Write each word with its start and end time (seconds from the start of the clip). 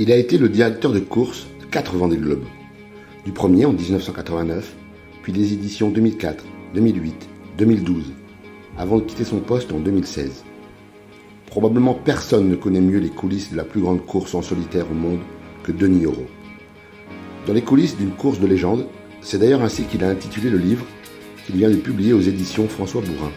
Il 0.00 0.12
a 0.12 0.16
été 0.16 0.38
le 0.38 0.48
directeur 0.48 0.92
de 0.92 1.00
course 1.00 1.48
de 1.58 1.64
quatre 1.64 1.96
Vendée 1.96 2.18
Globe. 2.18 2.44
Du 3.26 3.32
premier 3.32 3.64
en 3.64 3.72
1989, 3.72 4.76
puis 5.24 5.32
les 5.32 5.52
éditions 5.52 5.90
2004, 5.90 6.44
2008, 6.76 7.28
2012, 7.58 8.04
avant 8.78 8.98
de 8.98 9.02
quitter 9.02 9.24
son 9.24 9.40
poste 9.40 9.72
en 9.72 9.80
2016. 9.80 10.44
Probablement 11.46 11.94
personne 11.94 12.48
ne 12.48 12.54
connaît 12.54 12.80
mieux 12.80 13.00
les 13.00 13.08
coulisses 13.08 13.50
de 13.50 13.56
la 13.56 13.64
plus 13.64 13.80
grande 13.80 14.06
course 14.06 14.36
en 14.36 14.42
solitaire 14.42 14.88
au 14.88 14.94
monde 14.94 15.18
que 15.64 15.72
Denis 15.72 16.06
Auro. 16.06 16.26
Dans 17.48 17.52
les 17.52 17.62
coulisses 17.62 17.96
d'une 17.96 18.12
course 18.12 18.38
de 18.38 18.46
légende, 18.46 18.86
c'est 19.20 19.38
d'ailleurs 19.38 19.62
ainsi 19.62 19.82
qu'il 19.82 20.04
a 20.04 20.10
intitulé 20.10 20.48
le 20.48 20.58
livre 20.58 20.86
qu'il 21.44 21.56
vient 21.56 21.70
de 21.70 21.74
publier 21.74 22.12
aux 22.12 22.20
éditions 22.20 22.68
François 22.68 23.00
Bourrin. 23.00 23.32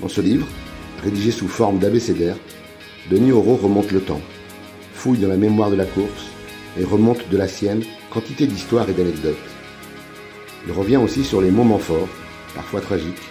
Dans 0.00 0.08
ce 0.08 0.20
livre, 0.20 0.46
rédigé 1.02 1.32
sous 1.32 1.48
forme 1.48 1.80
d'abécédaire, 1.80 2.36
Denis 3.10 3.32
Auro 3.32 3.56
remonte 3.56 3.90
le 3.90 4.02
temps, 4.02 4.20
fouille 5.02 5.18
dans 5.18 5.26
la 5.26 5.36
mémoire 5.36 5.68
de 5.68 5.74
la 5.74 5.84
course 5.84 6.28
et 6.78 6.84
remonte 6.84 7.28
de 7.28 7.36
la 7.36 7.48
sienne 7.48 7.82
quantité 8.12 8.46
d'histoires 8.46 8.88
et 8.88 8.92
d'anecdotes. 8.92 9.34
Il 10.64 10.72
revient 10.72 10.98
aussi 10.98 11.24
sur 11.24 11.40
les 11.40 11.50
moments 11.50 11.80
forts, 11.80 12.08
parfois 12.54 12.80
tragiques, 12.80 13.28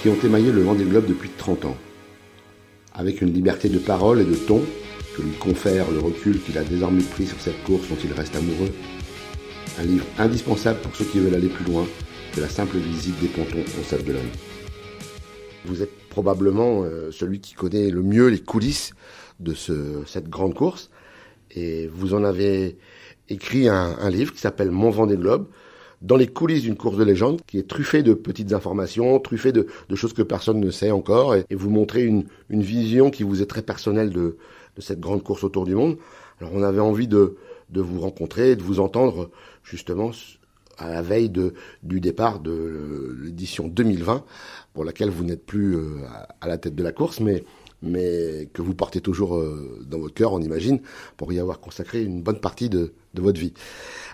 qui 0.00 0.08
ont 0.08 0.16
émaillé 0.24 0.50
le 0.50 0.62
Vendée 0.62 0.86
Globe 0.86 1.04
depuis 1.06 1.28
30 1.28 1.66
ans 1.66 1.76
avec 2.94 3.20
une 3.20 3.30
liberté 3.30 3.68
de 3.68 3.78
parole 3.78 4.22
et 4.22 4.24
de 4.24 4.34
ton 4.34 4.62
que 5.14 5.20
lui 5.20 5.32
confère 5.32 5.90
le 5.90 5.98
recul 5.98 6.40
qu'il 6.40 6.56
a 6.56 6.64
désormais 6.64 7.02
pris 7.02 7.26
sur 7.26 7.38
cette 7.42 7.62
course 7.64 7.86
dont 7.90 7.98
il 8.02 8.12
reste 8.14 8.34
amoureux. 8.34 8.72
Un 9.80 9.84
livre 9.84 10.06
indispensable 10.18 10.80
pour 10.80 10.96
ceux 10.96 11.04
qui 11.04 11.20
veulent 11.20 11.34
aller 11.34 11.48
plus 11.48 11.66
loin 11.66 11.86
que 12.34 12.40
la 12.40 12.48
simple 12.48 12.78
visite 12.78 13.20
des 13.20 13.28
pontons 13.28 13.64
au 13.78 13.84
Sable 13.84 14.04
de. 14.04 14.14
Vous 15.66 15.82
êtes 15.82 16.08
probablement 16.08 16.84
euh, 16.84 17.10
celui 17.10 17.40
qui 17.40 17.52
connaît 17.52 17.90
le 17.90 18.02
mieux 18.02 18.28
les 18.28 18.40
coulisses 18.40 18.94
de 19.40 19.54
cette 20.06 20.30
grande 20.30 20.54
course 20.54 20.88
et 21.54 21.86
vous 21.86 22.14
en 22.14 22.24
avez 22.24 22.76
écrit 23.28 23.68
un, 23.68 23.96
un 23.98 24.10
livre 24.10 24.32
qui 24.32 24.40
s'appelle 24.40 24.70
Mon 24.70 24.90
Vendée 24.90 25.16
Globe 25.16 25.46
dans 26.02 26.16
les 26.16 26.26
coulisses 26.26 26.62
d'une 26.62 26.76
course 26.76 26.96
de 26.96 27.04
légende 27.04 27.40
qui 27.46 27.58
est 27.58 27.68
truffée 27.68 28.02
de 28.02 28.12
petites 28.12 28.52
informations, 28.52 29.18
truffée 29.20 29.52
de, 29.52 29.66
choses 29.94 30.12
que 30.12 30.22
personne 30.22 30.60
ne 30.60 30.70
sait 30.70 30.90
encore, 30.90 31.34
et, 31.34 31.46
vous 31.50 31.70
montrez 31.70 32.04
une, 32.04 32.24
vision 32.50 33.10
qui 33.10 33.22
vous 33.22 33.40
est 33.40 33.46
très 33.46 33.62
personnelle 33.62 34.10
de, 34.10 34.36
cette 34.78 35.00
grande 35.00 35.22
course 35.22 35.44
autour 35.44 35.64
du 35.64 35.74
monde. 35.74 35.96
Alors 36.40 36.52
on 36.54 36.62
avait 36.62 36.80
envie 36.80 37.06
de, 37.06 37.36
vous 37.72 38.00
rencontrer, 38.00 38.56
de 38.56 38.62
vous 38.62 38.80
entendre 38.80 39.30
justement 39.62 40.10
à 40.78 40.88
la 40.88 41.02
veille 41.02 41.28
de, 41.28 41.54
du 41.82 42.00
départ 42.00 42.40
de 42.40 43.16
l'édition 43.22 43.68
2020, 43.68 44.24
pour 44.74 44.84
laquelle 44.84 45.10
vous 45.10 45.22
n'êtes 45.22 45.46
plus 45.46 45.76
euh, 45.76 45.98
à 46.40 46.48
la 46.48 46.58
tête 46.58 46.74
de 46.74 46.82
la 46.82 46.92
course, 46.92 47.20
mais 47.20 47.44
mais 47.82 48.48
que 48.52 48.62
vous 48.62 48.74
portez 48.74 49.00
toujours 49.00 49.36
euh, 49.36 49.84
dans 49.88 49.98
votre 49.98 50.14
cœur, 50.14 50.32
on 50.32 50.40
imagine, 50.40 50.80
pour 51.16 51.32
y 51.32 51.38
avoir 51.38 51.60
consacré 51.60 52.02
une 52.02 52.22
bonne 52.22 52.38
partie 52.38 52.68
de, 52.68 52.92
votre 53.14 53.38
vie. 53.38 53.52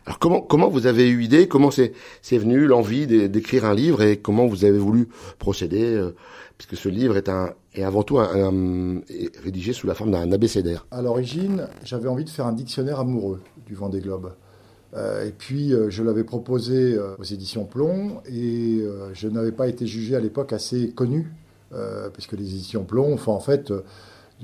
Alors 0.07 0.19
comment 0.19 0.69
vous 0.69 0.87
avez 0.87 1.09
eu 1.09 1.23
idée, 1.23 1.47
comment 1.47 1.71
c'est 1.71 1.93
venu 2.33 2.67
l'envie 2.67 3.07
d'écrire 3.07 3.65
un 3.65 3.75
livre 3.75 4.03
et 4.03 4.17
comment 4.17 4.47
vous 4.47 4.65
avez 4.65 4.79
voulu 4.79 5.09
procéder, 5.39 5.85
euh, 5.85 6.17
puisque 6.57 6.77
ce 6.77 6.89
livre 6.89 7.17
est 7.17 7.29
un 7.29 7.53
avant 7.81 8.03
tout 8.03 8.19
un, 8.19 9.01
rédigé 9.45 9.73
sous 9.73 9.87
la 9.87 9.95
forme 9.95 10.11
d'un 10.11 10.33
abécédaire. 10.33 10.85
À 10.91 11.01
l'origine, 11.01 11.69
j'avais 11.85 12.09
envie 12.09 12.25
de 12.25 12.31
faire 12.31 12.47
un 12.47 12.53
dictionnaire 12.53 12.99
amoureux 12.99 13.41
du 13.69 13.77
Vendée 13.77 14.01
Globe. 14.01 14.33
Euh, 14.95 15.29
et 15.29 15.31
puis, 15.31 15.73
je 15.89 16.03
l'avais 16.03 16.25
proposé 16.25 16.99
aux 17.19 17.25
éditions 17.25 17.67
Plomb 17.67 18.21
et 18.27 18.83
je 19.13 19.29
n'avais 19.29 19.53
pas 19.53 19.69
été 19.69 19.87
jugé 19.87 20.17
à 20.17 20.21
l'époque 20.21 20.53
assez 20.53 20.91
connu 20.91 21.29
euh, 21.29 21.48
puisque 22.13 22.33
les 22.33 22.55
éditions 22.55 22.85
Plomb 22.85 23.17
font 23.17 23.33
en 23.33 23.41
fait 23.41 23.71
euh, 23.71 23.85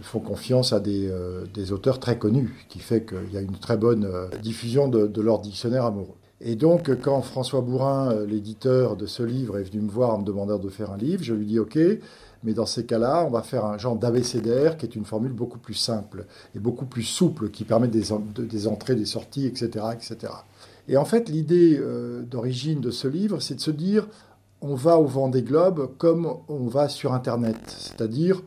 font 0.03 0.21
confiance 0.21 0.73
à 0.73 0.83
euh, 0.87 1.45
des, 1.55 1.73
auteurs 1.73 2.01
très 2.01 2.19
connus, 2.19 2.67
qui 2.69 2.81
fait 2.81 3.05
qu'il 3.05 3.33
y 3.33 3.37
a 3.37 3.41
une 3.41 3.57
très 3.59 3.77
bonne 3.77 4.09
diffusion 4.43 4.89
de, 4.89 5.21
leur 5.21 5.39
dictionnaire 5.39 5.85
amoureux. 5.85 6.17
Et 6.41 6.57
donc, 6.57 6.91
quand 7.01 7.23
François 7.23 7.61
Bourrin, 7.61 8.25
l'éditeur 8.27 8.97
de 8.97 9.07
ce 9.07 9.23
livre, 9.23 9.57
est 9.57 9.63
venu 9.63 9.83
me 9.83 9.89
voir 9.89 10.11
en 10.11 10.19
me 10.19 10.25
demandant 10.25 10.59
de 10.59 10.69
faire 10.69 10.91
un 10.91 10.97
livre, 10.97 11.23
je 11.23 11.33
lui 11.33 11.47
dis 11.47 11.61
OK, 11.61 11.79
mais 12.43 12.55
dans 12.55 12.67
ces 12.67 12.85
cas-là, 12.85 13.25
on 13.25 13.31
va 13.31 13.43
faire 13.43 13.65
un 13.65 13.79
genre 13.79 13.97
d'abécédaire 13.97 14.77
qui 14.77 14.85
est 14.85 14.97
une 14.97 15.05
formule 15.05 15.33
beaucoup 15.33 15.59
plus 15.59 15.75
simple 15.75 16.27
et 16.57 16.59
beaucoup 16.59 16.87
plus 16.87 17.05
souple, 17.05 17.51
qui 17.51 17.63
permet 17.63 17.87
des, 17.87 18.07
des 18.37 18.67
entrées, 18.67 18.97
des 18.97 19.07
sorties, 19.07 19.47
etc. 19.47 19.87
etc. 19.95 20.33
Et 20.89 20.97
en 20.97 21.05
fait, 21.05 21.29
l'idée 21.29 21.81
d'origine 22.29 22.81
de 22.81 22.91
ce 22.91 23.07
livre, 23.07 23.41
c'est 23.41 23.55
de 23.55 23.61
se 23.61 23.71
dire 23.71 24.09
on 24.65 24.75
va 24.75 24.99
au 24.99 25.05
vent 25.05 25.29
des 25.29 25.43
globes 25.43 25.91
comme 25.99 26.39
on 26.49 26.67
va 26.67 26.89
sur 26.89 27.13
Internet. 27.13 27.59
C'est-à-dire, 27.67 28.41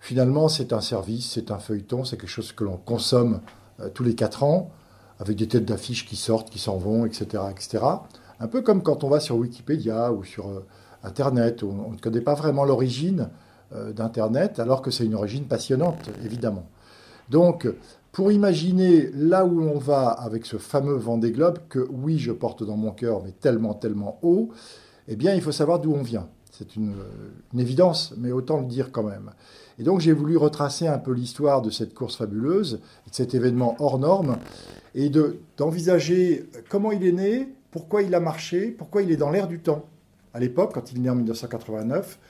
finalement, 0.00 0.48
c'est 0.48 0.72
un 0.72 0.80
service, 0.80 1.30
c'est 1.30 1.52
un 1.52 1.58
feuilleton, 1.58 2.04
c'est 2.04 2.16
quelque 2.16 2.28
chose 2.28 2.50
que 2.50 2.64
l'on 2.64 2.76
consomme 2.76 3.40
euh, 3.80 3.88
tous 3.88 4.02
les 4.02 4.16
quatre 4.16 4.42
ans, 4.42 4.72
avec 5.20 5.36
des 5.36 5.46
têtes 5.46 5.64
d'affiches 5.64 6.06
qui 6.06 6.16
sortent, 6.16 6.50
qui 6.50 6.58
s'en 6.58 6.76
vont, 6.76 7.06
etc., 7.06 7.44
etc. 7.52 7.84
Un 8.40 8.48
peu 8.48 8.62
comme 8.62 8.82
quand 8.82 9.04
on 9.04 9.08
va 9.08 9.20
sur 9.20 9.36
Wikipédia 9.36 10.12
ou 10.12 10.24
sur 10.24 10.48
euh, 10.48 10.66
Internet, 11.04 11.62
où 11.62 11.68
on 11.68 11.92
ne 11.92 11.98
connaît 11.98 12.20
pas 12.20 12.34
vraiment 12.34 12.64
l'origine 12.64 13.28
euh, 13.72 13.92
d'Internet, 13.92 14.58
alors 14.58 14.82
que 14.82 14.90
c'est 14.90 15.04
une 15.04 15.14
origine 15.14 15.44
passionnante, 15.44 16.10
évidemment. 16.24 16.66
Donc, 17.30 17.68
pour 18.10 18.32
imaginer 18.32 19.08
là 19.14 19.44
où 19.44 19.62
on 19.62 19.78
va 19.78 20.08
avec 20.08 20.46
ce 20.46 20.56
fameux 20.56 20.96
vent 20.96 21.16
des 21.16 21.30
globes, 21.30 21.60
que 21.68 21.86
oui, 21.92 22.18
je 22.18 22.32
porte 22.32 22.64
dans 22.64 22.76
mon 22.76 22.90
cœur, 22.90 23.22
mais 23.24 23.30
tellement, 23.30 23.74
tellement 23.74 24.18
haut, 24.22 24.50
eh 25.08 25.16
bien, 25.16 25.34
il 25.34 25.42
faut 25.42 25.52
savoir 25.52 25.80
d'où 25.80 25.92
on 25.92 26.02
vient. 26.02 26.28
C'est 26.50 26.76
une, 26.76 26.94
évidence, 27.58 28.14
mais 28.16 28.30
autant 28.30 28.60
le 28.60 28.66
dire 28.66 28.92
quand 28.92 29.02
même. 29.02 29.32
Et 29.78 29.82
donc, 29.82 30.00
j'ai 30.00 30.12
voulu 30.12 30.36
retracer 30.36 30.86
un 30.86 30.98
peu 30.98 31.12
l'histoire 31.12 31.62
de 31.62 31.70
cette 31.70 31.94
course 31.94 32.16
fabuleuse, 32.16 32.74
de 33.08 33.14
cet 33.14 33.34
événement 33.34 33.76
hors 33.80 33.98
norme, 33.98 34.38
et 34.94 35.10
d'envisager 35.56 36.48
comment 36.68 36.92
il 36.92 37.04
est 37.04 37.12
né, 37.12 37.48
pourquoi 37.72 38.02
il 38.02 38.14
a 38.14 38.20
marché, 38.20 38.70
pourquoi 38.70 39.02
il 39.02 39.10
est 39.10 39.16
dans 39.16 39.30
l'air 39.30 39.48
du 39.48 39.58
temps. 39.58 39.84
À 40.32 40.38
l'époque, 40.38 40.72
quand 40.74 40.92
il 40.92 40.98
est 40.98 41.00
né 41.00 41.10
en 41.10 41.16
1989, 41.16 42.20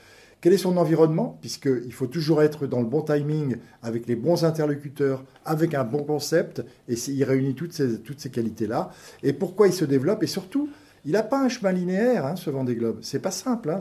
quel 0.41 0.53
est 0.53 0.57
son 0.57 0.77
environnement, 0.77 1.37
puisqu'il 1.41 1.93
faut 1.93 2.07
toujours 2.07 2.41
être 2.41 2.67
dans 2.67 2.79
le 2.79 2.85
bon 2.85 3.01
timing, 3.01 3.57
avec 3.83 4.07
les 4.07 4.15
bons 4.15 4.43
interlocuteurs, 4.43 5.23
avec 5.43 5.73
un 5.75 5.83
bon 5.83 6.03
concept, 6.03 6.63
et 6.87 6.95
il 6.95 7.23
réunit 7.23 7.55
toutes 7.55 7.73
ces, 7.73 7.99
toutes 7.99 8.19
ces 8.19 8.29
qualités-là, 8.29 8.91
et 9.21 9.33
pourquoi 9.33 9.67
il 9.67 9.73
se 9.73 9.85
développe, 9.85 10.23
et 10.23 10.27
surtout, 10.27 10.69
il 11.05 11.11
n'a 11.11 11.23
pas 11.23 11.41
un 11.41 11.49
chemin 11.49 11.71
linéaire, 11.71 12.25
hein, 12.25 12.35
ce 12.35 12.49
Vendée 12.49 12.75
Globe. 12.75 12.97
C'est 13.01 13.19
pas 13.19 13.31
simple 13.31 13.69
hein, 13.69 13.79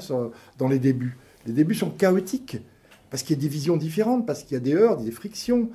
dans 0.58 0.68
les 0.68 0.78
débuts. 0.78 1.16
Les 1.46 1.52
débuts 1.52 1.74
sont 1.74 1.90
chaotiques 1.90 2.58
parce 3.10 3.22
qu'il 3.22 3.36
y 3.36 3.38
a 3.38 3.42
des 3.42 3.48
visions 3.48 3.76
différentes, 3.76 4.26
parce 4.26 4.42
qu'il 4.42 4.54
y 4.54 4.56
a 4.56 4.60
des 4.60 4.74
heurts, 4.74 4.96
des 4.96 5.10
frictions. 5.10 5.70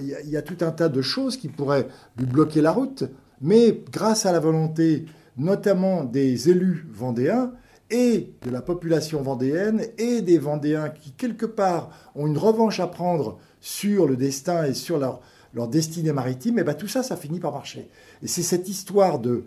Il 0.00 0.30
y, 0.30 0.36
a, 0.36 0.42
tout 0.42 0.56
un 0.62 0.70
tas 0.70 0.88
de 0.88 1.02
choses 1.02 1.36
qui 1.36 1.48
pourraient 1.48 1.86
lui 2.16 2.24
bloquer 2.24 2.62
la 2.62 2.72
route. 2.72 3.04
Mais 3.42 3.82
grâce 3.92 4.26
à 4.26 4.32
la 4.32 4.40
volonté, 4.40 5.04
notamment 5.36 6.02
des 6.02 6.48
élus 6.48 6.86
vendéens 6.90 7.52
et 7.90 8.32
de 8.42 8.50
la 8.50 8.60
population 8.62 9.22
vendéenne 9.22 9.82
et 9.98 10.20
des 10.20 10.38
Vendéens 10.38 10.90
qui, 10.90 11.12
quelque 11.12 11.46
part, 11.46 11.90
ont 12.14 12.26
une 12.26 12.38
revanche 12.38 12.80
à 12.80 12.86
prendre 12.86 13.38
sur 13.60 14.06
le 14.06 14.16
destin 14.16 14.64
et 14.64 14.74
sur 14.74 14.98
leur, 14.98 15.20
destinée 15.68 16.12
maritime, 16.12 16.58
et 16.58 16.64
bien 16.64 16.74
tout 16.74 16.88
ça, 16.88 17.02
ça 17.02 17.16
finit 17.16 17.40
par 17.40 17.52
marcher. 17.52 17.88
Et 18.22 18.28
c'est 18.28 18.42
cette 18.42 18.68
histoire 18.68 19.18
de, 19.18 19.44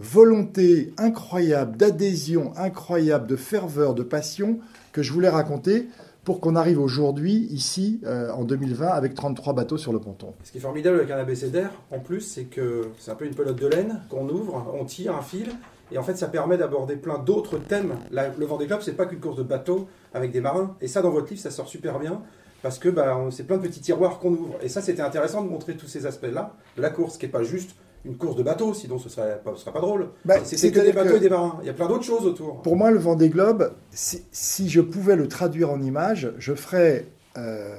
volonté 0.00 0.94
incroyable, 0.96 1.76
d'adhésion 1.76 2.52
incroyable, 2.56 3.26
de 3.26 3.36
ferveur, 3.36 3.94
de 3.94 4.02
passion 4.02 4.58
que 4.92 5.02
je 5.02 5.12
voulais 5.12 5.28
raconter 5.28 5.88
pour 6.24 6.40
qu'on 6.40 6.56
arrive 6.56 6.80
aujourd'hui, 6.80 7.48
ici, 7.50 8.00
euh, 8.04 8.30
en 8.30 8.44
2020, 8.44 8.88
avec 8.88 9.14
33 9.14 9.52
bateaux 9.52 9.78
sur 9.78 9.92
le 9.92 9.98
ponton. 10.00 10.34
Ce 10.44 10.52
qui 10.52 10.58
est 10.58 10.60
formidable 10.60 10.98
avec 10.98 11.10
un 11.10 11.18
abécédaire, 11.18 11.70
en 11.90 11.98
plus, 11.98 12.20
c'est 12.20 12.44
que 12.44 12.88
c'est 12.98 13.10
un 13.10 13.14
peu 13.14 13.26
une 13.26 13.34
pelote 13.34 13.60
de 13.60 13.66
laine 13.66 14.00
qu'on 14.10 14.28
ouvre, 14.28 14.74
on 14.78 14.84
tire 14.84 15.14
un 15.16 15.22
fil, 15.22 15.48
et 15.92 15.98
en 15.98 16.02
fait, 16.02 16.16
ça 16.16 16.28
permet 16.28 16.56
d'aborder 16.56 16.96
plein 16.96 17.18
d'autres 17.18 17.58
thèmes. 17.58 17.94
le 18.10 18.46
Vendée 18.46 18.66
Globe, 18.66 18.80
c'est 18.82 18.96
pas 18.96 19.06
qu'une 19.06 19.20
course 19.20 19.36
de 19.36 19.42
bateaux 19.42 19.88
avec 20.14 20.30
des 20.30 20.40
marins, 20.40 20.76
et 20.80 20.88
ça, 20.88 21.02
dans 21.02 21.10
votre 21.10 21.28
livre, 21.28 21.42
ça 21.42 21.50
sort 21.50 21.68
super 21.68 21.98
bien, 21.98 22.22
parce 22.62 22.78
que 22.78 22.90
bah, 22.90 23.18
c'est 23.30 23.46
plein 23.46 23.56
de 23.56 23.62
petits 23.62 23.80
tiroirs 23.80 24.18
qu'on 24.18 24.32
ouvre. 24.32 24.54
Et 24.62 24.68
ça, 24.68 24.82
c'était 24.82 25.02
intéressant 25.02 25.42
de 25.42 25.48
montrer 25.48 25.76
tous 25.76 25.88
ces 25.88 26.06
aspects-là 26.06 26.54
la 26.76 26.90
course, 26.90 27.16
qui 27.16 27.26
n'est 27.26 27.32
pas 27.32 27.42
juste 27.42 27.74
une 28.04 28.16
course 28.16 28.36
de 28.36 28.42
bateau, 28.42 28.72
sinon 28.72 28.98
ce 28.98 29.08
serait 29.08 29.40
pas, 29.44 29.54
serait 29.56 29.72
pas 29.72 29.80
drôle. 29.80 30.08
Bah, 30.24 30.36
c'est 30.44 30.70
que 30.70 30.80
des 30.80 30.92
bateaux 30.92 31.16
et 31.16 31.20
des 31.20 31.28
marins. 31.28 31.58
Il 31.62 31.66
y 31.66 31.70
a 31.70 31.74
plein 31.74 31.88
d'autres 31.88 32.04
choses 32.04 32.24
autour. 32.24 32.62
Pour 32.62 32.76
moi, 32.76 32.90
le 32.90 32.98
Vendée 32.98 33.28
Globe, 33.28 33.72
si, 33.90 34.22
si 34.32 34.68
je 34.68 34.80
pouvais 34.80 35.16
le 35.16 35.28
traduire 35.28 35.70
en 35.70 35.82
images, 35.82 36.32
je 36.38 36.54
ferais 36.54 37.06
euh, 37.36 37.78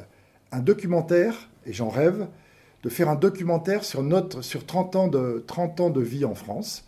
un 0.51 0.59
documentaire, 0.59 1.49
et 1.65 1.73
j'en 1.73 1.89
rêve, 1.89 2.27
de 2.83 2.89
faire 2.89 3.09
un 3.09 3.15
documentaire 3.15 3.83
sur, 3.83 4.03
notre, 4.03 4.41
sur 4.41 4.65
30, 4.65 4.95
ans 4.95 5.07
de, 5.07 5.43
30 5.47 5.79
ans 5.81 5.89
de 5.89 6.01
vie 6.01 6.25
en 6.25 6.35
France. 6.35 6.85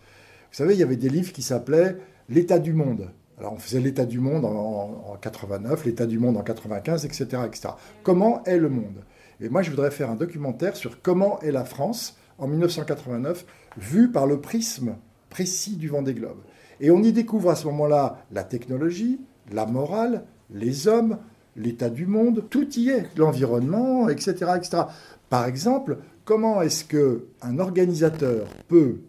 Vous 0.51 0.57
savez, 0.57 0.73
il 0.73 0.79
y 0.79 0.83
avait 0.83 0.95
des 0.95 1.09
livres 1.09 1.33
qui 1.33 1.41
s'appelaient 1.41 1.97
L'état 2.29 2.57
du 2.57 2.73
monde. 2.73 3.09
Alors 3.37 3.53
on 3.53 3.57
faisait 3.57 3.81
l'état 3.81 4.05
du 4.05 4.19
monde 4.19 4.45
en, 4.45 5.03
en 5.11 5.17
89, 5.19 5.85
l'état 5.85 6.05
du 6.05 6.19
monde 6.19 6.37
en 6.37 6.41
95, 6.41 7.03
etc., 7.03 7.25
etc. 7.45 7.69
Comment 8.01 8.41
est 8.45 8.57
le 8.57 8.69
monde? 8.69 9.03
Et 9.41 9.49
moi, 9.49 9.61
je 9.61 9.69
voudrais 9.71 9.91
faire 9.91 10.09
un 10.09 10.15
documentaire 10.15 10.77
sur 10.77 11.01
comment 11.01 11.41
est 11.41 11.51
la 11.51 11.65
France 11.65 12.17
en 12.37 12.47
1989, 12.47 13.45
vu 13.77 14.11
par 14.11 14.27
le 14.27 14.41
prisme 14.41 14.95
précis 15.29 15.75
du 15.75 15.87
Vendée 15.87 16.13
Globe. 16.13 16.41
Et 16.79 16.91
on 16.91 17.01
y 17.01 17.11
découvre 17.11 17.49
à 17.49 17.55
ce 17.55 17.65
moment-là 17.67 18.25
la 18.31 18.43
technologie, 18.43 19.19
la 19.51 19.65
morale, 19.65 20.25
les 20.49 20.87
hommes, 20.87 21.17
l'état 21.55 21.89
du 21.89 22.05
monde, 22.05 22.45
tout 22.49 22.67
y 22.77 22.89
est, 22.89 23.17
l'environnement, 23.17 24.09
etc., 24.09 24.51
etc. 24.57 24.83
Par 25.29 25.45
exemple, 25.45 25.99
comment 26.25 26.61
est-ce 26.61 26.85
que 26.85 27.27
un 27.41 27.59
organisateur 27.59 28.47
peut, 28.67 29.01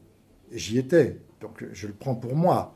j'y 0.53 0.79
étais, 0.79 1.19
donc 1.41 1.65
je 1.73 1.87
le 1.87 1.93
prends 1.93 2.15
pour 2.15 2.37
moi, 2.37 2.75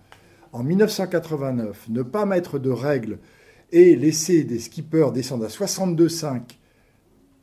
en 0.53 0.63
1989, 0.63 1.89
ne 1.91 2.03
pas 2.03 2.25
mettre 2.25 2.59
de 2.59 2.71
règles 2.71 3.19
et 3.71 3.97
laisser 3.97 4.45
des 4.45 4.59
skippers 4.59 5.13
descendre 5.13 5.45
à 5.45 5.49
62,5 5.49 6.43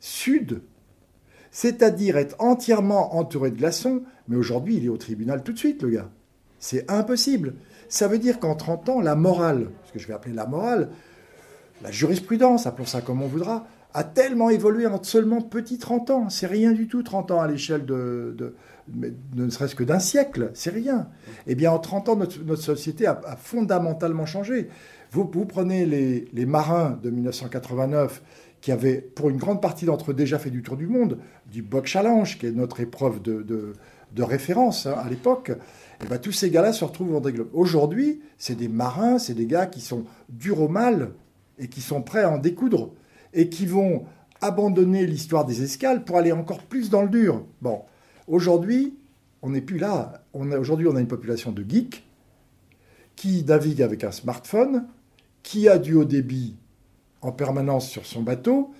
sud, 0.00 0.62
c'est-à-dire 1.56 2.18
être 2.18 2.36
entièrement 2.38 3.16
entouré 3.16 3.50
de 3.50 3.56
glaçons, 3.56 4.02
mais 4.28 4.36
aujourd'hui 4.36 4.76
il 4.76 4.84
est 4.84 4.90
au 4.90 4.98
tribunal 4.98 5.42
tout 5.42 5.54
de 5.54 5.58
suite, 5.58 5.82
le 5.82 5.88
gars. 5.88 6.10
C'est 6.58 6.90
impossible. 6.90 7.54
Ça 7.88 8.08
veut 8.08 8.18
dire 8.18 8.40
qu'en 8.40 8.56
30 8.56 8.90
ans, 8.90 9.00
la 9.00 9.14
morale, 9.14 9.70
ce 9.86 9.92
que 9.94 9.98
je 9.98 10.06
vais 10.06 10.12
appeler 10.12 10.34
la 10.34 10.44
morale, 10.44 10.90
la 11.82 11.90
jurisprudence, 11.90 12.66
appelons 12.66 12.84
ça 12.84 13.00
comme 13.00 13.22
on 13.22 13.26
voudra, 13.26 13.66
a 13.94 14.04
tellement 14.04 14.50
évolué 14.50 14.86
en 14.86 15.02
seulement 15.02 15.40
petit 15.40 15.78
30 15.78 16.10
ans. 16.10 16.28
C'est 16.28 16.46
rien 16.46 16.72
du 16.72 16.88
tout, 16.88 17.02
30 17.02 17.30
ans 17.30 17.40
à 17.40 17.48
l'échelle 17.48 17.86
de, 17.86 18.54
ne 19.34 19.48
serait-ce 19.48 19.74
que 19.74 19.82
d'un 19.84 19.98
siècle. 19.98 20.50
C'est 20.52 20.68
rien. 20.68 21.08
Eh 21.46 21.54
bien, 21.54 21.72
en 21.72 21.78
30 21.78 22.10
ans, 22.10 22.16
notre, 22.16 22.56
société 22.56 23.06
a, 23.06 23.18
fondamentalement 23.38 24.26
changé. 24.26 24.68
Vous, 25.10 25.24
prenez 25.24 25.86
les, 25.86 26.46
marins 26.46 26.98
de 27.02 27.08
1989 27.08 28.22
qui 28.66 28.72
avaient, 28.72 29.00
pour 29.00 29.30
une 29.30 29.36
grande 29.36 29.62
partie 29.62 29.84
d'entre 29.84 30.10
eux, 30.10 30.14
déjà 30.14 30.40
fait 30.40 30.50
du 30.50 30.60
tour 30.60 30.76
du 30.76 30.88
monde, 30.88 31.18
du 31.48 31.62
Boc 31.62 31.86
Challenge, 31.86 32.36
qui 32.36 32.46
est 32.46 32.50
notre 32.50 32.80
épreuve 32.80 33.22
de, 33.22 33.40
de, 33.44 34.22
référence 34.24 34.86
hein, 34.86 34.96
à 34.98 35.08
l'époque. 35.08 35.50
Et 35.50 36.02
eh 36.02 36.08
bien, 36.08 36.18
tous 36.18 36.32
ces 36.32 36.50
gars-là 36.50 36.72
se 36.72 36.84
retrouvent 36.84 37.10
en 37.10 37.20
Vendée 37.20 37.32
Aujourd'hui, 37.52 38.22
c'est 38.38 38.56
des 38.56 38.66
marins, 38.66 39.20
c'est 39.20 39.34
des 39.34 39.46
gars 39.46 39.66
qui 39.66 39.80
sont 39.80 40.02
durs 40.28 40.60
au 40.60 40.66
mal 40.66 41.12
et 41.60 41.68
qui 41.68 41.80
sont 41.80 42.02
prêts 42.02 42.24
à 42.24 42.30
en 42.32 42.38
découdre 42.38 42.90
et 43.32 43.48
qui 43.50 43.66
vont 43.66 44.04
abandonner 44.40 45.06
l'histoire 45.06 45.44
des 45.44 45.62
escales 45.62 46.02
pour 46.02 46.18
aller 46.18 46.32
encore 46.32 46.64
plus 46.64 46.90
dans 46.90 47.02
le 47.02 47.08
dur. 47.08 47.44
Bon, 47.62 47.82
aujourd'hui, 48.26 48.96
on 49.42 49.50
n'est 49.50 49.60
plus 49.60 49.78
là. 49.78 50.24
Aujourd'hui, 50.32 50.88
on 50.88 50.96
a 50.96 51.00
une 51.00 51.06
population 51.06 51.52
de 51.52 51.64
geeks 51.64 52.04
qui 53.14 53.44
navigue 53.44 53.80
avec 53.80 54.02
un 54.02 54.10
smartphone, 54.10 54.86
qui 55.44 55.68
a 55.68 55.78
du 55.78 55.94
haut 55.94 56.04
débit 56.04 56.56
en 57.22 57.32
permanence 57.32 57.88
sur 57.88 58.06
son 58.06 58.22
bateau 58.22 58.72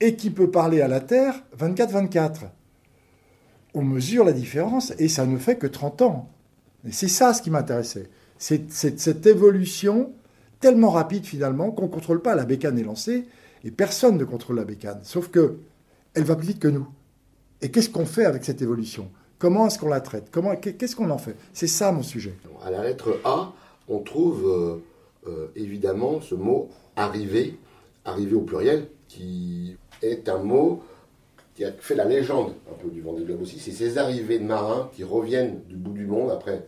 et 0.00 0.16
qui 0.16 0.30
peut 0.30 0.50
parler 0.50 0.80
à 0.80 0.88
la 0.88 1.00
Terre 1.00 1.42
24-24. 1.58 2.48
On 3.74 3.82
mesure 3.82 4.24
la 4.24 4.32
différence 4.32 4.92
et 4.98 5.08
ça 5.08 5.26
ne 5.26 5.38
fait 5.38 5.56
que 5.56 5.66
30 5.66 6.02
ans. 6.02 6.28
Et 6.86 6.92
c'est 6.92 7.08
ça 7.08 7.34
ce 7.34 7.42
qui 7.42 7.50
m'intéressait. 7.50 8.08
C'est 8.38 8.70
cette 8.70 9.26
évolution 9.26 10.12
tellement 10.60 10.90
rapide 10.90 11.24
finalement 11.24 11.70
qu'on 11.70 11.84
ne 11.84 11.88
contrôle 11.88 12.22
pas. 12.22 12.34
La 12.34 12.44
bécane 12.44 12.78
est 12.78 12.84
lancée 12.84 13.26
et 13.64 13.70
personne 13.70 14.16
ne 14.16 14.24
contrôle 14.24 14.56
la 14.56 14.64
bécane, 14.64 15.00
sauf 15.02 15.28
que 15.28 15.58
elle 16.14 16.24
va 16.24 16.36
plus 16.36 16.48
vite 16.48 16.58
que 16.58 16.68
nous. 16.68 16.86
Et 17.60 17.70
qu'est-ce 17.70 17.90
qu'on 17.90 18.06
fait 18.06 18.24
avec 18.24 18.44
cette 18.44 18.62
évolution? 18.62 19.10
Comment 19.38 19.66
est-ce 19.66 19.78
qu'on 19.78 19.88
la 19.88 20.00
traite? 20.00 20.28
Comment 20.30 20.56
Qu'est-ce 20.56 20.96
qu'on 20.96 21.10
en 21.10 21.18
fait? 21.18 21.36
C'est 21.52 21.66
ça 21.66 21.92
mon 21.92 22.02
sujet. 22.02 22.34
À 22.64 22.70
la 22.70 22.82
lettre 22.82 23.20
A, 23.24 23.52
on 23.88 23.98
trouve 23.98 24.46
euh, 24.46 24.76
euh, 25.28 25.48
évidemment 25.56 26.20
ce 26.20 26.34
mot 26.34 26.70
arriver, 26.96 27.58
arriver 28.06 28.34
au 28.34 28.40
pluriel, 28.40 28.86
qui 29.08 29.76
est 30.02 30.28
un 30.28 30.38
mot 30.38 30.82
qui 31.54 31.64
a 31.64 31.72
fait 31.72 31.94
la 31.94 32.04
légende 32.04 32.52
un 32.70 32.74
peu 32.74 32.88
du 32.88 33.00
Vendée 33.00 33.24
Globe 33.24 33.42
aussi. 33.42 33.58
C'est 33.58 33.72
ces 33.72 33.98
arrivées 33.98 34.38
de 34.38 34.44
marins 34.44 34.90
qui 34.94 35.04
reviennent 35.04 35.60
du 35.68 35.76
bout 35.76 35.92
du 35.92 36.06
monde 36.06 36.30
après 36.30 36.66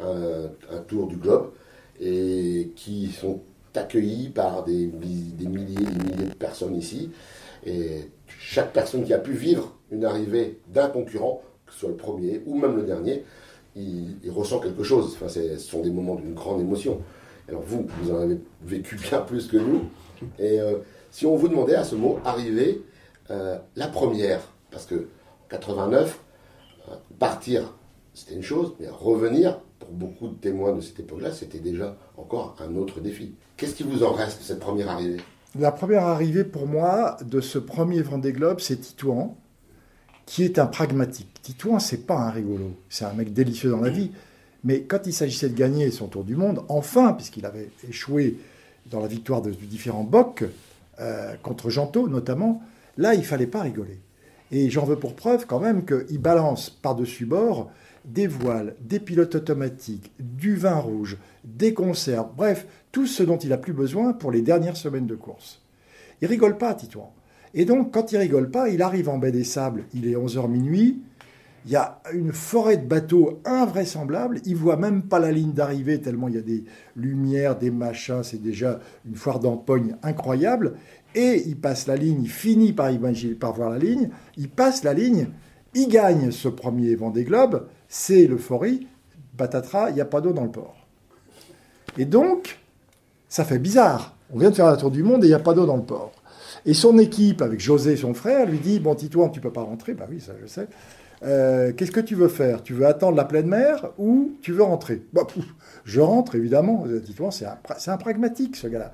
un, 0.00 0.78
tour 0.86 1.06
du 1.06 1.16
globe 1.16 1.52
et 2.00 2.70
qui 2.76 3.08
sont 3.08 3.40
accueillis 3.74 4.28
par 4.28 4.64
des, 4.64 4.86
milliers 4.86 5.32
des 5.32 5.46
milliers 5.46 5.74
de 5.76 6.34
personnes 6.34 6.76
ici. 6.76 7.10
Et 7.64 8.10
chaque 8.28 8.72
personne 8.72 9.04
qui 9.04 9.14
a 9.14 9.18
pu 9.18 9.32
vivre 9.32 9.74
une 9.90 10.04
arrivée 10.04 10.58
d'un 10.68 10.88
concurrent, 10.88 11.42
que 11.66 11.72
ce 11.72 11.80
soit 11.80 11.88
le 11.88 11.96
premier 11.96 12.42
ou 12.46 12.58
même 12.58 12.76
le 12.76 12.82
dernier, 12.82 13.24
il, 13.74 14.30
ressent 14.30 14.60
quelque 14.60 14.82
chose. 14.82 15.14
Enfin, 15.14 15.28
ce 15.28 15.56
sont 15.58 15.80
des 15.80 15.90
moments 15.90 16.14
d'une 16.14 16.34
grande 16.34 16.60
émotion. 16.60 17.00
Alors 17.48 17.62
vous, 17.62 17.86
vous 18.02 18.12
en 18.12 18.20
avez 18.20 18.38
vécu 18.62 18.96
bien 18.96 19.20
plus 19.20 19.46
que 19.46 19.56
nous. 19.56 19.82
Et 20.38 20.60
euh, 20.60 20.78
si 21.10 21.26
on 21.26 21.36
vous 21.36 21.48
demandait 21.48 21.74
à 21.74 21.84
ce 21.84 21.94
mot 21.94 22.18
arriver, 22.24 22.82
euh, 23.30 23.58
la 23.74 23.88
première, 23.88 24.40
parce 24.70 24.86
que 24.86 25.08
89, 25.48 26.20
euh, 26.88 26.92
partir, 27.18 27.74
c'était 28.14 28.34
une 28.34 28.42
chose, 28.42 28.74
mais 28.80 28.88
revenir, 28.88 29.60
pour 29.78 29.90
beaucoup 29.90 30.28
de 30.28 30.34
témoins 30.34 30.72
de 30.72 30.80
cette 30.80 31.00
époque-là, 31.00 31.32
c'était 31.32 31.58
déjà 31.58 31.96
encore 32.16 32.56
un 32.60 32.76
autre 32.76 33.00
défi. 33.00 33.34
Qu'est-ce 33.56 33.74
qui 33.74 33.82
vous 33.82 34.02
en 34.02 34.12
reste 34.12 34.40
de 34.40 34.44
cette 34.44 34.60
première 34.60 34.90
arrivée? 34.90 35.20
La 35.58 35.72
première 35.72 36.04
arrivée 36.04 36.44
pour 36.44 36.66
moi 36.66 37.16
de 37.24 37.40
ce 37.40 37.58
premier 37.58 38.02
Vendée 38.02 38.32
Globe, 38.32 38.60
c'est 38.60 38.76
Titouan, 38.76 39.36
qui 40.26 40.44
est 40.44 40.58
un 40.58 40.66
pragmatique. 40.66 41.28
Titouan, 41.42 41.78
c'est 41.78 42.06
pas 42.06 42.18
un 42.18 42.30
rigolo, 42.30 42.72
c'est 42.88 43.04
un 43.04 43.12
mec 43.12 43.32
délicieux 43.32 43.70
dans 43.70 43.80
la 43.80 43.90
vie. 43.90 44.10
Mais 44.64 44.82
quand 44.82 45.06
il 45.06 45.12
s'agissait 45.12 45.48
de 45.48 45.54
gagner 45.54 45.90
son 45.90 46.08
tour 46.08 46.24
du 46.24 46.36
monde, 46.36 46.62
enfin, 46.68 47.12
puisqu'il 47.12 47.46
avait 47.46 47.70
échoué 47.88 48.36
dans 48.90 49.00
la 49.00 49.08
victoire 49.08 49.42
de, 49.42 49.50
différents 49.50 50.04
bocs, 50.04 50.44
euh, 51.00 51.34
contre 51.42 51.70
Gento 51.70 52.08
notamment, 52.08 52.62
là, 52.96 53.14
il 53.14 53.24
fallait 53.24 53.46
pas 53.46 53.62
rigoler. 53.62 54.00
Et 54.52 54.70
j'en 54.70 54.84
veux 54.84 54.96
pour 54.96 55.14
preuve 55.14 55.46
quand 55.46 55.60
même 55.60 55.84
qu'il 55.84 56.18
balance 56.18 56.70
par-dessus 56.70 57.26
bord 57.26 57.70
des 58.04 58.28
voiles, 58.28 58.76
des 58.80 59.00
pilotes 59.00 59.34
automatiques, 59.34 60.12
du 60.20 60.54
vin 60.54 60.76
rouge, 60.76 61.18
des 61.44 61.74
conserves, 61.74 62.28
bref, 62.36 62.66
tout 62.92 63.06
ce 63.06 63.22
dont 63.22 63.36
il 63.36 63.52
a 63.52 63.58
plus 63.58 63.72
besoin 63.72 64.12
pour 64.12 64.30
les 64.30 64.42
dernières 64.42 64.76
semaines 64.76 65.06
de 65.06 65.16
course. 65.16 65.60
Il 66.22 66.28
rigole 66.28 66.56
pas, 66.56 66.74
Titouan. 66.74 67.12
Et 67.52 67.64
donc, 67.64 67.92
quand 67.92 68.12
il 68.12 68.18
rigole 68.18 68.50
pas, 68.50 68.68
il 68.68 68.82
arrive 68.82 69.08
en 69.08 69.18
baie 69.18 69.32
des 69.32 69.44
Sables, 69.44 69.84
il 69.92 70.06
est 70.06 70.14
11h 70.14 70.48
minuit, 70.48 71.02
il 71.66 71.72
y 71.72 71.76
a 71.76 72.00
une 72.12 72.32
forêt 72.32 72.76
de 72.76 72.86
bateaux 72.86 73.40
invraisemblable, 73.44 74.40
il 74.44 74.54
voit 74.54 74.76
même 74.76 75.02
pas 75.02 75.18
la 75.18 75.32
ligne 75.32 75.52
d'arrivée 75.52 76.00
tellement 76.00 76.28
il 76.28 76.36
y 76.36 76.38
a 76.38 76.42
des 76.42 76.64
lumières, 76.94 77.58
des 77.58 77.72
machins, 77.72 78.22
c'est 78.22 78.40
déjà 78.40 78.78
une 79.04 79.16
foire 79.16 79.40
d'empoigne 79.40 79.96
incroyable, 80.04 80.76
et 81.16 81.42
il 81.46 81.56
passe 81.56 81.88
la 81.88 81.96
ligne, 81.96 82.22
il 82.22 82.30
finit 82.30 82.72
par, 82.72 82.90
par 83.40 83.52
voir 83.52 83.70
la 83.70 83.78
ligne, 83.78 84.10
il 84.36 84.48
passe 84.48 84.84
la 84.84 84.94
ligne, 84.94 85.26
il 85.74 85.88
gagne 85.88 86.30
ce 86.30 86.48
premier 86.48 86.94
Vendée 86.94 87.24
Globe, 87.24 87.66
c'est 87.88 88.28
l'euphorie, 88.28 88.86
patatras, 89.36 89.90
il 89.90 89.96
n'y 89.96 90.00
a 90.00 90.06
pas 90.06 90.20
d'eau 90.20 90.32
dans 90.32 90.44
le 90.44 90.50
port. 90.50 90.86
Et 91.98 92.04
donc, 92.04 92.60
ça 93.28 93.44
fait 93.44 93.58
bizarre. 93.58 94.14
On 94.32 94.38
vient 94.38 94.50
de 94.50 94.54
faire 94.54 94.66
la 94.66 94.76
tour 94.76 94.90
du 94.90 95.02
monde 95.02 95.24
et 95.24 95.26
il 95.26 95.30
n'y 95.30 95.34
a 95.34 95.40
pas 95.40 95.54
d'eau 95.54 95.66
dans 95.66 95.76
le 95.76 95.82
port. 95.82 96.12
Et 96.66 96.74
son 96.74 96.98
équipe, 96.98 97.42
avec 97.42 97.60
José, 97.60 97.96
son 97.96 98.12
frère, 98.12 98.46
lui 98.46 98.58
dit 98.58 98.80
Bon, 98.80 98.94
Titouan, 98.94 99.28
tu 99.30 99.38
ne 99.38 99.42
peux 99.42 99.52
pas 99.52 99.62
rentrer. 99.62 99.94
Bah 99.94 100.06
oui, 100.10 100.20
ça 100.20 100.32
je 100.40 100.46
sais. 100.46 100.66
Euh, 101.22 101.72
qu'est-ce 101.72 101.92
que 101.92 102.00
tu 102.00 102.14
veux 102.14 102.28
faire? 102.28 102.62
Tu 102.62 102.74
veux 102.74 102.86
attendre 102.86 103.16
la 103.16 103.24
pleine 103.24 103.46
mer 103.46 103.92
ou 103.96 104.32
tu 104.42 104.52
veux 104.52 104.62
rentrer? 104.62 105.02
Bah, 105.12 105.26
Je 105.84 106.00
rentre, 106.00 106.34
évidemment. 106.34 106.84
Titouan, 107.04 107.30
c'est 107.30 107.46
un, 107.46 107.96
pragmatique, 107.96 108.56
ce 108.56 108.66
gars-là. 108.66 108.92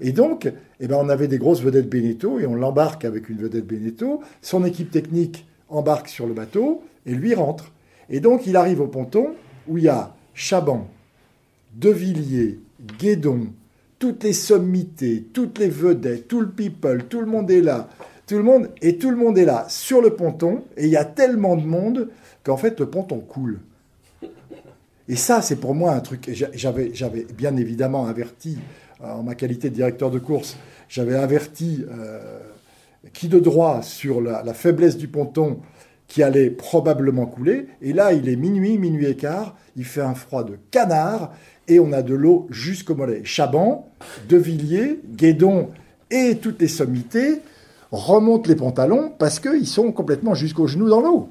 Et 0.00 0.12
donc, 0.12 0.52
eh 0.78 0.86
ben, 0.86 0.96
on 1.00 1.08
avait 1.08 1.26
des 1.26 1.38
grosses 1.38 1.62
vedettes 1.62 1.88
Beneteau 1.88 2.38
et 2.38 2.46
on 2.46 2.54
l'embarque 2.54 3.04
avec 3.04 3.28
une 3.28 3.38
vedette 3.38 3.66
Beneteau. 3.66 4.20
Son 4.40 4.64
équipe 4.64 4.90
technique 4.90 5.46
embarque 5.68 6.08
sur 6.08 6.26
le 6.26 6.34
bateau 6.34 6.84
et 7.06 7.14
lui 7.14 7.34
rentre. 7.34 7.72
Et 8.10 8.20
donc 8.20 8.46
il 8.46 8.56
arrive 8.56 8.80
au 8.80 8.86
ponton 8.86 9.34
où 9.66 9.78
il 9.78 9.84
y 9.84 9.88
a 9.88 10.14
Chaban, 10.34 10.88
Devilliers, 11.74 12.60
Guédon, 12.98 13.48
toutes 14.04 14.24
les 14.24 14.34
sommités, 14.34 15.24
toutes 15.32 15.58
les 15.58 15.70
vedettes, 15.70 16.28
tout 16.28 16.42
le 16.42 16.50
people, 16.50 17.04
tout 17.04 17.20
le 17.20 17.26
monde 17.26 17.50
est 17.50 17.62
là. 17.62 17.88
Tout 18.26 18.36
le 18.36 18.42
monde, 18.42 18.68
et 18.82 18.98
tout 18.98 19.08
le 19.08 19.16
monde 19.16 19.38
est 19.38 19.46
là 19.46 19.64
sur 19.70 20.02
le 20.02 20.10
ponton, 20.10 20.62
et 20.76 20.84
il 20.84 20.90
y 20.90 20.96
a 20.98 21.06
tellement 21.06 21.56
de 21.56 21.64
monde 21.64 22.10
qu'en 22.42 22.58
fait 22.58 22.78
le 22.80 22.90
ponton 22.90 23.20
coule. 23.20 23.60
Et 25.08 25.16
ça, 25.16 25.40
c'est 25.40 25.56
pour 25.56 25.74
moi 25.74 25.92
un 25.92 26.00
truc. 26.00 26.30
J'avais, 26.52 26.90
j'avais 26.92 27.26
bien 27.34 27.56
évidemment 27.56 28.04
averti, 28.04 28.58
euh, 29.02 29.10
en 29.10 29.22
ma 29.22 29.34
qualité 29.34 29.70
de 29.70 29.74
directeur 29.74 30.10
de 30.10 30.18
course, 30.18 30.58
j'avais 30.90 31.14
averti 31.14 31.82
euh, 31.90 32.40
qui 33.14 33.28
de 33.28 33.38
droit 33.38 33.80
sur 33.80 34.20
la, 34.20 34.52
faiblesse 34.52 34.98
du 34.98 35.08
ponton 35.08 35.60
qui 36.08 36.22
allait 36.22 36.50
probablement 36.50 37.24
couler. 37.24 37.68
Et 37.80 37.94
là, 37.94 38.12
il 38.12 38.28
est 38.28 38.36
minuit, 38.36 38.76
minuit 38.76 39.06
et 39.06 39.16
quart, 39.16 39.56
il 39.76 39.86
fait 39.86 40.02
un 40.02 40.14
froid 40.14 40.44
de 40.44 40.58
canard 40.70 41.32
et 41.68 41.80
on 41.80 41.92
a 41.92 42.02
de 42.02 42.14
l'eau 42.14 42.46
jusqu'au 42.50 42.94
mollet. 42.94 43.22
Chaban, 43.24 43.88
De 44.28 44.36
Villiers, 44.36 45.00
Guédon 45.16 45.70
et 46.10 46.36
toutes 46.36 46.60
les 46.60 46.68
sommités 46.68 47.40
remontent 47.90 48.48
les 48.48 48.56
pantalons 48.56 49.12
parce 49.18 49.40
qu'ils 49.40 49.66
sont 49.66 49.92
complètement 49.92 50.34
jusqu'aux 50.34 50.66
genoux 50.66 50.88
dans 50.88 51.00
l'eau. 51.00 51.28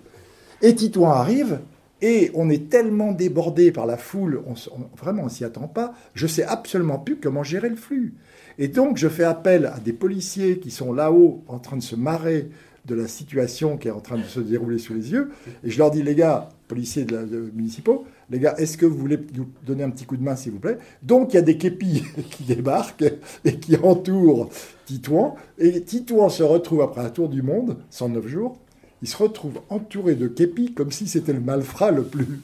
Et 0.61 0.75
Titouan 0.75 1.11
arrive 1.11 1.59
et 2.01 2.31
on 2.33 2.49
est 2.49 2.69
tellement 2.69 3.11
débordé 3.11 3.71
par 3.71 3.85
la 3.85 3.97
foule, 3.97 4.41
on, 4.47 4.55
vraiment 4.97 5.23
on 5.23 5.29
s'y 5.29 5.45
attend 5.45 5.67
pas, 5.67 5.93
je 6.13 6.27
sais 6.27 6.43
absolument 6.43 6.99
plus 6.99 7.17
comment 7.17 7.43
gérer 7.43 7.69
le 7.69 7.75
flux. 7.75 8.13
Et 8.57 8.67
donc 8.67 8.97
je 8.97 9.07
fais 9.07 9.23
appel 9.23 9.65
à 9.65 9.79
des 9.79 9.93
policiers 9.93 10.59
qui 10.59 10.71
sont 10.71 10.93
là-haut 10.93 11.43
en 11.47 11.59
train 11.59 11.77
de 11.77 11.83
se 11.83 11.95
marrer 11.95 12.49
de 12.85 12.95
la 12.95 13.07
situation 13.07 13.77
qui 13.77 13.87
est 13.87 13.91
en 13.91 14.01
train 14.01 14.17
de 14.17 14.23
se 14.23 14.39
dérouler 14.39 14.77
sous 14.77 14.93
les 14.93 15.11
yeux. 15.11 15.31
Et 15.63 15.69
je 15.69 15.77
leur 15.77 15.91
dis, 15.91 16.03
les 16.03 16.15
gars, 16.15 16.49
policiers 16.67 17.05
municipaux, 17.53 18.05
les 18.29 18.39
gars, 18.39 18.55
est-ce 18.57 18.77
que 18.77 18.85
vous 18.85 18.97
voulez 18.97 19.19
nous 19.35 19.47
donner 19.65 19.83
un 19.83 19.89
petit 19.89 20.05
coup 20.05 20.17
de 20.17 20.23
main, 20.23 20.35
s'il 20.35 20.51
vous 20.51 20.59
plaît? 20.59 20.77
Donc 21.01 21.33
il 21.33 21.35
y 21.35 21.39
a 21.39 21.43
des 21.43 21.57
képis 21.57 22.03
qui 22.31 22.43
débarquent 22.43 23.05
et 23.45 23.57
qui 23.57 23.77
entourent 23.77 24.49
Titouan. 24.85 25.35
Et 25.57 25.81
Titouan 25.81 26.29
se 26.29 26.43
retrouve 26.43 26.81
après 26.81 27.01
un 27.01 27.09
tour 27.09 27.29
du 27.29 27.41
monde, 27.41 27.77
109 27.89 28.27
jours. 28.27 28.57
il 29.01 29.07
se 29.07 29.15
retrouve 29.15 29.61
entouré 29.69 30.15
de 30.15 30.27
képis 30.27 30.73
comme 30.73 30.91
si 30.91 31.07
c'était 31.07 31.33
le 31.33 31.39
malfrat 31.39 31.91
le 31.91 32.03
plus, 32.03 32.41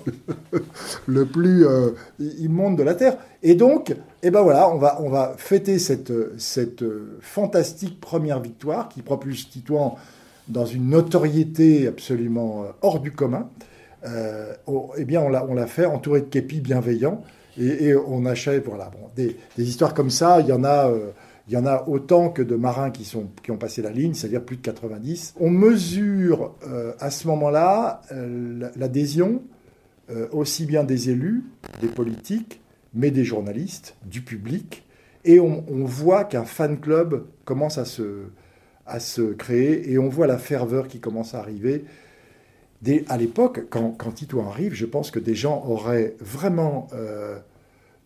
le 1.08 1.26
plus 1.26 1.66
euh, 1.66 1.92
immonde 2.20 2.78
de 2.78 2.84
la 2.84 2.96
Terre. 2.96 3.18
Et 3.44 3.56
donc, 3.56 3.94
eh 4.24 4.32
ben 4.32 4.42
voilà, 4.42 4.70
on 4.70 4.78
va, 4.78 5.02
on 5.02 5.10
va 5.10 5.34
fêter 5.38 5.80
cette, 5.80 6.14
cette 6.38 6.86
fantastique 7.20 8.00
première 8.00 8.42
victoire 8.42 8.88
qui 8.88 9.02
propulse 9.02 9.50
Titouan 9.50 9.98
dans 10.50 10.66
une 10.66 10.90
notoriété 10.90 11.88
absolument 11.88 12.64
euh, 12.64 12.68
hors 12.82 13.00
du 13.00 13.12
commun. 13.12 13.50
Euh, 14.06 14.54
eh 14.98 15.06
bien, 15.06 15.22
on 15.22 15.30
l'a, 15.30 15.68
fait 15.68 15.86
entouré 15.86 16.22
de 16.22 16.26
képis 16.26 16.62
bienveillants. 16.62 17.24
Et, 17.58 17.94
on 17.96 18.26
achète, 18.26 18.66
voilà, 18.66 18.90
des, 19.16 19.36
histoires 19.58 19.94
comme 19.94 20.10
ça, 20.10 20.40
il 20.40 20.48
y 20.48 20.54
en 20.54 20.64
a. 20.64 20.92
Il 21.50 21.54
y 21.54 21.58
en 21.58 21.66
a 21.66 21.88
autant 21.88 22.30
que 22.30 22.44
de 22.44 22.56
marins 22.56 22.92
qui, 22.92 23.04
sont, 23.04 23.28
qui 23.42 23.50
ont 23.50 23.58
passé 23.58 23.82
la 23.82 23.90
ligne, 23.90 24.14
c'est-à-dire 24.14 24.44
plus 24.44 24.58
de 24.58 24.62
90. 24.62 25.34
On 25.40 25.50
mesure 25.50 26.54
euh, 26.68 26.94
à 27.00 27.10
ce 27.10 27.28
moment-là 27.28 28.04
euh, 28.12 28.70
l'adhésion 28.76 29.42
euh, 30.12 30.28
aussi 30.32 30.68
bien 30.68 30.84
des 30.84 31.10
élus, 31.10 31.44
des 31.82 31.88
politiques, 31.88 32.62
mais 32.94 33.10
des 33.10 33.24
journalistes, 33.24 33.96
du 34.06 34.22
public. 34.22 34.84
Et 35.26 35.40
on, 35.40 35.64
voit 35.86 36.24
qu'un 36.24 36.46
fan 36.46 36.80
club 36.80 37.26
commence 37.46 37.80
à 37.80 37.86
se, 37.86 38.26
à 38.90 39.00
se 39.00 39.34
créer 39.34 39.92
et 39.92 39.98
on 39.98 40.10
voit 40.10 40.28
la 40.28 40.38
ferveur 40.38 40.88
qui 40.88 41.00
commence 41.00 41.34
à 41.34 41.40
arriver. 41.40 41.86
Dès, 42.82 43.06
à 43.10 43.18
l'époque, 43.18 43.66
quand, 43.70 43.92
quand, 43.92 44.12
Tito 44.12 44.40
arrive, 44.42 44.74
je 44.74 44.86
pense 44.86 45.12
que 45.12 45.20
des 45.20 45.36
gens 45.36 45.64
auraient 45.68 46.16
vraiment 46.20 46.88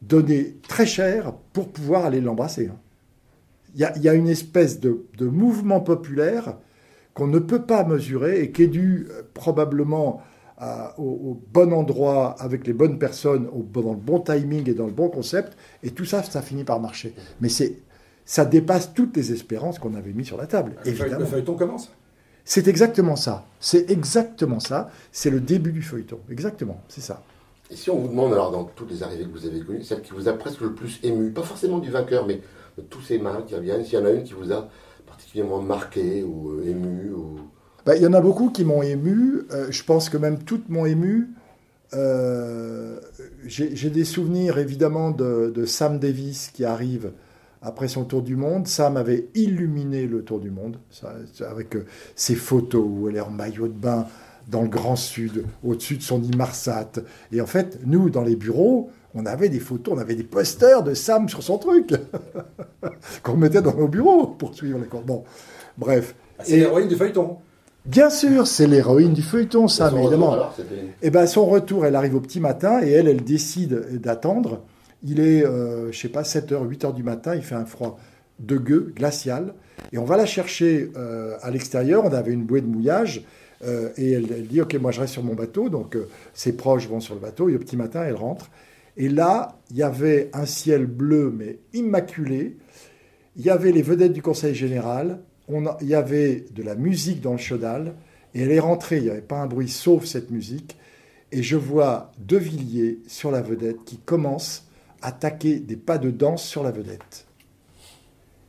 donné 0.01 0.57
très 0.67 0.85
cher 0.85 1.33
pour 1.53 1.69
pouvoir 1.69 2.05
aller 2.05 2.21
l'embrasser. 2.21 2.67
Hein 2.67 2.79
il 3.75 4.03
y, 4.03 4.09
a 4.09 4.13
une 4.13 4.27
espèce 4.27 4.79
de, 4.79 5.05
mouvement 5.19 5.79
populaire 5.79 6.57
qu'on 7.13 7.27
ne 7.27 7.39
peut 7.39 7.63
pas 7.63 7.83
mesurer 7.83 8.41
et 8.41 8.51
qui 8.51 8.63
est 8.63 8.67
dû 8.67 9.07
euh, 9.09 9.23
probablement 9.33 10.21
au, 10.97 11.37
bon 11.51 11.73
endroit, 11.73 12.35
avec 12.39 12.65
les 12.65 12.71
bonnes 12.71 12.97
personnes, 12.97 13.49
dans 13.73 13.91
le 13.91 13.97
bon 13.97 14.19
timing 14.21 14.69
et 14.69 14.73
dans 14.73 14.85
le 14.85 14.93
bon 14.93 15.09
concept. 15.09 15.57
Et 15.81 15.91
tout 15.91 16.05
ça, 16.05 16.23
ça 16.23 16.41
finit 16.41 16.63
par 16.63 16.79
marcher. 16.79 17.13
Mais 17.41 17.49
c'est, 17.49 17.79
ça 18.25 18.45
dépasse 18.45 18.93
toutes 18.93 19.15
les 19.15 19.31
espérances 19.31 19.79
qu'on 19.79 19.95
avait 19.95 20.13
mis 20.13 20.25
sur 20.25 20.37
la 20.37 20.47
table. 20.47 20.73
Le 20.83 20.89
évidemment. 20.89 21.19
Le 21.19 21.25
feuilleton 21.25 21.55
commence. 21.55 21.91
C'est 22.45 22.67
exactement 22.67 23.15
ça. 23.15 23.45
C'est 23.59 23.89
exactement 23.89 24.59
ça. 24.59 24.91
C'est 25.11 25.29
le 25.29 25.39
début 25.39 25.71
du 25.71 25.81
feuilleton. 25.81 26.19
Exactement. 26.29 26.81
C'est 26.89 27.01
ça. 27.01 27.23
Et 27.71 27.75
si 27.75 27.89
on 27.89 27.99
vous 27.99 28.09
demande, 28.09 28.33
alors, 28.33 28.51
dans 28.51 28.65
toutes 28.65 28.91
les 28.91 29.01
arrivées 29.01 29.23
que 29.23 29.31
vous 29.31 29.45
avez 29.45 29.61
connues, 29.61 29.83
celle 29.83 30.01
qui 30.01 30.11
vous 30.11 30.27
a 30.27 30.33
presque 30.33 30.61
le 30.61 30.73
plus 30.73 30.99
ému, 31.03 31.31
pas 31.31 31.43
forcément 31.43 31.79
du 31.79 31.89
vainqueur, 31.89 32.27
mais 32.27 32.41
tous 32.89 33.01
ces 33.01 33.17
mains 33.17 33.43
qui 33.47 33.55
reviennent 33.55 33.83
S'il 33.83 33.99
y 33.99 34.01
en 34.01 34.05
a 34.05 34.11
une 34.11 34.23
qui 34.23 34.33
vous 34.33 34.51
a 34.51 34.67
particulièrement 35.07 35.61
marqué 35.61 36.23
ou 36.23 36.51
euh, 36.51 36.69
ému 36.69 37.11
ou... 37.11 37.39
Bah, 37.85 37.95
il 37.95 38.01
y 38.01 38.07
en 38.07 38.13
a 38.13 38.21
beaucoup 38.21 38.49
qui 38.49 38.63
m'ont 38.63 38.81
ému. 38.81 39.43
Euh, 39.51 39.67
je 39.69 39.83
pense 39.83 40.09
que 40.09 40.17
même 40.17 40.43
toutes 40.43 40.69
m'ont 40.69 40.85
ému. 40.85 41.29
Euh, 41.93 42.99
j'ai 43.45 43.89
des 43.89 44.05
souvenirs 44.05 44.57
évidemment 44.57 45.11
de, 45.11 45.65
Sam 45.65 45.99
Davis 45.99 46.49
qui 46.53 46.65
arrive 46.65 47.11
après 47.63 47.87
son 47.87 48.03
tour 48.03 48.21
du 48.21 48.35
monde. 48.35 48.67
Sam 48.67 48.97
avait 48.97 49.29
illuminé 49.33 50.05
le 50.05 50.23
tour 50.23 50.39
du 50.39 50.51
monde 50.51 50.77
avec 51.47 51.77
ses 52.15 52.35
photos 52.35 52.85
où 52.85 53.09
elle 53.09 53.15
est 53.15 53.21
en 53.21 53.31
maillot 53.31 53.67
de 53.67 53.73
bain 53.73 54.05
dans 54.47 54.61
le 54.61 54.67
Grand 54.67 54.95
Sud, 54.95 55.45
au-dessus 55.63 55.97
de 55.97 56.03
son 56.03 56.21
Imarsat. 56.21 56.91
Et 57.31 57.41
en 57.41 57.45
fait, 57.45 57.79
nous, 57.85 58.09
dans 58.09 58.23
les 58.23 58.35
bureaux, 58.35 58.89
on 59.15 59.25
avait 59.25 59.49
des 59.49 59.59
photos, 59.59 59.95
on 59.95 59.97
avait 59.99 60.15
des 60.15 60.23
posters 60.23 60.83
de 60.83 60.93
Sam 60.93 61.29
sur 61.29 61.43
son 61.43 61.57
truc, 61.57 61.93
qu'on 63.23 63.37
mettait 63.37 63.61
dans 63.61 63.75
nos 63.75 63.87
bureaux 63.87 64.27
pour 64.27 64.53
suivre 64.53 64.79
les 64.79 64.87
cours. 64.87 65.01
Bon, 65.01 65.23
bref. 65.77 66.15
Ah, 66.37 66.43
c'est 66.45 66.57
l'héroïne 66.57 66.87
du 66.87 66.95
feuilleton. 66.95 67.37
Bien 67.85 68.09
sûr, 68.09 68.47
c'est 68.47 68.67
l'héroïne 68.67 69.13
du 69.13 69.21
feuilleton, 69.21 69.67
Sam, 69.67 69.97
évidemment. 69.97 70.35
et 70.35 70.63
eh 71.03 71.09
ben, 71.09 71.27
son 71.27 71.45
retour, 71.45 71.85
elle 71.85 71.95
arrive 71.95 72.15
au 72.15 72.21
petit 72.21 72.39
matin 72.39 72.79
et 72.81 72.91
elle, 72.91 73.07
elle 73.07 73.23
décide 73.23 73.99
d'attendre. 74.01 74.61
Il 75.03 75.19
est, 75.19 75.45
euh, 75.45 75.91
je 75.91 75.99
sais 75.99 76.09
pas, 76.09 76.23
7h, 76.23 76.67
8h 76.67 76.93
du 76.93 77.03
matin, 77.03 77.35
il 77.35 77.41
fait 77.41 77.55
un 77.55 77.65
froid 77.65 77.99
de 78.39 78.57
gueux, 78.57 78.93
glacial. 78.95 79.53
Et 79.91 79.97
on 79.97 80.05
va 80.05 80.17
la 80.17 80.25
chercher 80.25 80.91
euh, 80.95 81.37
à 81.41 81.51
l'extérieur. 81.51 82.05
On 82.05 82.13
avait 82.13 82.31
une 82.31 82.43
bouée 82.43 82.61
de 82.61 82.67
mouillage. 82.67 83.23
Euh, 83.63 83.89
et 83.97 84.11
elle, 84.11 84.47
dit 84.47 84.61
Ok, 84.61 84.75
moi 84.75 84.91
je 84.91 85.01
reste 85.01 85.13
sur 85.13 85.23
mon 85.23 85.35
bateau. 85.35 85.69
Donc 85.69 85.97
ses 86.33 86.55
proches 86.55 86.87
vont 86.87 86.99
sur 86.99 87.15
le 87.15 87.19
bateau. 87.19 87.49
Et 87.49 87.55
au 87.55 87.59
petit 87.59 87.77
matin, 87.77 88.03
elle 88.03 88.15
rentre. 88.15 88.49
Et 88.95 89.09
là, 89.09 89.59
il 89.71 89.77
y 89.77 89.83
avait 89.83 90.29
un 90.33 90.45
ciel 90.45 90.85
bleu, 90.85 91.33
mais 91.35 91.59
immaculé. 91.73 92.57
Il 93.35 93.43
y 93.43 93.49
avait 93.49 93.71
les 93.71 93.81
vedettes 93.81 94.13
du 94.13 94.21
Conseil 94.21 94.55
général. 94.55 95.19
Il 95.81 95.87
y 95.87 95.95
avait 95.95 96.45
de 96.51 96.63
la 96.63 96.75
musique 96.75 97.19
dans 97.19 97.33
le 97.33 97.37
chaudal. 97.37 97.93
Et 98.33 98.41
elle 98.41 98.51
est 98.51 98.59
rentrée, 98.59 98.97
il 98.97 99.03
n'y 99.03 99.09
avait 99.09 99.21
pas 99.21 99.39
un 99.39 99.47
bruit 99.47 99.69
sauf 99.69 100.05
cette 100.05 100.31
musique. 100.31 100.77
Et 101.31 101.43
je 101.43 101.57
vois 101.57 102.11
De 102.19 102.37
Villiers 102.37 102.99
sur 103.07 103.31
la 103.31 103.41
vedette 103.41 103.83
qui 103.85 103.97
commence 103.97 104.67
à 105.03 105.11
taquer 105.11 105.59
des 105.59 105.75
pas 105.75 105.99
de 105.99 106.09
danse 106.09 106.43
sur 106.43 106.63
la 106.63 106.71
vedette. 106.71 107.27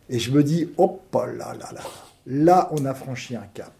Et 0.09 0.19
je 0.19 0.31
me 0.31 0.43
dis, 0.43 0.71
hop 0.79 1.03
là 1.15 1.55
là 1.55 1.55
là, 1.73 1.81
là 2.27 2.69
on 2.73 2.85
a 2.87 2.95
franchi 2.95 3.37
un 3.37 3.47
cap. 3.53 3.75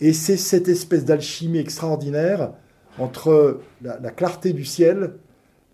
Et 0.00 0.12
c'est 0.12 0.36
cette 0.36 0.68
espèce 0.68 1.04
d'alchimie 1.04 1.58
extraordinaire 1.58 2.52
entre 2.98 3.60
la 3.82 4.10
clarté 4.10 4.52
du 4.52 4.64
ciel 4.64 5.14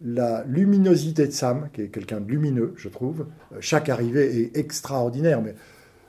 la 0.04 0.44
luminosité 0.46 1.26
de 1.26 1.32
Sam, 1.32 1.68
qui 1.72 1.82
est 1.82 1.88
quelqu'un 1.88 2.20
de 2.20 2.28
lumineux, 2.28 2.74
je 2.76 2.88
trouve. 2.88 3.26
Euh, 3.52 3.56
chaque 3.60 3.88
arrivée 3.88 4.42
est 4.42 4.56
extraordinaire, 4.56 5.40
mais 5.42 5.54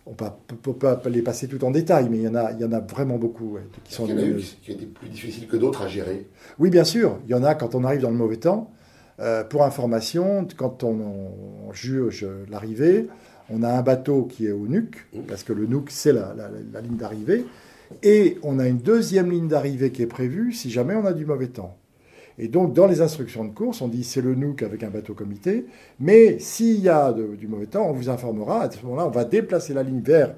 on 0.06 0.12
ne 0.12 0.58
peut 0.62 0.74
pas 0.74 1.02
les 1.10 1.22
passer 1.22 1.48
tout 1.48 1.64
en 1.64 1.72
détail, 1.72 2.08
mais 2.10 2.18
il 2.18 2.24
y 2.24 2.28
en 2.28 2.36
a, 2.36 2.52
il 2.54 2.60
y 2.60 2.66
en 2.66 2.72
a 2.72 2.80
vraiment 2.80 3.18
beaucoup 3.18 3.58
qui 3.84 3.94
sont 3.94 4.06
Il 4.08 4.12
y 4.12 4.34
en 4.34 4.38
a 4.38 4.42
qui 4.62 4.72
étaient 4.72 4.86
plus 4.86 5.10
difficiles 5.10 5.48
que 5.48 5.58
d'autres 5.58 5.82
à 5.82 5.88
gérer. 5.88 6.28
Oui, 6.60 6.70
bien 6.70 6.86
sûr. 6.86 7.20
Il 7.26 7.32
y 7.32 7.34
en 7.34 7.44
a 7.44 7.56
quand 7.56 7.76
on 7.76 7.84
arrive 7.84 8.02
dans 8.02 8.10
le 8.10 8.16
mauvais 8.16 8.38
temps. 8.38 8.72
Euh, 9.20 9.44
pour 9.44 9.64
information, 9.64 10.48
quand 10.56 10.84
on, 10.84 11.74
juge 11.74 12.26
l'arrivée, 12.50 13.08
on 13.50 13.64
a 13.64 13.70
un 13.70 13.82
bateau 13.82 14.24
qui 14.24 14.48
est 14.48 14.52
au 14.52 14.68
NUC, 14.68 15.08
parce 15.28 15.44
que 15.44 15.54
le 15.54 15.66
NUC, 15.66 15.90
c'est 15.90 16.14
la, 16.14 16.34
ligne 16.82 16.98
d'arrivée. 16.98 17.46
Et 18.04 18.38
on 18.44 18.60
a 18.60 18.68
une 18.68 18.80
deuxième 18.80 19.32
ligne 19.32 19.48
d'arrivée 19.48 19.92
qui 19.92 20.02
est 20.02 20.08
prévue 20.08 20.52
si 20.54 20.70
jamais 20.70 20.96
on 20.96 21.06
a 21.06 21.14
du 21.14 21.26
mauvais 21.26 21.48
temps. 21.48 21.78
Et 22.40 22.48
donc, 22.48 22.74
dans 22.74 22.86
les 22.86 23.02
instructions 23.02 23.46
de 23.46 23.52
course, 23.52 23.82
on 23.82 23.88
dit 23.88 24.04
c'est 24.04 24.22
le 24.22 24.36
Nook 24.36 24.62
avec 24.62 24.84
un 24.84 24.90
bateau 24.90 25.14
comité. 25.14 25.66
Mais 26.00 26.38
s'il 26.40 26.80
y 26.80 26.90
a 26.90 27.12
du 27.14 27.48
mauvais 27.48 27.66
temps, 27.66 27.90
on 27.90 27.94
vous 27.94 28.10
informera. 28.10 28.64
À 28.64 28.72
ce 28.72 28.84
moment-là, 28.84 29.08
on 29.08 29.12
va 29.12 29.26
déplacer 29.26 29.74
la 29.74 29.84
ligne 29.84 30.02
vers 30.02 30.36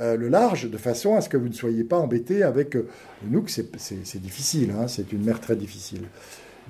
euh, 0.00 0.16
le 0.16 0.28
large 0.28 0.70
de 0.70 0.78
façon 0.78 1.16
à 1.16 1.20
ce 1.20 1.28
que 1.28 1.36
vous 1.36 1.48
ne 1.48 1.54
soyez 1.54 1.84
pas 1.84 1.98
embêté 1.98 2.42
avec 2.42 2.76
euh, 2.76 2.88
le 3.22 3.30
Nook. 3.30 3.50
C'est 3.50 4.22
difficile, 4.22 4.72
hein, 4.78 4.88
c'est 4.88 5.12
une 5.12 5.24
mer 5.24 5.40
très 5.40 5.56
difficile. 5.56 6.02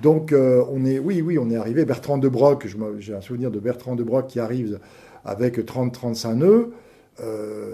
Donc, 0.01 0.31
euh, 0.31 0.63
on 0.71 0.85
est, 0.85 0.99
oui, 0.99 1.21
oui, 1.21 1.37
on 1.37 1.49
est 1.49 1.55
arrivé. 1.55 1.85
Bertrand 1.85 2.17
de 2.17 2.27
Broc, 2.27 2.67
j'ai 2.99 3.13
un 3.13 3.21
souvenir 3.21 3.51
de 3.51 3.59
Bertrand 3.59 3.95
de 3.95 4.03
Broc 4.03 4.27
qui 4.27 4.39
arrive 4.39 4.79
avec 5.25 5.57
30-35 5.59 6.35
nœuds. 6.35 6.71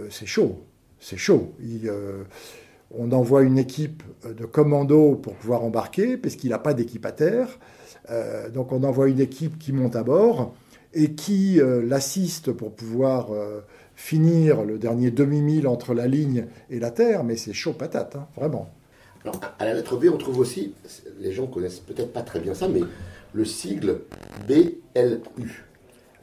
c'est 0.09 0.25
chaud, 0.25 0.63
c'est 0.99 1.17
chaud. 1.17 1.53
Il, 1.59 1.89
on 2.91 3.11
envoie 3.11 3.43
une 3.43 3.57
équipe 3.57 4.03
euh, 4.25 4.33
de 4.33 4.45
commando 4.45 5.15
pour 5.15 5.35
pouvoir 5.35 5.63
embarquer, 5.63 6.17
parce 6.17 6.35
qu'il 6.35 6.49
n'a 6.49 6.59
pas 6.59 6.73
d'équipe 6.73 7.05
à 7.05 7.11
terre. 7.11 7.59
Euh, 8.09 8.49
donc 8.49 8.71
on 8.71 8.83
envoie 8.83 9.09
une 9.09 9.19
équipe 9.19 9.59
qui 9.59 9.71
monte 9.71 9.95
à 9.95 10.03
bord 10.03 10.53
et 10.93 11.13
qui 11.13 11.61
euh, 11.61 11.83
l'assiste 11.85 12.51
pour 12.51 12.73
pouvoir 12.73 13.27
finir 13.95 14.63
le 14.63 14.77
dernier 14.77 15.11
demi-mille 15.11 15.67
entre 15.67 15.93
la 15.93 16.07
ligne 16.07 16.45
et 16.69 16.79
la 16.79 16.89
terre, 16.89 17.23
mais 17.23 17.35
c'est 17.35 17.53
chaud 17.53 17.73
patate, 17.73 18.15
hein, 18.15 18.27
vraiment. 18.35 18.69
Alors, 19.23 19.39
à 19.59 19.65
la 19.65 19.73
lettre 19.73 19.97
B, 19.97 20.05
on 20.13 20.17
trouve 20.17 20.39
aussi, 20.39 20.73
les 21.19 21.31
gens 21.31 21.47
connaissent 21.47 21.79
peut-être 21.79 22.13
pas 22.13 22.21
très 22.21 22.39
bien 22.39 22.53
ça, 22.53 22.67
mais 22.67 22.81
le 23.33 23.45
sigle 23.45 24.01
BLU. 24.47 25.65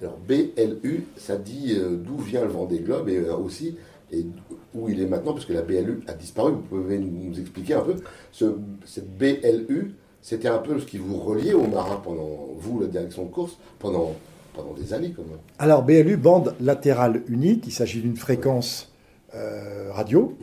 Alors 0.00 0.18
BLU, 0.28 1.04
ça 1.16 1.36
dit 1.36 1.78
d'où 2.04 2.18
vient 2.18 2.42
le 2.42 2.50
Vendée 2.50 2.80
Globe 2.80 3.08
et 3.08 3.18
aussi 3.30 3.76
et 4.12 4.26
où 4.74 4.88
il 4.88 5.00
est 5.00 5.06
maintenant, 5.06 5.32
parce 5.32 5.46
que 5.46 5.52
la 5.52 5.62
BLU 5.62 6.00
a 6.06 6.14
disparu. 6.14 6.52
Vous 6.52 6.60
pouvez 6.60 6.98
nous 6.98 7.38
expliquer 7.38 7.74
un 7.74 7.80
peu 7.80 7.96
ce, 8.30 8.56
cette 8.84 9.16
BLU 9.16 9.94
C'était 10.22 10.48
un 10.48 10.58
peu 10.58 10.78
ce 10.78 10.86
qui 10.86 10.98
vous 10.98 11.18
reliait 11.18 11.54
aux 11.54 11.66
marins 11.66 12.00
pendant, 12.02 12.48
vous, 12.56 12.80
la 12.80 12.86
direction 12.86 13.24
de 13.24 13.30
course, 13.30 13.58
pendant, 13.78 14.14
pendant 14.54 14.74
des 14.74 14.92
années 14.92 15.12
quand 15.14 15.22
même. 15.22 15.38
Alors 15.58 15.82
BLU, 15.82 16.16
bande 16.16 16.54
latérale 16.60 17.22
unique, 17.28 17.64
il 17.66 17.72
s'agit 17.72 18.00
d'une 18.00 18.16
fréquence 18.16 18.92
euh, 19.34 19.90
radio 19.92 20.36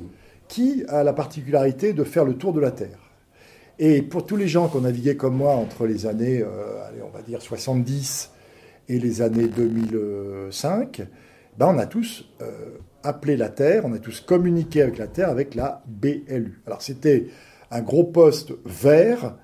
qui 0.47 0.83
a 0.87 1.03
la 1.03 1.13
particularité 1.13 1.93
de 1.93 2.03
faire 2.03 2.25
le 2.25 2.35
tour 2.35 2.53
de 2.53 2.59
la 2.59 2.71
Terre. 2.71 2.99
Et 3.79 4.01
pour 4.01 4.25
tous 4.25 4.35
les 4.35 4.47
gens 4.47 4.69
qui 4.69 4.77
ont 4.77 4.81
navigué 4.81 5.17
comme 5.17 5.35
moi 5.35 5.55
entre 5.55 5.87
les 5.87 6.05
années, 6.05 6.41
euh, 6.41 6.87
allez, 6.87 7.01
on 7.01 7.09
va 7.09 7.21
dire 7.21 7.41
70 7.41 8.31
et 8.89 8.99
les 8.99 9.21
années 9.21 9.47
2005, 9.47 11.01
ben 11.57 11.67
on 11.67 11.77
a 11.77 11.85
tous 11.85 12.25
euh, 12.41 12.77
appelé 13.03 13.35
la 13.35 13.49
Terre, 13.49 13.83
on 13.85 13.93
a 13.93 13.99
tous 13.99 14.21
communiqué 14.21 14.81
avec 14.81 14.97
la 14.97 15.07
Terre 15.07 15.29
avec 15.29 15.55
la 15.55 15.83
BLU. 15.87 16.61
Alors 16.67 16.81
c'était 16.81 17.27
un 17.71 17.81
gros 17.81 18.03
poste 18.03 18.53
vert, 18.65 19.35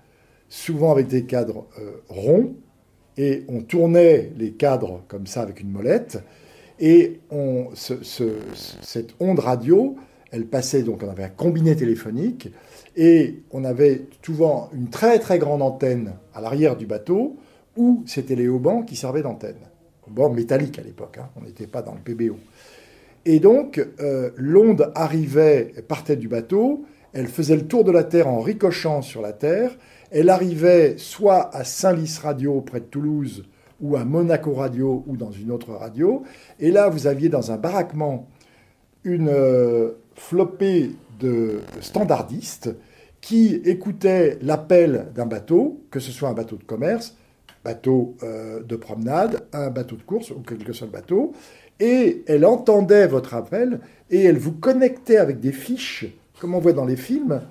souvent 0.47 0.91
avec 0.91 1.07
des 1.07 1.25
cadres 1.25 1.67
euh, 1.79 2.01
ronds, 2.09 2.55
et 3.17 3.43
on 3.47 3.61
tournait 3.61 4.31
les 4.37 4.51
cadres 4.53 5.03
comme 5.07 5.27
ça 5.27 5.41
avec 5.41 5.61
une 5.61 5.71
molette, 5.71 6.19
et 6.79 7.19
on, 7.29 7.69
cette 7.73 9.15
onde 9.19 9.39
radio, 9.39 9.97
elle 10.31 10.45
passait, 10.45 10.83
donc 10.83 11.01
on 11.03 11.09
avait 11.09 11.23
un 11.23 11.29
combiné 11.29 11.75
téléphonique, 11.75 12.51
et 12.95 13.43
on 13.51 13.63
avait 13.63 14.01
souvent 14.23 14.69
une 14.73 14.89
très 14.89 15.19
très 15.19 15.39
grande 15.39 15.61
antenne 15.61 16.13
à 16.33 16.41
l'arrière 16.41 16.75
du 16.75 16.85
bateau, 16.85 17.37
où 17.77 18.03
c'était 18.05 18.35
les 18.35 18.47
haubans 18.47 18.83
qui 18.83 18.95
servaient 18.95 19.21
d'antenne. 19.21 19.59
Haubans 20.07 20.33
métalliques 20.33 20.79
à 20.79 20.81
l'époque, 20.81 21.17
hein, 21.19 21.29
on 21.35 21.45
n'était 21.45 21.67
pas 21.67 21.81
dans 21.81 21.93
le 21.93 21.99
PBO. 21.99 22.37
Et 23.25 23.39
donc, 23.39 23.85
euh, 23.99 24.31
l'onde 24.37 24.91
arrivait, 24.95 25.73
partait 25.87 26.15
du 26.15 26.27
bateau, 26.27 26.85
elle 27.13 27.27
faisait 27.27 27.55
le 27.55 27.67
tour 27.67 27.83
de 27.83 27.91
la 27.91 28.03
Terre 28.03 28.27
en 28.27 28.39
ricochant 28.39 29.01
sur 29.01 29.21
la 29.21 29.33
Terre, 29.33 29.77
elle 30.11 30.29
arrivait 30.29 30.95
soit 30.97 31.55
à 31.55 31.63
Saint-Lys 31.63 32.19
Radio 32.19 32.61
près 32.61 32.79
de 32.79 32.85
Toulouse, 32.85 33.45
ou 33.81 33.95
à 33.95 34.03
Monaco 34.03 34.53
Radio, 34.53 35.03
ou 35.07 35.15
dans 35.15 35.31
une 35.31 35.51
autre 35.51 35.73
radio, 35.73 36.23
et 36.59 36.71
là 36.71 36.89
vous 36.89 37.07
aviez 37.07 37.29
dans 37.29 37.51
un 37.51 37.57
baraquement 37.57 38.27
une 39.03 39.29
euh, 39.29 39.91
flopée 40.19 40.91
de 41.19 41.61
standardistes 41.81 42.75
qui 43.21 43.55
écoutaient 43.65 44.37
l'appel 44.41 45.07
d'un 45.15 45.25
bateau, 45.25 45.81
que 45.91 45.99
ce 45.99 46.11
soit 46.11 46.29
un 46.29 46.33
bateau 46.33 46.57
de 46.57 46.63
commerce, 46.63 47.15
bateau 47.63 48.15
euh, 48.23 48.61
de 48.61 48.75
promenade, 48.75 49.41
un 49.53 49.69
bateau 49.69 49.95
de 49.95 50.03
course 50.03 50.31
ou 50.31 50.41
quelque 50.41 50.73
soit 50.73 50.87
le 50.87 50.93
bateau, 50.93 51.33
et 51.79 52.23
elle 52.27 52.45
entendait 52.45 53.07
votre 53.07 53.33
appel 53.33 53.79
et 54.09 54.23
elle 54.23 54.37
vous 54.37 54.53
connectait 54.53 55.17
avec 55.17 55.39
des 55.39 55.51
fiches, 55.51 56.05
comme 56.39 56.53
on 56.53 56.59
voit 56.59 56.73
dans 56.73 56.85
les 56.85 56.97
films, 56.97 57.41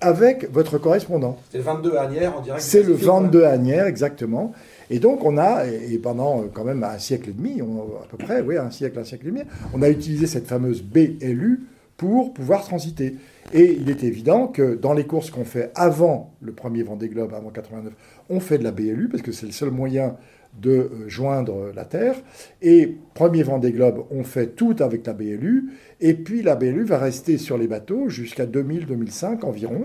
avec 0.00 0.50
votre 0.52 0.78
correspondant. 0.78 1.38
C'est 1.50 1.58
le 1.58 1.64
22 1.64 1.96
Agnières 1.96 2.36
en 2.36 2.40
direct. 2.40 2.62
C'est 2.62 2.82
le 2.82 2.92
22 2.92 3.44
Agnières, 3.44 3.86
exactement. 3.86 4.52
Et 4.90 4.98
donc 4.98 5.24
on 5.24 5.38
a, 5.38 5.66
et 5.66 5.98
pendant 5.98 6.44
quand 6.52 6.64
même 6.64 6.84
un 6.84 6.98
siècle 6.98 7.30
et 7.30 7.32
demi, 7.32 7.60
à 7.60 8.06
peu 8.08 8.16
près, 8.18 8.40
oui, 8.40 8.56
un 8.56 8.70
siècle, 8.70 8.98
un 8.98 9.04
siècle 9.04 9.28
et 9.28 9.30
demi, 9.30 9.42
on 9.74 9.82
a 9.82 9.88
utilisé 9.88 10.26
cette 10.26 10.46
fameuse 10.46 10.82
BLU 10.82 11.66
pour 11.96 12.34
pouvoir 12.34 12.64
transiter. 12.64 13.16
Et 13.52 13.76
il 13.80 13.88
est 13.90 14.04
évident 14.04 14.48
que 14.48 14.74
dans 14.74 14.92
les 14.92 15.04
courses 15.04 15.30
qu'on 15.30 15.44
fait 15.44 15.70
avant 15.74 16.34
le 16.40 16.52
premier 16.52 16.82
Vendée 16.82 17.08
Globe, 17.08 17.32
avant 17.34 17.50
89, 17.50 17.92
on 18.28 18.40
fait 18.40 18.58
de 18.58 18.64
la 18.64 18.72
BLU 18.72 19.08
parce 19.08 19.22
que 19.22 19.32
c'est 19.32 19.46
le 19.46 19.52
seul 19.52 19.70
moyen 19.70 20.16
de 20.60 20.70
euh, 20.70 21.08
joindre 21.08 21.72
la 21.74 21.84
Terre. 21.84 22.16
Et 22.62 22.96
premier 23.14 23.42
Vendée 23.42 23.72
Globe, 23.72 24.04
on 24.10 24.24
fait 24.24 24.48
tout 24.48 24.76
avec 24.80 25.06
la 25.06 25.12
BLU. 25.12 25.70
Et 26.00 26.14
puis 26.14 26.42
la 26.42 26.56
BLU 26.56 26.84
va 26.84 26.98
rester 26.98 27.38
sur 27.38 27.58
les 27.58 27.68
bateaux 27.68 28.08
jusqu'à 28.08 28.46
2000-2005 28.46 29.44
environ. 29.44 29.82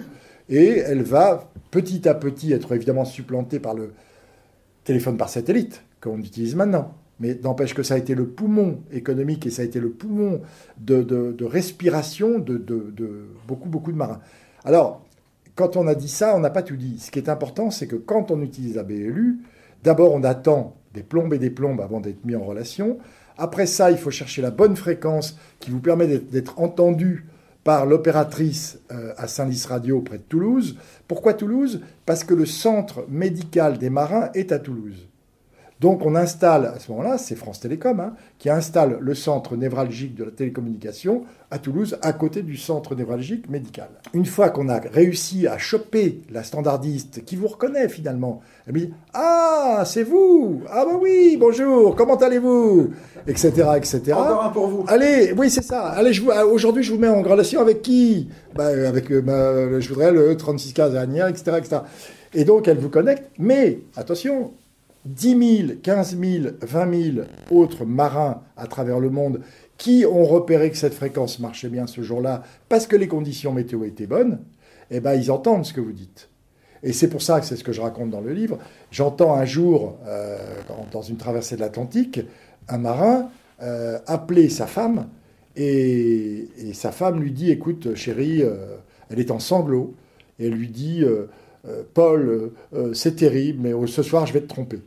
Et 0.50 0.80
elle 0.80 1.04
va 1.04 1.52
petit 1.70 2.08
à 2.10 2.14
petit 2.14 2.52
être 2.52 2.74
évidemment 2.74 3.06
supplantée 3.06 3.60
par 3.60 3.74
le 3.74 3.94
téléphone 4.84 5.18
par 5.18 5.30
satellite 5.30 5.84
qu'on 6.02 6.20
utilise 6.20 6.56
maintenant. 6.56 6.96
Mais 7.22 7.40
n'empêche 7.44 7.76
que 7.76 7.84
ça 7.84 7.94
a 7.94 7.98
été 7.98 8.16
le 8.16 8.28
poumon 8.28 8.80
économique 8.92 9.46
et 9.46 9.52
ça 9.52 9.62
a 9.62 9.66
été 9.66 9.80
le 9.80 9.92
poumon 9.92 10.42
de, 10.80 11.46
respiration 11.46 12.40
de, 12.40 12.58
de, 12.58 13.28
beaucoup, 13.48 13.70
beaucoup 13.70 13.92
de 13.92 13.98
marins. 13.98 14.20
Alors, 14.66 15.06
quand 15.56 15.78
on 15.78 15.86
a 15.88 15.94
dit 15.94 16.10
ça, 16.10 16.36
on 16.36 16.40
n'a 16.40 16.50
pas 16.50 16.64
tout 16.64 16.76
dit. 16.76 16.98
Ce 17.00 17.12
qui 17.12 17.20
est 17.20 17.30
important, 17.30 17.70
c'est 17.70 17.86
que 17.86 17.96
quand 17.96 18.32
on 18.32 18.42
utilise 18.42 18.76
la 18.76 18.84
BLU, 18.84 19.40
d'abord 19.84 20.14
on 20.14 20.24
attend 20.24 20.76
des 20.96 21.04
plombes 21.04 21.34
et 21.34 21.40
des 21.40 21.52
plombes 21.52 21.80
avant 21.80 22.02
d'être 22.02 22.26
mis 22.26 22.36
en 22.36 22.44
relation. 22.44 22.98
Après 23.38 23.68
ça, 23.68 23.92
il 23.92 23.98
faut 23.98 24.12
chercher 24.12 24.42
la 24.42 24.52
bonne 24.52 24.76
fréquence 24.76 25.38
qui 25.60 25.70
vous 25.70 25.80
permet 25.80 26.08
d'être 26.08 26.60
entendu 26.60 27.28
par 27.64 27.86
l'opératrice 27.86 28.80
euh, 28.92 29.14
à 29.18 29.28
Saint-Lys 29.28 29.68
Radio 29.68 30.02
près 30.02 30.18
de 30.18 30.24
Toulouse. 30.24 30.78
Pourquoi 31.08 31.36
Toulouse? 31.36 31.82
Parce 32.08 32.24
que 32.24 32.34
le 32.34 32.48
centre 32.48 33.06
médical 33.08 33.78
des 33.78 33.92
marins 33.92 34.32
est 34.34 34.52
à 34.52 34.58
Toulouse. 34.58 35.08
Donc 35.82 36.06
on 36.06 36.16
installe, 36.16 36.66
à 36.66 36.78
ce 36.78 36.92
moment-là, 36.92 37.18
c'est 37.18 37.36
France 37.36 37.60
Télécom, 37.60 38.00
hein, 38.00 38.14
qui 38.38 38.52
installe 38.52 39.00
le 39.02 39.16
centre 39.16 39.56
névralgique 39.56 40.14
de 40.14 40.26
la 40.26 40.30
télécommunication 40.30 41.24
à 41.50 41.58
Toulouse, 41.58 41.98
à 42.04 42.14
côté 42.14 42.44
du 42.44 42.56
centre 42.56 42.94
névralgique 42.94 43.50
médical. 43.50 43.90
Une 44.14 44.28
fois 44.28 44.52
qu'on 44.52 44.70
a 44.70 44.80
réussi 44.80 45.48
à 45.48 45.58
choper 45.58 46.22
la 46.30 46.44
standardiste, 46.44 47.26
qui 47.26 47.36
vous 47.36 47.48
reconnaît 47.48 47.90
finalement, 47.90 48.42
elle 48.68 48.74
me 48.76 48.80
dit 48.82 48.94
Ah, 49.16 49.82
c'est 49.88 50.04
vous 50.04 50.62
Ah 50.70 50.86
bah 50.86 51.00
oui, 51.02 51.36
bonjour, 51.40 51.96
comment 51.96 52.16
allez-vous? 52.16 52.92
Etc. 53.26 53.50
etc. 53.76 54.14
Encore 54.14 54.44
un 54.46 54.50
pour 54.50 54.68
vous. 54.68 54.86
Allez, 54.88 55.34
oui, 55.36 55.50
c'est 55.50 55.64
ça. 55.64 55.88
Allez, 55.88 56.12
aujourd'hui, 56.20 56.84
je 56.84 56.94
vous 56.94 57.00
mets 57.00 57.08
en 57.08 57.24
relation 57.24 57.60
avec 57.60 57.82
qui? 57.82 58.30
Bah, 58.54 58.68
Avec, 58.68 59.10
euh, 59.10 59.82
je 59.82 59.90
voudrais 59.90 60.12
le 60.12 60.38
3615 60.38 60.92
dernière, 60.92 61.28
etc., 61.28 61.58
etc. 61.58 61.78
Et 62.36 62.46
donc, 62.46 62.68
elle 62.68 62.78
vous 62.78 62.90
connecte, 62.90 63.32
mais 63.40 63.80
attention, 63.96 64.52
10 65.06 65.66
000, 65.66 65.74
15 65.82 66.18
000, 66.20 66.46
20 66.62 67.14
000 67.14 67.28
autres 67.50 67.86
marins 67.86 68.42
à 68.56 68.68
travers 68.68 69.00
le 69.00 69.10
monde 69.10 69.42
qui 69.78 70.06
ont 70.06 70.26
repéré 70.26 70.70
que 70.70 70.78
cette 70.78 70.94
fréquence 70.94 71.40
marchait 71.40 71.70
bien 71.70 71.88
ce 71.88 72.02
jour-là 72.02 72.44
parce 72.70 72.86
que 72.86 72.96
les 72.96 73.08
conditions 73.08 73.52
météo 73.52 73.84
étaient 73.84 74.06
bonnes, 74.06 74.40
eh 74.92 75.00
ben, 75.00 75.16
ils 75.16 75.32
entendent 75.32 75.66
ce 75.66 75.74
que 75.74 75.82
vous 75.82 75.94
dites. 75.94 76.30
Et 76.84 76.94
c'est 76.94 77.10
pour 77.10 77.22
ça 77.22 77.40
que 77.40 77.46
c'est 77.46 77.56
ce 77.56 77.64
que 77.64 77.72
je 77.72 77.82
raconte 77.82 78.10
dans 78.10 78.22
le 78.22 78.34
livre. 78.34 78.58
J'entends 78.92 79.36
un 79.36 79.46
jour, 79.46 79.98
euh, 80.06 80.38
dans 80.92 81.02
une 81.02 81.18
traversée 81.18 81.56
de 81.56 81.62
l'Atlantique, 81.62 82.22
un 82.68 82.78
marin 82.78 83.30
euh, 83.62 84.00
appeler 84.08 84.50
sa 84.50 84.68
femme 84.68 85.08
et, 85.56 86.48
sa 86.74 86.92
femme 86.92 87.22
lui 87.22 87.32
dit, 87.32 87.52
écoute 87.52 87.96
chérie, 87.96 88.42
euh, 88.42 88.78
elle 89.10 89.20
est 89.20 89.32
en 89.32 89.40
sanglots, 89.40 89.96
et 90.40 90.48
elle 90.48 90.54
lui 90.54 90.70
dit, 90.70 91.04
Paul, 91.94 92.52
c'est 92.94 93.18
terrible, 93.18 93.60
mais 93.62 93.88
ce 93.88 94.02
soir 94.02 94.26
je 94.26 94.34
vais 94.34 94.42
te 94.42 94.48
tromper. 94.48 94.80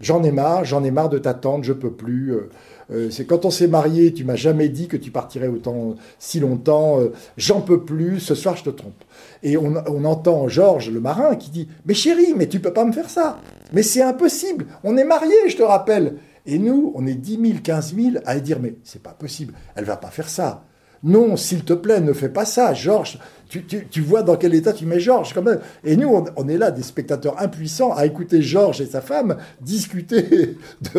J'en 0.00 0.22
ai 0.22 0.32
marre, 0.32 0.64
j'en 0.64 0.84
ai 0.84 0.90
marre 0.90 1.08
de 1.08 1.18
t'attendre, 1.18 1.64
je 1.64 1.72
peux 1.72 1.90
plus. 1.90 2.32
Euh, 2.32 2.50
euh, 2.92 3.10
c'est 3.10 3.24
quand 3.24 3.44
on 3.44 3.50
s'est 3.50 3.66
marié, 3.66 4.12
tu 4.12 4.24
m'as 4.24 4.36
jamais 4.36 4.68
dit 4.68 4.86
que 4.86 4.96
tu 4.96 5.10
partirais 5.10 5.48
autant 5.48 5.96
si 6.18 6.40
longtemps. 6.40 7.00
Euh, 7.00 7.12
j'en 7.36 7.60
peux 7.60 7.82
plus. 7.82 8.20
Ce 8.20 8.34
soir, 8.34 8.56
je 8.56 8.64
te 8.64 8.70
trompe. 8.70 9.04
Et 9.42 9.56
on, 9.56 9.76
entend 10.04 10.48
Georges, 10.48 10.90
le 10.90 11.00
marin, 11.00 11.36
qui 11.36 11.50
dit 11.50 11.68
Mais 11.86 11.94
chérie, 11.94 12.34
mais 12.36 12.46
tu 12.46 12.60
peux 12.60 12.72
pas 12.72 12.84
me 12.84 12.92
faire 12.92 13.10
ça. 13.10 13.40
Mais 13.72 13.82
c'est 13.82 14.02
impossible. 14.02 14.66
On 14.84 14.96
est 14.96 15.04
mariés, 15.04 15.48
je 15.48 15.56
te 15.56 15.62
rappelle. 15.62 16.16
Et 16.46 16.58
nous, 16.58 16.92
on 16.94 17.06
est 17.06 17.14
10 17.14 17.40
000, 17.40 17.58
15 17.62 17.94
000 17.96 18.16
à 18.24 18.38
dire 18.38 18.58
Mais 18.60 18.74
c'est 18.84 19.02
pas 19.02 19.10
possible. 19.10 19.54
Elle 19.74 19.84
va 19.84 19.96
pas 19.96 20.10
faire 20.10 20.28
ça. 20.28 20.64
Non, 21.06 21.36
s'il 21.36 21.64
te 21.64 21.72
plaît, 21.72 22.00
ne 22.00 22.12
fais 22.12 22.28
pas 22.28 22.44
ça, 22.44 22.74
Georges. 22.74 23.20
Tu, 23.48 24.00
vois 24.00 24.24
dans 24.24 24.36
quel 24.36 24.56
état 24.56 24.72
tu 24.72 24.86
mets 24.86 24.98
Georges 24.98 25.32
quand 25.32 25.42
même. 25.42 25.60
Et 25.84 25.96
nous, 25.96 26.12
on, 26.36 26.48
est 26.48 26.58
là, 26.58 26.72
des 26.72 26.82
spectateurs 26.82 27.40
impuissants, 27.40 27.92
à 27.92 28.04
écouter 28.06 28.42
Georges 28.42 28.80
et 28.80 28.86
sa 28.86 29.00
femme 29.00 29.36
discuter 29.60 30.58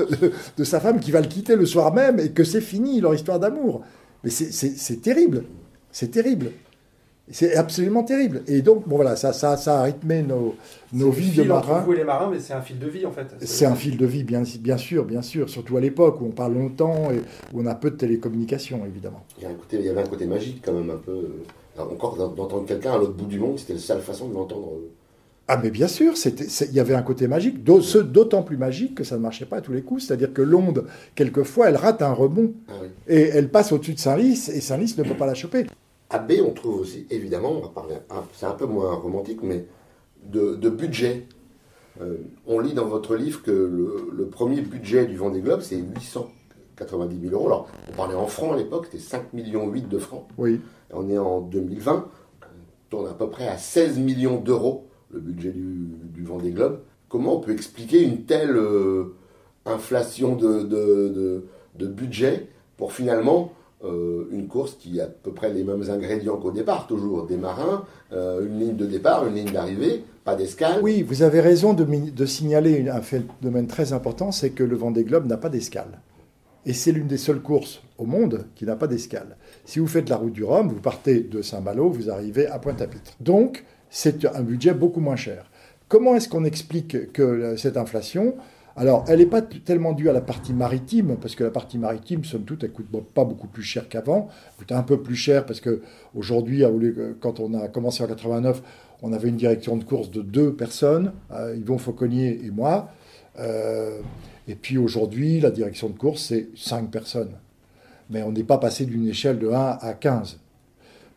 de, 0.57 0.63
sa 0.63 0.79
femme 0.79 1.01
qui 1.01 1.11
va 1.11 1.19
le 1.19 1.27
quitter 1.27 1.57
le 1.57 1.65
soir 1.65 1.93
même 1.93 2.21
et 2.21 2.29
que 2.29 2.45
c'est 2.45 2.61
fini 2.61 3.01
leur 3.01 3.13
histoire 3.13 3.37
d'amour. 3.37 3.83
Mais 4.23 4.29
c'est 4.29 5.01
terrible. 5.01 5.43
C'est 5.91 6.11
terrible. 6.11 6.51
C'est 7.29 7.55
absolument 7.55 8.03
terrible. 8.03 8.43
Et 8.47 8.61
donc, 8.61 8.87
bon 8.87 8.95
voilà, 8.95 9.17
ça, 9.17 9.33
ça, 9.33 9.57
ça 9.57 9.81
a 9.81 9.83
rythmé 9.83 10.23
nos, 10.23 10.55
nos 10.93 11.11
vies 11.11 11.35
de 11.35 11.43
marins. 11.43 11.81
Vous 11.81 11.93
et 11.93 11.97
les 11.97 12.03
marins, 12.05 12.29
mais 12.31 12.39
c'est 12.39 12.53
un 12.53 12.61
fil 12.61 12.79
de 12.79 12.87
vie 12.87 13.05
en 13.05 13.11
fait. 13.11 13.27
C'est 13.41 13.65
un 13.65 13.75
fil 13.75 13.97
de 13.97 14.05
vie, 14.05 14.23
bien, 14.23 14.43
bien 14.59 14.77
sûr, 14.77 15.03
bien 15.03 15.21
sûr. 15.21 15.49
Surtout 15.49 15.75
à 15.75 15.81
l'époque 15.81 16.21
où 16.21 16.25
on 16.25 16.31
parle 16.31 16.53
longtemps 16.53 17.11
et 17.11 17.19
où 17.53 17.61
on 17.61 17.65
a 17.65 17.75
peu 17.75 17.91
de 17.91 17.97
télécommunications, 17.97 18.81
évidemment. 18.85 19.25
Il 19.39 19.43
y, 19.81 19.89
avait 19.89 20.01
un 20.01 20.07
côté 20.07 20.25
magique 20.25 20.61
quand 20.63 20.73
même, 20.73 20.89
un 20.89 20.97
peu. 20.97 21.11
Euh, 21.11 21.81
encore 21.81 22.15
d'entendre 22.15 22.65
quelqu'un 22.65 22.93
à 22.93 22.97
l'autre 22.97 23.13
bout 23.13 23.25
du 23.25 23.39
monde, 23.39 23.59
c'était 23.59 23.73
la 23.73 23.79
seule 23.79 24.01
façon 24.01 24.29
de 24.29 24.33
l'entendre. 24.33 24.71
Ah 25.49 25.59
mais 25.61 25.69
bien 25.69 25.87
sûr, 25.87 26.13
il 26.25 26.73
y 26.73 26.79
avait 26.79 26.95
un 26.95 27.01
côté 27.01 27.27
magique, 27.27 27.63
d'autant 27.63 28.43
plus 28.43 28.57
magique 28.57 28.95
que 28.95 29.03
ça 29.03 29.15
ne 29.15 29.21
marchait 29.21 29.45
pas 29.45 29.57
à 29.57 29.61
tous 29.61 29.71
les 29.71 29.81
coups. 29.81 30.05
C'est-à-dire 30.05 30.33
que 30.33 30.41
l'onde, 30.41 30.85
quelquefois, 31.15 31.69
elle 31.69 31.77
rate 31.77 32.01
un 32.01 32.11
rebond. 32.11 32.53
Ah 32.67 32.73
et 33.07 33.21
elle 33.21 33.49
passe 33.49 33.71
au-dessus 33.71 33.93
de 33.93 33.99
Saint-Lys, 33.99 34.49
et 34.49 34.59
Saint-Lys 34.59 34.97
ne 34.97 35.03
peut 35.03 35.13
pas 35.15 35.25
la 35.25 35.35
choper. 35.35 35.65
B, 36.09 36.33
on 36.45 36.51
trouve 36.51 36.79
aussi, 36.81 37.05
évidemment, 37.09 37.51
on 37.51 37.59
va 37.59 37.69
parler, 37.69 37.95
c'est 38.33 38.45
un 38.45 38.53
peu 38.53 38.65
moins 38.65 38.93
romantique, 38.95 39.39
mais 39.43 39.65
de, 40.23 40.69
budget. 40.69 41.27
Euh, 42.01 42.17
on 42.45 42.59
lit 42.59 42.73
dans 42.73 42.85
votre 42.85 43.15
livre 43.15 43.41
que 43.41 43.51
le, 43.51 44.27
premier 44.27 44.61
budget 44.61 45.05
du 45.05 45.17
Vendée 45.17 45.41
Globe, 45.41 45.61
c'est 45.61 45.77
890 45.77 47.19
000 47.29 47.33
euros. 47.33 47.47
Alors, 47.47 47.69
on 47.91 47.95
parlait 47.95 48.15
en 48.15 48.27
francs 48.27 48.53
à 48.53 48.57
l'époque, 48.57 48.85
c'était 48.85 49.03
5 49.03 49.33
millions 49.33 49.69
8 49.69 49.89
de 49.89 49.97
francs. 49.97 50.27
Oui. 50.37 50.61
on 50.93 51.09
est 51.09 51.17
en 51.17 51.41
2020, 51.41 51.93
on 52.41 52.45
tourne 52.89 53.07
à 53.07 53.13
peu 53.13 53.29
près 53.29 53.47
à 53.47 53.57
16 53.57 53.99
millions 53.99 54.39
d'euros 54.39 54.87
le 55.11 55.19
budget 55.19 55.51
du, 55.51 55.87
du, 56.13 56.23
Vendée 56.23 56.51
Globe. 56.51 56.81
Comment 57.09 57.37
on 57.37 57.39
peut 57.39 57.51
expliquer 57.51 58.03
une 58.03 58.23
telle 58.23 58.55
euh, 58.55 59.15
inflation 59.65 60.35
de, 60.35 60.63
de, 60.63 61.87
budget 61.87 62.47
pour 62.75 62.91
finalement 62.91 63.53
euh, 63.83 64.27
une 64.31 64.47
course 64.47 64.75
qui 64.79 64.99
a 64.99 65.03
à 65.03 65.07
peu 65.07 65.31
près 65.31 65.53
les 65.53 65.63
mêmes 65.63 65.87
ingrédients 65.89 66.37
qu'au 66.37 66.51
départ, 66.51 66.87
toujours 66.87 67.27
des 67.27 67.37
marins, 67.37 67.85
euh, 68.11 68.45
une 68.47 68.59
ligne 68.59 68.75
de 68.75 68.87
départ, 68.87 69.27
une 69.27 69.35
ligne 69.35 69.51
d'arrivée, 69.51 70.03
pas 70.23 70.35
d'escale. 70.35 70.79
Oui, 70.81 71.03
vous 71.03 71.21
avez 71.21 71.41
raison 71.41 71.75
de, 71.75 72.25
signaler 72.25 72.89
un 72.89 73.01
phénomène 73.01 73.67
très 73.67 73.93
important, 73.93 74.31
c'est 74.31 74.49
que 74.49 74.63
le 74.63 74.75
Vendée 74.75 75.03
Globe 75.03 75.27
n'a 75.27 75.37
pas 75.37 75.49
d'escale. 75.49 75.99
Et 76.65 76.73
c'est 76.73 76.91
l'une 76.91 77.05
des 77.05 77.17
seules 77.17 77.41
courses 77.41 77.83
au 77.99 78.05
monde 78.05 78.47
qui 78.55 78.65
n'a 78.65 78.75
pas 78.75 78.87
d'escale. 78.87 79.37
Si 79.63 79.77
vous 79.77 79.87
faites 79.87 80.09
la 80.09 80.17
route 80.17 80.33
du 80.33 80.43
Rhum, 80.43 80.69
vous 80.69 80.81
partez 80.81 81.19
de 81.19 81.43
Saint-Malo, 81.43 81.89
vous 81.89 82.09
arrivez 82.09 82.47
à 82.47 82.57
Pointe-à-Pitre. 82.57 83.11
Donc, 83.19 83.63
c'est 83.91 84.25
un 84.25 84.41
budget 84.41 84.73
beaucoup 84.73 85.01
moins 85.01 85.15
cher. 85.15 85.51
Comment 85.87 86.15
est-ce 86.15 86.27
qu'on 86.27 86.45
explique 86.45 87.13
que 87.13 87.55
cette 87.57 87.77
inflation? 87.77 88.35
Alors, 88.79 89.05
elle 89.07 89.17
n'est 89.17 89.25
pas 89.25 89.41
tellement 89.41 89.93
due 89.93 90.07
à 90.07 90.13
la 90.13 90.21
partie 90.21 90.53
maritime, 90.53 91.17
parce 91.19 91.33
que 91.33 91.43
la 91.43 91.49
partie 91.49 91.79
maritime, 91.79 92.23
somme 92.23 92.43
toute, 92.43 92.63
elle 92.63 92.71
coûte 92.71 92.85
pas 93.13 93.25
beaucoup 93.25 93.47
plus 93.47 93.63
cher 93.63 93.89
qu'avant. 93.89 94.29
Elle 94.29 94.57
coûte 94.59 94.71
un 94.71 94.83
peu 94.83 95.01
plus 95.01 95.15
cher 95.15 95.47
parce 95.47 95.59
que 95.59 95.81
aujourd'hui, 96.13 96.63
quand 97.19 97.39
on 97.39 97.55
a 97.55 97.69
commencé 97.69 98.03
en 98.03 98.07
89, 98.07 98.61
on 99.01 99.13
avait 99.13 99.29
une 99.29 99.35
direction 99.35 99.77
de 99.77 99.83
course 99.83 100.11
de 100.11 100.21
deux 100.21 100.53
personnes, 100.53 101.11
euh, 101.31 101.55
Yvon 101.57 101.79
Fauconnier 101.79 102.39
et 102.45 102.51
moi. 102.51 102.91
Euh, 103.39 103.99
et 104.47 104.53
puis 104.53 104.77
aujourd'hui, 104.77 105.39
la 105.39 105.49
direction 105.49 105.89
de 105.89 105.97
course, 105.97 106.25
c'est 106.27 106.49
cinq 106.55 106.91
personnes. 106.91 107.33
Mais 108.11 108.21
on 108.21 108.31
n'est 108.31 108.43
pas 108.43 108.59
passé 108.59 108.85
d'une 108.85 109.07
échelle 109.07 109.39
de 109.39 109.49
1 109.49 109.77
à 109.81 109.93
15. 109.93 110.39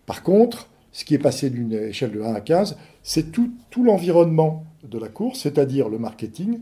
Par 0.06 0.22
contre, 0.22 0.68
ce 0.92 1.04
qui 1.04 1.14
est 1.14 1.18
passé 1.18 1.50
d'une 1.50 1.72
échelle 1.72 2.12
de 2.12 2.22
1 2.22 2.34
à 2.34 2.40
15, 2.40 2.78
c'est 3.02 3.30
tout, 3.30 3.52
tout 3.68 3.84
l'environnement 3.84 4.64
de 4.82 4.98
la 4.98 5.08
course, 5.08 5.40
c'est-à-dire 5.40 5.90
le 5.90 5.98
marketing, 5.98 6.60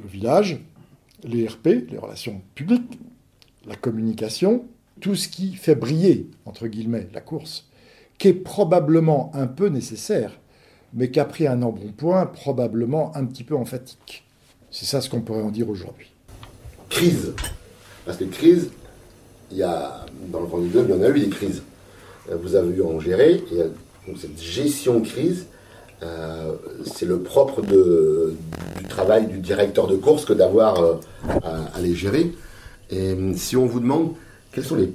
le 0.00 0.08
village, 0.08 0.60
les 1.24 1.46
RP, 1.46 1.66
les 1.90 1.98
relations 1.98 2.40
publiques, 2.54 2.98
la 3.66 3.76
communication, 3.76 4.64
tout 5.00 5.14
ce 5.14 5.28
qui 5.28 5.54
fait 5.54 5.74
briller, 5.74 6.30
entre 6.44 6.66
guillemets, 6.66 7.08
la 7.12 7.20
course, 7.20 7.68
qui 8.18 8.28
est 8.28 8.34
probablement 8.34 9.30
un 9.34 9.46
peu 9.46 9.68
nécessaire, 9.68 10.38
mais 10.94 11.10
qui 11.10 11.20
a 11.20 11.24
pris 11.24 11.46
un 11.46 11.62
embonpoint 11.62 12.26
probablement 12.26 13.14
un 13.16 13.24
petit 13.24 13.44
peu 13.44 13.56
emphatique. 13.56 14.24
C'est 14.70 14.86
ça 14.86 15.00
ce 15.00 15.10
qu'on 15.10 15.20
pourrait 15.20 15.42
en 15.42 15.50
dire 15.50 15.68
aujourd'hui. 15.68 16.12
Crise. 16.88 17.32
Parce 18.04 18.18
que 18.18 18.24
crise, 18.24 18.70
il 19.50 19.58
y 19.58 19.62
a, 19.62 20.06
dans 20.28 20.40
le 20.40 20.46
Vendée 20.46 20.68
Globe, 20.68 20.86
il 20.88 20.94
y 20.94 20.98
en 20.98 21.02
a 21.02 21.08
eu 21.10 21.20
des 21.20 21.28
crises. 21.28 21.62
Euh, 22.30 22.36
vous 22.36 22.54
avez 22.54 22.76
eu 22.76 22.82
en 22.82 23.00
gérer, 23.00 23.42
donc 24.06 24.18
cette 24.18 24.40
gestion 24.40 25.00
crise, 25.00 25.46
euh, 26.02 26.54
c'est 26.84 27.06
le 27.06 27.20
propre 27.20 27.62
de, 27.62 28.34
du 29.28 29.38
directeur 29.38 29.86
de 29.86 29.96
course 29.96 30.24
que 30.24 30.32
d'avoir 30.32 30.80
euh, 30.80 30.94
à, 31.74 31.80
les 31.80 31.94
gérer. 31.94 32.32
Et 32.90 33.16
si 33.34 33.56
on 33.56 33.66
vous 33.66 33.80
demande 33.80 34.12
quelles 34.52 34.64
sont 34.64 34.76
les, 34.76 34.92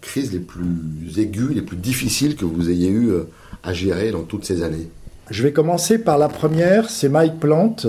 crises 0.00 0.32
les 0.32 0.40
plus 0.40 1.18
aiguës, 1.18 1.54
les 1.54 1.62
plus 1.62 1.76
difficiles 1.76 2.36
que 2.36 2.44
vous 2.44 2.68
ayez 2.68 2.88
eu 2.88 3.12
à 3.62 3.72
gérer 3.72 4.10
dans 4.10 4.22
toutes 4.22 4.44
ces 4.44 4.62
années? 4.62 4.88
Je 5.30 5.42
vais 5.42 5.52
commencer 5.52 5.98
par 5.98 6.18
la 6.18 6.28
première, 6.28 6.90
c'est 6.90 7.08
Mike 7.08 7.38
Plante 7.38 7.86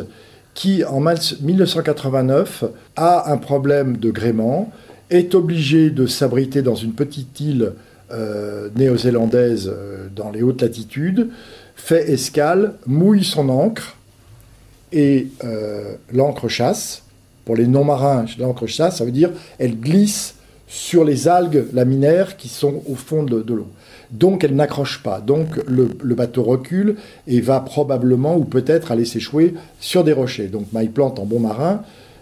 qui 0.54 0.84
en 0.84 1.00
1989 1.00 2.66
a 2.98 3.32
un 3.32 3.38
problème 3.38 3.96
de 3.96 4.12
gréement, 4.12 4.72
est 5.10 5.34
obligé 5.34 5.90
de 5.90 6.06
s'abriter 6.06 6.62
dans 6.62 6.76
une 6.76 6.94
petite 6.94 7.40
île 7.40 7.74
euh, 8.12 8.70
néo-zélandaise 8.76 9.72
euh, 9.74 10.08
dans 10.14 10.32
les 10.32 10.42
hautes 10.42 10.62
latitudes, 10.62 11.30
fait 11.76 12.12
escale, 12.12 12.74
mouille 12.86 13.24
son 13.24 13.48
ancre 13.48 13.96
et 14.92 15.28
euh, 15.44 15.96
l'encre 16.14 16.48
chasse. 16.48 17.04
Pour 17.46 17.56
les 17.56 17.68
non-marins, 17.68 18.26
l'encre 18.38 18.68
chasse, 18.68 18.98
ça 18.98 19.06
veut 19.06 19.12
dire 19.12 19.32
elle 19.58 19.80
glisse 19.80 20.36
sur 20.68 21.04
les 21.04 21.28
algues 21.28 21.66
laminaires 21.74 22.38
qui 22.38 22.48
sont 22.48 22.84
au 22.88 22.94
fond 22.94 23.24
de, 23.24 23.44
l'eau. 23.48 23.68
Donc 24.12 24.44
elle 24.44 24.56
n'accroche 24.56 25.02
pas. 25.02 25.20
Donc 25.20 25.48
le, 25.68 26.16
bateau 26.16 26.44
recule 26.44 26.98
et 27.28 27.42
va 27.42 27.60
probablement 27.60 28.38
ou 28.38 28.44
peut-être 28.44 28.92
aller 28.92 29.06
s'échouer 29.06 29.56
sur 29.80 30.04
des 30.04 30.14
rochers. 30.14 30.48
Donc 30.48 30.68
Mike 30.74 30.94
Plante, 30.94 31.18
en 31.18 31.26
bon 31.26 31.40
marin, 31.40 31.82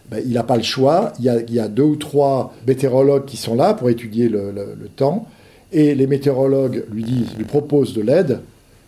ben, 0.10 0.23
il 0.25 0.34
n'a 0.34 0.43
pas 0.43 0.56
le 0.56 0.63
choix. 0.63 1.12
Il 1.19 1.25
y, 1.25 1.60
a, 1.60 1.67
deux 1.67 1.84
ou 1.84 1.97
trois 1.97 2.56
météorologues 2.65 3.25
qui 3.25 3.36
sont 3.36 3.56
là 3.56 3.73
pour 3.73 3.89
étudier 3.89 4.30
le 4.30 4.89
temps. 4.95 5.27
Et 5.73 5.95
les 5.95 6.08
météorologues 6.08 6.86
lui 6.91 7.25
proposent 7.47 7.93
de 7.93 8.01
l'aide, 8.01 8.39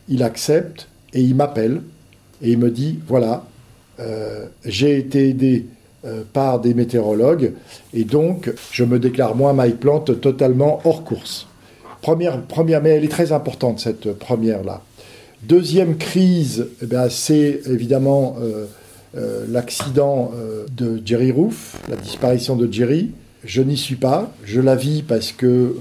il 0.07 0.23
accepte 0.23 0.87
et 1.13 1.21
il 1.21 1.35
m'appelle 1.35 1.81
et 2.41 2.51
il 2.51 2.57
me 2.57 2.71
dit, 2.71 2.99
voilà, 3.07 3.43
euh, 3.99 4.45
j'ai 4.65 4.97
été 4.97 5.29
aidé 5.29 5.65
euh, 6.05 6.23
par 6.31 6.59
des 6.59 6.73
météorologues 6.73 7.53
et 7.93 8.03
donc 8.03 8.51
je 8.71 8.83
me 8.83 8.99
déclare 8.99 9.35
moi, 9.35 9.53
Mike 9.53 9.79
Plante, 9.79 10.21
totalement 10.21 10.79
hors 10.85 11.03
course. 11.03 11.47
Première, 12.01 12.41
première, 12.43 12.81
mais 12.81 12.91
elle 12.91 13.03
est 13.03 13.09
très 13.09 13.31
importante 13.33 13.79
cette 13.79 14.13
première-là. 14.13 14.81
Deuxième 15.43 15.97
crise, 15.97 16.67
eh 16.81 16.85
c'est 17.09 17.61
évidemment 17.69 18.37
euh, 18.41 19.45
l'accident 19.49 20.31
de 20.75 21.01
Jerry 21.03 21.31
Roof, 21.31 21.77
la 21.89 21.95
disparition 21.95 22.55
de 22.55 22.71
Jerry. 22.71 23.11
Je 23.43 23.61
n'y 23.61 23.77
suis 23.77 23.95
pas, 23.95 24.31
je 24.45 24.61
la 24.61 24.75
vis 24.75 25.01
parce 25.01 25.31
que 25.31 25.75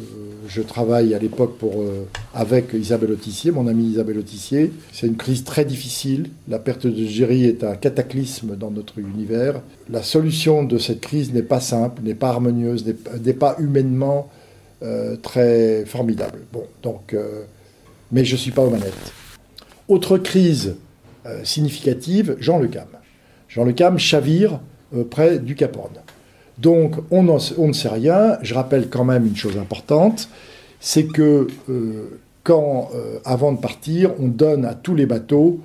je 0.49 0.63
travaille 0.63 1.15
à 1.15 1.19
l'époque 1.19 1.59
pour, 1.59 1.83
euh, 1.83 2.09
avec 2.35 2.73
Isabelle 2.73 3.13
Autissier, 3.13 3.51
mon 3.51 3.67
amie 3.67 3.85
Isabelle 3.85 4.19
Autissier. 4.19 4.73
C'est 4.93 5.07
une 5.07 5.17
crise 5.17 5.45
très 5.45 5.65
difficile. 5.65 6.31
La 6.49 6.59
perte 6.59 6.87
de 6.87 7.05
Géry 7.05 7.45
est 7.45 7.63
un 7.65 7.75
cataclysme 7.75 8.57
dans 8.57 8.71
notre 8.71 8.99
univers. 8.99 9.61
La 9.91 10.03
solution 10.03 10.65
de 10.65 10.79
cette 10.79 11.01
crise 11.01 11.33
n'est 11.33 11.43
pas 11.43 11.61
simple, 11.61 12.03
n'est 12.03 12.15
pas 12.15 12.31
harmonieuse, 12.31 12.87
n'est 13.25 13.33
pas 13.35 13.57
humainement 13.59 14.31
euh, 14.83 15.17
très 15.17 15.85
formidable. 15.85 16.41
Bon, 16.53 16.65
donc, 16.83 17.13
euh, 17.13 17.43
mais 18.11 18.25
je 18.25 18.33
ne 18.33 18.39
suis 18.39 18.53
pas 18.53 18.63
aux 18.63 18.71
manettes. 18.71 19.13
Autre 19.87 20.19
crise 20.19 20.75
significative, 21.45 22.37
Jean 22.41 22.59
Le 22.59 22.69
Cam. 22.69 22.87
Jean 23.49 23.65
Le 23.65 23.73
Cam 23.73 23.99
chavire 23.99 24.61
près 25.11 25.39
du 25.39 25.55
Cap 25.55 25.77
Horn. 25.77 25.93
Donc 26.59 26.97
on, 27.11 27.23
ne 27.23 27.73
sait 27.73 27.88
rien. 27.88 28.38
Je 28.42 28.55
rappelle 28.55 28.88
quand 28.88 29.05
même 29.05 29.27
une 29.27 29.37
chose 29.37 29.57
importante, 29.59 30.29
c'est 30.81 31.07
que 31.07 31.47
euh, 31.68 32.21
quand, 32.42 32.90
euh, 32.94 33.18
avant 33.25 33.53
de 33.53 33.59
partir, 33.59 34.12
on 34.18 34.29
donne 34.29 34.64
à 34.64 34.75
tous 34.75 34.94
les 34.94 35.07
bateaux 35.07 35.61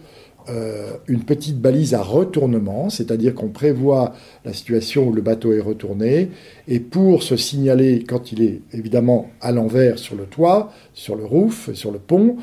euh, 0.49 0.91
une 1.07 1.21
petite 1.21 1.59
balise 1.59 1.93
à 1.93 2.01
retournement, 2.01 2.89
c'est-à-dire 2.89 3.33
qu'on 3.33 3.47
prévoit 3.47 4.13
la 4.43 4.51
situation 4.51 5.07
où 5.07 5.13
le 5.13 5.21
bateau 5.21 5.53
est 5.53 5.61
retourné, 5.61 6.31
et 6.67 6.81
pour 6.81 7.23
se 7.23 7.37
signaler 7.37 8.03
quand 8.05 8.33
il 8.33 8.41
est 8.41 8.61
évidemment 8.73 9.29
à 9.39 9.53
l'envers 9.53 9.97
sur 9.97 10.15
le 10.15 10.25
toit, 10.25 10.73
sur 10.93 11.15
le 11.15 11.23
roof, 11.23 11.69
sur 11.73 11.91
le 11.91 11.99
pont, 11.99 12.35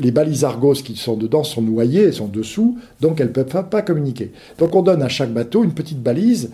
les 0.00 0.10
balises 0.10 0.44
Argos 0.44 0.76
qui 0.76 0.96
sont 0.96 1.16
dedans 1.16 1.44
sont 1.44 1.60
noyées, 1.60 2.04
elles 2.04 2.14
sont 2.14 2.28
dessous, 2.28 2.78
donc 3.02 3.20
elles 3.20 3.28
ne 3.28 3.32
peuvent 3.32 3.68
pas 3.68 3.82
communiquer. 3.82 4.32
Donc 4.58 4.74
on 4.74 4.80
donne 4.80 5.02
à 5.02 5.10
chaque 5.10 5.32
bateau 5.32 5.62
une 5.62 5.74
petite 5.74 6.02
balise 6.02 6.50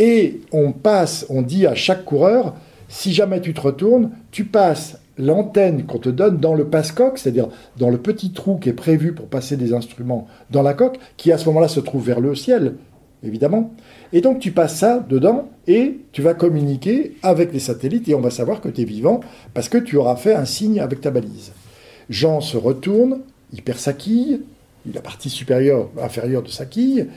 et 0.00 0.40
on 0.50 0.72
passe, 0.72 1.26
on 1.28 1.42
dit 1.42 1.66
à 1.66 1.74
chaque 1.74 2.06
coureur, 2.06 2.54
si 2.88 3.12
jamais 3.12 3.42
tu 3.42 3.52
te 3.52 3.60
retournes, 3.60 4.12
tu 4.30 4.46
passes 4.46 4.98
l'antenne 5.18 5.84
qu'on 5.84 5.98
te 5.98 6.08
donne 6.08 6.38
dans 6.38 6.54
le 6.54 6.64
passe-coque, 6.64 7.18
c'est-à-dire 7.18 7.48
dans 7.76 7.90
le 7.90 7.98
petit 7.98 8.32
trou 8.32 8.56
qui 8.56 8.70
est 8.70 8.72
prévu 8.72 9.12
pour 9.12 9.26
passer 9.26 9.58
des 9.58 9.74
instruments 9.74 10.26
dans 10.50 10.62
la 10.62 10.72
coque, 10.72 10.98
qui 11.18 11.32
à 11.32 11.36
ce 11.36 11.44
moment-là 11.48 11.68
se 11.68 11.80
trouve 11.80 12.06
vers 12.06 12.20
le 12.20 12.34
ciel, 12.34 12.76
évidemment. 13.22 13.74
Et 14.14 14.22
donc 14.22 14.38
tu 14.38 14.52
passes 14.52 14.76
ça 14.76 15.04
dedans 15.06 15.50
et 15.66 15.98
tu 16.12 16.22
vas 16.22 16.32
communiquer 16.32 17.16
avec 17.22 17.52
les 17.52 17.58
satellites 17.58 18.08
et 18.08 18.14
on 18.14 18.22
va 18.22 18.30
savoir 18.30 18.62
que 18.62 18.70
tu 18.70 18.80
es 18.80 18.84
vivant 18.84 19.20
parce 19.52 19.68
que 19.68 19.76
tu 19.76 19.98
auras 19.98 20.16
fait 20.16 20.34
un 20.34 20.46
signe 20.46 20.80
avec 20.80 21.02
ta 21.02 21.10
balise. 21.10 21.52
Jean 22.08 22.40
se 22.40 22.56
retourne, 22.56 23.18
il 23.52 23.60
perd 23.60 23.78
sa 23.78 23.92
quille, 23.92 24.40
la 24.90 25.02
partie 25.02 25.28
supérieure, 25.28 25.90
inférieure 26.00 26.42
de 26.42 26.48
sa 26.48 26.64
quille, 26.64 27.08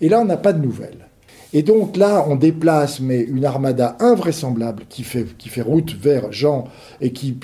et 0.00 0.08
là 0.08 0.20
on 0.20 0.24
n'a 0.24 0.36
pas 0.36 0.52
de 0.52 0.62
nouvelles. 0.62 1.08
Et 1.54 1.62
donc 1.62 1.96
là, 1.96 2.26
on 2.28 2.36
déplace 2.36 3.00
mais 3.00 3.20
une 3.20 3.44
armada 3.44 3.96
invraisemblable 4.00 4.84
qui 4.88 5.02
fait, 5.02 5.24
qui 5.38 5.48
fait 5.48 5.62
route 5.62 5.96
vers 5.98 6.30
Jean 6.30 6.64
et 7.00 7.12
qui, 7.12 7.38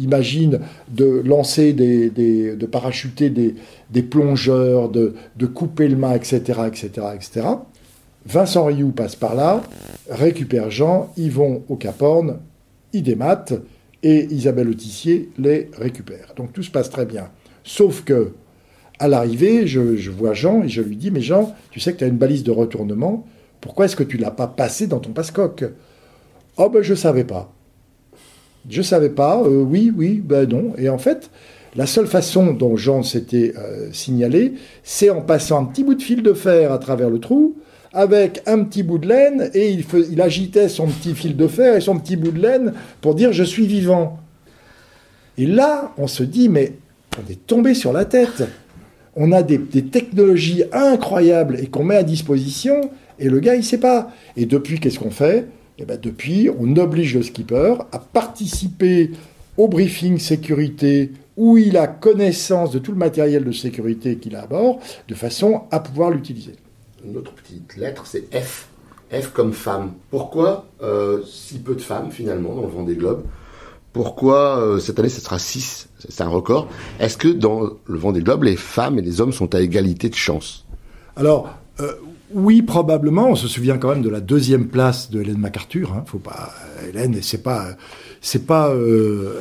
imagine 0.00 0.60
de 0.88 1.22
lancer 1.24 1.74
des, 1.74 2.08
de 2.10 2.66
parachuter 2.66 3.28
des, 3.28 4.02
plongeurs, 4.02 4.88
de, 4.88 5.14
de, 5.36 5.46
couper 5.46 5.88
le 5.88 5.96
mât, 5.96 6.16
etc., 6.16 6.60
etc., 6.66 6.90
etc. 7.14 7.46
Vincent 8.24 8.64
Rioux 8.64 8.92
passe 8.92 9.16
par 9.16 9.34
là, 9.34 9.62
récupère 10.10 10.70
Jean, 10.70 11.12
ils 11.16 11.30
vont 11.30 11.62
au 11.68 11.76
Cap 11.76 12.00
Horn, 12.00 12.38
ils 12.92 13.02
dématent 13.02 13.54
et 14.02 14.26
Isabelle 14.30 14.68
Autissier 14.68 15.30
les 15.38 15.70
récupère. 15.76 16.32
Donc 16.36 16.52
tout 16.52 16.62
se 16.62 16.70
passe 16.70 16.90
très 16.90 17.06
bien. 17.06 17.28
Sauf 17.64 18.04
que 18.04 18.32
à 18.98 19.08
l'arrivée, 19.08 19.66
je, 19.66 20.10
vois 20.10 20.34
Jean 20.34 20.62
et 20.62 20.68
je 20.68 20.82
lui 20.82 20.96
dis, 20.96 21.10
mais 21.10 21.20
Jean, 21.20 21.54
tu 21.70 21.80
sais 21.80 21.92
que 21.92 21.98
tu 21.98 22.04
as 22.04 22.08
une 22.08 22.16
balise 22.16 22.42
de 22.42 22.50
retournement, 22.50 23.26
pourquoi 23.60 23.84
est-ce 23.84 23.96
que 23.96 24.02
tu 24.02 24.16
ne 24.16 24.22
l'as 24.22 24.30
pas 24.30 24.46
passée 24.46 24.86
dans 24.86 24.98
ton 24.98 25.10
passe-coque? 25.10 25.64
Oh 26.56 26.68
ben 26.68 26.82
je 26.82 26.92
ne 26.92 26.96
savais 26.96 27.24
pas. 27.24 27.52
Je 28.68 28.78
ne 28.78 28.82
savais 28.82 29.10
pas, 29.10 29.40
euh, 29.40 29.62
oui, 29.62 29.92
oui, 29.96 30.20
ben 30.24 30.48
non. 30.48 30.72
Et 30.76 30.88
en 30.88 30.98
fait, 30.98 31.30
la 31.76 31.86
seule 31.86 32.06
façon 32.06 32.52
dont 32.52 32.76
Jean 32.76 33.02
s'était 33.02 33.54
euh, 33.56 33.88
signalé, 33.92 34.54
c'est 34.82 35.10
en 35.10 35.20
passant 35.20 35.62
un 35.62 35.64
petit 35.66 35.84
bout 35.84 35.94
de 35.94 36.02
fil 36.02 36.22
de 36.22 36.32
fer 36.32 36.72
à 36.72 36.78
travers 36.78 37.08
le 37.08 37.20
trou, 37.20 37.56
avec 37.92 38.42
un 38.46 38.64
petit 38.64 38.82
bout 38.82 38.98
de 38.98 39.08
laine, 39.08 39.50
et 39.54 39.70
il, 39.70 39.84
il 40.10 40.20
agitait 40.20 40.68
son 40.68 40.88
petit 40.88 41.14
fil 41.14 41.36
de 41.36 41.46
fer 41.46 41.76
et 41.76 41.80
son 41.80 41.98
petit 41.98 42.16
bout 42.16 42.32
de 42.32 42.40
laine 42.40 42.74
pour 43.00 43.14
dire 43.14 43.32
je 43.32 43.44
suis 43.44 43.66
vivant. 43.66 44.18
Et 45.38 45.46
là, 45.46 45.92
on 45.96 46.08
se 46.08 46.24
dit, 46.24 46.48
mais 46.48 46.74
on 47.16 47.30
est 47.30 47.46
tombé 47.46 47.74
sur 47.74 47.92
la 47.92 48.04
tête 48.04 48.42
on 49.16 49.32
a 49.32 49.42
des, 49.42 49.58
technologies 49.60 50.64
incroyables 50.72 51.58
et 51.60 51.66
qu'on 51.66 51.84
met 51.84 51.96
à 51.96 52.02
disposition, 52.02 52.90
et 53.18 53.28
le 53.28 53.40
gars, 53.40 53.54
il 53.54 53.58
ne 53.58 53.64
sait 53.64 53.78
pas. 53.78 54.10
Et 54.36 54.46
depuis, 54.46 54.78
qu'est-ce 54.78 54.98
qu'on 54.98 55.10
fait? 55.10 55.46
Eh 55.78 55.84
ben, 55.84 55.98
Depuis, 56.00 56.50
on 56.58 56.76
oblige 56.76 57.16
le 57.16 57.22
skipper 57.22 57.74
à 57.92 57.98
participer 57.98 59.10
au 59.56 59.68
briefing 59.68 60.18
sécurité 60.18 61.12
où 61.36 61.56
il 61.56 61.76
a 61.76 61.86
connaissance 61.86 62.72
de 62.72 62.78
tout 62.78 62.92
le 62.92 62.98
matériel 62.98 63.44
de 63.44 63.52
sécurité 63.52 64.16
qu'il 64.16 64.34
a 64.34 64.42
à 64.42 64.46
bord, 64.46 64.80
de 65.06 65.14
façon 65.14 65.62
à 65.70 65.78
pouvoir 65.78 66.10
l'utiliser. 66.10 66.56
une 67.04 67.16
autre 67.16 67.32
petite 67.32 67.76
lettre, 67.76 68.06
c'est 68.06 68.24
F. 68.34 68.68
F 69.12 69.32
comme 69.32 69.52
femme. 69.52 69.92
Pourquoi 70.10 70.66
euh, 70.82 71.22
si 71.24 71.58
peu 71.58 71.74
de 71.74 71.80
femmes 71.80 72.10
finalement 72.10 72.54
dans 72.54 72.62
le 72.62 72.68
Vendée 72.68 72.96
Globe 72.96 73.24
Pourquoi 73.92 74.58
euh, 74.58 74.78
cette 74.78 74.98
année 74.98 75.08
ce 75.08 75.20
sera 75.20 75.38
6 75.38 75.88
C'est 75.98 76.22
un 76.22 76.28
record. 76.28 76.68
Est-ce 77.00 77.16
que 77.16 77.28
dans 77.28 77.60
le 77.60 77.98
Vendée 77.98 78.20
Globe, 78.20 78.44
les 78.44 78.56
femmes 78.56 78.98
et 78.98 79.02
les 79.02 79.20
hommes 79.20 79.32
sont 79.32 79.54
à 79.54 79.60
égalité 79.60 80.08
de 80.08 80.14
chance? 80.14 80.66
Alors, 81.16 81.48
euh, 81.80 81.92
oui, 82.32 82.62
probablement. 82.62 83.30
On 83.30 83.34
se 83.34 83.48
souvient 83.48 83.78
quand 83.78 83.88
même 83.88 84.02
de 84.02 84.10
la 84.10 84.20
deuxième 84.20 84.68
place 84.68 85.10
de 85.10 85.20
Hélène 85.20 85.38
MacArthur. 85.38 85.92
Hein. 85.92 86.04
Faut 86.06 86.18
pas, 86.18 86.52
Hélène, 86.88 87.18
c'est 87.22 87.42
pas, 87.42 87.68
c'est 88.20 88.46
pas, 88.46 88.72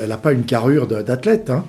elle 0.01 0.09
n'a 0.09 0.17
pas 0.17 0.31
une 0.31 0.45
carrure 0.45 0.87
d'athlète. 0.87 1.49
Hein. 1.49 1.65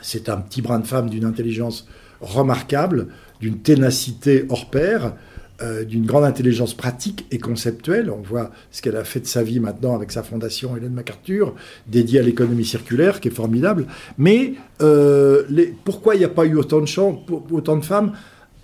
C'est 0.00 0.28
un 0.28 0.38
petit 0.38 0.62
brin 0.62 0.78
de 0.78 0.86
femme 0.86 1.10
d'une 1.10 1.24
intelligence 1.24 1.86
remarquable, 2.20 3.08
d'une 3.40 3.58
ténacité 3.58 4.46
hors 4.48 4.70
pair. 4.70 5.12
Euh, 5.62 5.84
d'une 5.84 6.06
grande 6.06 6.24
intelligence 6.24 6.72
pratique 6.72 7.26
et 7.30 7.38
conceptuelle. 7.38 8.10
On 8.10 8.22
voit 8.22 8.50
ce 8.70 8.80
qu'elle 8.80 8.96
a 8.96 9.04
fait 9.04 9.20
de 9.20 9.26
sa 9.26 9.42
vie 9.42 9.60
maintenant 9.60 9.94
avec 9.94 10.10
sa 10.10 10.22
fondation 10.22 10.74
Hélène 10.74 10.94
MacArthur, 10.94 11.54
dédiée 11.86 12.20
à 12.20 12.22
l'économie 12.22 12.64
circulaire, 12.64 13.20
qui 13.20 13.28
est 13.28 13.30
formidable. 13.30 13.84
Mais 14.16 14.54
euh, 14.80 15.42
pourquoi 15.84 16.14
il 16.14 16.18
n'y 16.20 16.24
a 16.24 16.30
pas 16.30 16.46
eu 16.46 16.54
autant 16.54 16.80
de, 16.80 17.84
femmes? 17.84 18.12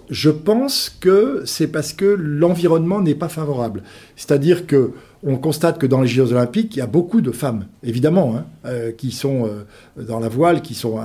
Je 0.08 0.30
pense 0.30 0.88
que 0.88 1.42
c'est 1.44 1.66
parce 1.66 1.92
que 1.92 2.06
l'environnement 2.06 3.02
n'est 3.02 3.14
pas 3.14 3.28
favorable. 3.28 3.82
C'est-à-dire 4.16 4.66
que 4.66 4.92
on 5.22 5.36
constate 5.36 5.78
que 5.78 5.86
dans 5.86 6.00
les 6.00 6.08
Jeux 6.08 6.32
Olympiques, 6.32 6.76
il 6.76 6.78
y 6.78 6.82
a 6.82 6.86
beaucoup 6.86 7.20
de 7.20 7.30
femmes, 7.30 7.66
évidemment, 7.82 8.36
hein, 8.36 8.46
euh, 8.64 8.92
qui 8.92 9.10
sont 9.10 9.50
dans 9.98 10.20
la 10.20 10.30
voile, 10.30 10.62
qui 10.62 10.72
sont 10.72 10.98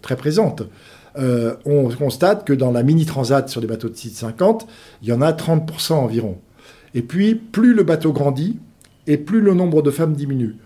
très 0.00 0.16
présentes. 0.16 0.64
Euh, 1.18 1.56
on 1.64 1.88
constate 1.90 2.46
que 2.46 2.52
dans 2.52 2.70
la 2.70 2.82
mini 2.82 3.04
transat 3.04 3.48
sur 3.48 3.60
des 3.60 3.66
bateaux 3.66 3.88
de 3.88 3.96
650, 3.96 4.66
il 5.02 5.08
y 5.08 5.12
en 5.12 5.20
a 5.20 5.32
30% 5.32 5.92
environ. 5.92 6.38
Et 6.94 7.02
puis, 7.02 7.34
plus 7.34 7.74
le 7.74 7.82
bateau 7.82 8.12
grandit, 8.12 8.58
et 9.06 9.16
plus 9.16 9.40
le 9.40 9.54
nombre 9.54 9.82
de 9.82 9.90
femmes 9.90 10.14
diminue. 10.14 10.56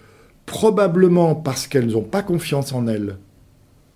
Probablement 0.45 1.35
parce 1.35 1.67
qu'elles 1.67 1.89
n'ont 1.89 2.03
pas 2.03 2.23
confiance 2.23 2.73
en 2.73 2.87
elles 2.87 3.17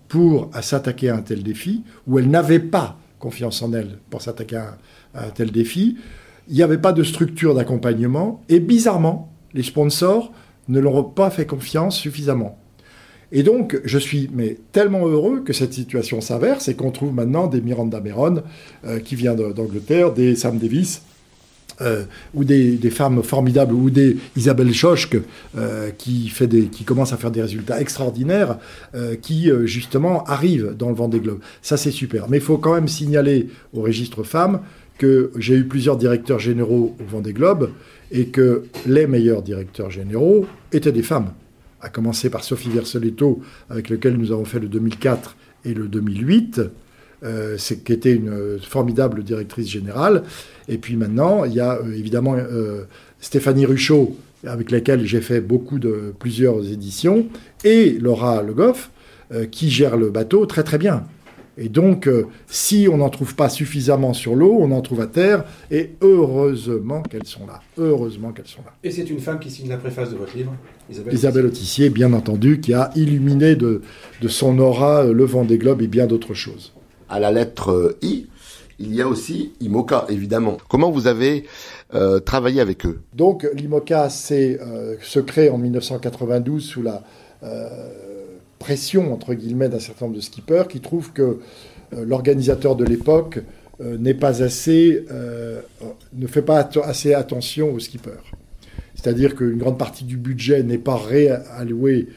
pour 0.07 0.49
s'attaquer 0.61 1.09
à 1.09 1.15
un 1.15 1.21
tel 1.21 1.43
défi, 1.43 1.83
ou 2.07 2.19
elles 2.19 2.29
n'avaient 2.29 2.59
pas 2.59 2.97
confiance 3.19 3.61
en 3.61 3.71
elles 3.71 3.97
pour 4.09 4.21
s'attaquer 4.21 4.57
à, 4.57 4.77
un 5.13 5.29
tel 5.29 5.51
défi. 5.51 5.97
Il 6.49 6.55
n'y 6.55 6.63
avait 6.63 6.77
pas 6.77 6.91
de 6.91 7.03
structure 7.03 7.55
d'accompagnement, 7.55 8.41
et 8.49 8.59
bizarrement, 8.59 9.31
les 9.53 9.63
sponsors 9.63 10.31
ne 10.67 10.79
leur 10.79 10.95
ont 10.95 11.03
pas 11.03 11.29
fait 11.29 11.45
confiance 11.45 11.97
suffisamment. 11.97 12.57
Et 13.31 13.43
donc, 13.43 13.79
je 13.85 13.97
suis 13.97 14.29
tellement 14.71 15.07
heureux 15.07 15.41
que 15.41 15.53
cette 15.53 15.73
situation 15.73 16.19
s'inverse 16.21 16.67
et 16.67 16.75
qu'on 16.75 16.91
trouve 16.91 17.13
maintenant 17.13 17.47
des 17.47 17.61
Miranda 17.61 18.01
Meron 18.01 18.43
euh, 18.85 18.99
qui 18.99 19.15
vient 19.15 19.35
d'Angleterre, 19.35 20.13
des 20.13 20.35
Sam 20.35 20.57
Davis. 20.57 21.03
Euh, 21.79 22.03
ou 22.35 22.43
des, 22.43 22.77
femmes 22.91 23.23
formidables, 23.23 23.73
ou 23.73 23.89
des 23.89 24.17
Isabelle 24.35 24.71
Schoschke, 24.71 25.17
euh, 25.57 25.89
qui, 25.89 26.31
des, 26.41 26.69
commence 26.85 27.11
à 27.11 27.17
faire 27.17 27.31
des 27.31 27.41
résultats 27.41 27.81
extraordinaires, 27.81 28.59
qui 29.23 29.49
justement 29.63 30.23
arrivent 30.25 30.75
dans 30.77 30.89
le 30.89 30.95
Vendée 30.95 31.19
Globe. 31.19 31.39
Ça, 31.63 31.77
c'est 31.77 31.89
super. 31.89 32.29
Mais 32.29 32.37
il 32.37 32.43
faut 32.43 32.59
quand 32.59 32.75
même 32.75 32.87
signaler 32.87 33.47
au 33.73 33.81
registre 33.81 34.21
femmes 34.21 34.59
que 34.99 35.31
j'ai 35.37 35.55
eu 35.55 35.63
plusieurs 35.63 35.97
directeurs 35.97 36.37
généraux 36.37 36.95
au 36.99 37.03
Vendée 37.09 37.33
Globe 37.33 37.71
et 38.11 38.25
que 38.25 38.65
les 38.85 39.07
meilleurs 39.07 39.41
directeurs 39.41 39.89
généraux 39.89 40.45
étaient 40.71 40.91
des 40.91 41.01
femmes 41.01 41.31
à 41.81 41.89
commencer 41.89 42.29
par 42.29 42.43
Sophie 42.43 42.69
Versoletto, 42.69 43.41
avec 43.69 43.89
lequel 43.89 44.17
nous 44.17 44.31
avons 44.31 44.45
fait 44.45 44.59
le 44.59 44.67
2004 44.67 45.35
et 45.65 45.73
le 45.73 45.87
2008, 45.87 46.61
euh, 47.23 47.57
qui 47.57 47.93
était 47.93 48.13
une 48.13 48.59
formidable 48.59 49.23
directrice 49.23 49.69
générale. 49.69 50.23
Et 50.67 50.77
puis 50.77 50.95
maintenant, 50.95 51.45
il 51.45 51.53
y 51.53 51.59
a 51.59 51.75
euh, 51.75 51.93
évidemment 51.93 52.35
euh, 52.35 52.83
Stéphanie 53.19 53.65
Ruchot, 53.65 54.17
avec 54.45 54.71
laquelle 54.71 55.05
j'ai 55.05 55.21
fait 55.21 55.39
beaucoup 55.39 55.77
de 55.77 56.13
plusieurs 56.17 56.71
éditions, 56.71 57.27
et 57.63 57.91
Laura 57.99 58.41
Le 58.41 58.53
Goff, 58.53 58.89
qui 59.49 59.69
gère 59.69 59.95
le 59.95 60.09
bateau 60.09 60.45
très 60.45 60.63
très 60.63 60.77
bien. 60.77 61.05
Et 61.61 61.69
donc, 61.69 62.07
euh, 62.07 62.25
si 62.47 62.87
on 62.91 62.97
n'en 62.97 63.09
trouve 63.09 63.35
pas 63.35 63.47
suffisamment 63.47 64.13
sur 64.13 64.33
l'eau, 64.33 64.57
on 64.59 64.71
en 64.71 64.81
trouve 64.81 65.01
à 65.01 65.05
terre. 65.05 65.45
Et 65.69 65.91
heureusement 66.01 67.03
qu'elles 67.03 67.27
sont 67.27 67.45
là. 67.45 67.61
Heureusement 67.77 68.31
qu'elles 68.31 68.47
sont 68.47 68.63
là. 68.65 68.73
Et 68.83 68.89
c'est 68.89 69.07
une 69.07 69.19
femme 69.19 69.39
qui 69.39 69.51
signe 69.51 69.69
la 69.69 69.77
préface 69.77 70.09
de 70.09 70.15
votre 70.15 70.35
livre, 70.35 70.55
Isabelle, 70.89 71.13
Isabelle 71.13 71.45
Autissier, 71.45 71.89
bien 71.91 72.13
entendu, 72.13 72.59
qui 72.61 72.73
a 72.73 72.89
illuminé 72.95 73.55
de, 73.55 73.81
son 74.27 74.57
aura 74.57 75.03
euh, 75.03 75.13
le 75.13 75.23
vent 75.23 75.45
des 75.45 75.59
globes 75.59 75.83
et 75.83 75.87
bien 75.87 76.07
d'autres 76.07 76.33
choses. 76.33 76.73
À 77.09 77.19
la 77.19 77.31
lettre 77.31 77.69
euh, 77.69 77.97
I, 78.01 78.25
il 78.79 78.95
y 78.95 79.01
a 79.03 79.07
aussi 79.07 79.53
IMOCA, 79.61 80.07
évidemment. 80.09 80.57
Comment 80.67 80.89
vous 80.89 81.05
avez 81.05 81.45
travaillé 82.25 82.61
avec 82.61 82.87
eux? 82.87 83.01
Donc, 83.13 83.47
l'IMOCA 83.53 84.09
se 84.09 85.19
crée 85.19 85.51
en 85.51 85.59
1992 85.59 86.63
sous 86.63 86.81
la 86.81 87.03
pression, 88.61 89.11
entre 89.11 89.33
guillemets, 89.33 89.69
d'un 89.69 89.79
certain 89.79 90.05
nombre 90.05 90.17
de 90.17 90.21
skippers 90.21 90.67
qui 90.69 90.81
trouvent 90.81 91.11
que 91.11 91.39
euh, 91.93 92.05
l'organisateur 92.05 92.75
de 92.75 92.85
l'époque 92.85 93.39
euh, 93.81 93.97
n'est 93.97 94.13
pas 94.13 94.43
assez, 94.43 95.03
euh, 95.11 95.61
ne 96.13 96.27
fait 96.27 96.43
pas 96.43 96.69
assez 96.83 97.15
attention 97.15 97.73
aux 97.73 97.79
skippers. 97.79 98.31
C'est-à-dire 98.93 99.35
qu'une 99.35 99.57
grande 99.57 99.79
partie 99.79 100.03
du 100.03 100.15
budget 100.15 100.61
n'est 100.61 100.77
pas 100.77 100.95
réallouée 100.95 102.09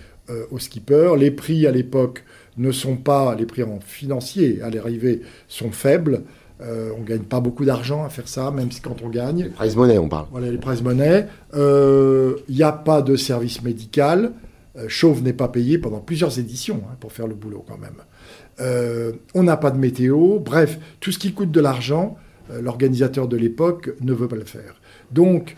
aux 0.50 0.58
skippers. 0.58 1.16
Les 1.16 1.30
prix 1.30 1.66
à 1.66 1.70
l'époque 1.70 2.24
ne 2.58 2.72
sont 2.72 2.96
pas, 2.96 3.34
les 3.34 3.46
prix 3.46 3.62
en 3.62 3.78
financier 3.80 4.60
à 4.62 4.68
l'arrivée 4.68 5.22
sont 5.48 5.70
faibles. 5.70 6.22
on 6.60 7.00
ne 7.00 7.04
gagne 7.06 7.22
pas 7.22 7.40
beaucoup 7.40 7.64
d'argent 7.64 8.04
à 8.04 8.10
faire 8.10 8.28
ça, 8.28 8.50
même 8.50 8.70
si 8.70 8.80
quand 8.80 8.96
on 9.02 9.08
gagne. 9.08 9.44
Les 9.44 9.48
prize 9.50 9.76
money, 9.76 9.96
on 9.98 10.08
parle. 10.08 10.26
Voilà, 10.30 10.50
les 10.50 10.58
prize 10.58 10.82
money. 10.82 11.26
Il 11.54 12.54
n'y 12.54 12.62
a 12.62 12.72
pas 12.72 13.00
de 13.00 13.16
service 13.16 13.62
médical. 13.62 14.32
Euh, 14.76 14.88
Chauve 14.88 15.22
n'est 15.22 15.32
pas 15.32 15.48
payé 15.48 15.78
pendant 15.78 16.00
plusieurs 16.00 16.38
éditions 16.38 16.82
hein, 16.88 16.96
pour 17.00 17.12
faire 17.12 17.26
le 17.26 17.34
boulot 17.34 17.64
quand 17.66 17.78
même. 17.78 18.02
Euh, 18.60 19.12
on 19.34 19.42
n'a 19.42 19.56
pas 19.56 19.70
de 19.70 19.78
météo, 19.78 20.38
bref, 20.38 20.78
tout 21.00 21.12
ce 21.12 21.18
qui 21.18 21.32
coûte 21.32 21.50
de 21.50 21.60
l'argent, 21.60 22.16
euh, 22.50 22.60
l'organisateur 22.60 23.28
de 23.28 23.36
l'époque 23.36 23.90
ne 24.00 24.12
veut 24.12 24.28
pas 24.28 24.36
le 24.36 24.44
faire. 24.44 24.80
Donc, 25.10 25.56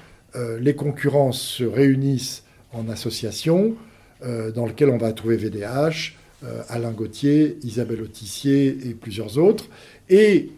les 0.60 0.74
concurrents 0.74 1.32
se 1.32 1.64
réunissent 1.64 2.44
en 2.74 2.90
association, 2.90 3.74
dans 4.22 4.66
lequel 4.66 4.90
on 4.90 4.98
va 4.98 5.10
trouver 5.14 5.38
VDH, 5.38 6.14
Alain 6.68 6.90
Gauthier, 6.90 7.56
Isabelle 7.62 8.02
Autissier 8.02 8.76
et 8.86 8.92
plusieurs 8.92 9.38
autres, 9.38 9.70
et 10.10 10.50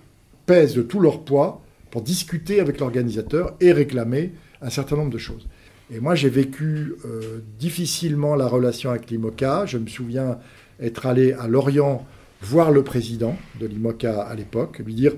pèsent 0.47 0.75
de 0.75 0.83
tout 0.83 0.99
leur 0.99 1.23
poids 1.23 1.63
pour 1.93 2.03
discuter 2.03 2.59
avec 2.59 2.81
l'organisateur 2.81 3.55
et 3.61 3.71
réclamer 3.71 4.33
un 4.63 4.71
certain 4.71 4.97
nombre 4.97 5.13
de 5.13 5.19
choses. 5.19 5.47
Et 5.91 6.01
moi, 6.01 6.15
j'ai 6.15 6.29
vécu 6.29 6.95
euh, 7.07 7.41
difficilement 7.59 8.37
la 8.37 8.47
relation 8.47 8.91
avec 8.91 9.11
l'IMOCA. 9.11 9.65
Je 9.65 9.79
me 9.79 9.87
souviens 9.87 10.39
être 10.81 11.07
allé 11.07 11.33
à 11.33 11.49
Lorient 11.49 12.07
voir 12.43 12.71
le 12.71 12.85
président 12.85 13.37
de 13.59 13.67
l'IMOCA 13.67 14.21
à 14.21 14.35
l'époque, 14.35 14.81
lui 14.85 14.95
dire 14.95 15.15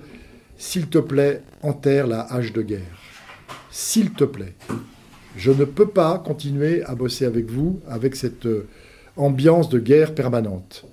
S'il 0.56 0.87
te 0.87 0.98
plaît, 0.98 1.42
enterre 1.62 2.06
la 2.06 2.20
hache 2.20 2.52
de 2.52 2.62
guerre. 2.62 3.00
S'il 3.72 4.12
te 4.12 4.24
plaît. 4.24 4.54
Je 5.37 5.50
ne 5.50 5.64
peux 5.64 5.88
pas 5.88 6.18
continuer 6.24 6.83
à 6.85 6.94
bosser 6.94 7.24
avec 7.24 7.50
vous 7.50 7.80
avec 7.88 8.14
cette 8.14 8.46
euh, 8.46 8.68
ambiance 9.16 9.70
de 9.70 9.80
guerre 9.80 10.14
permanente. 10.14 10.85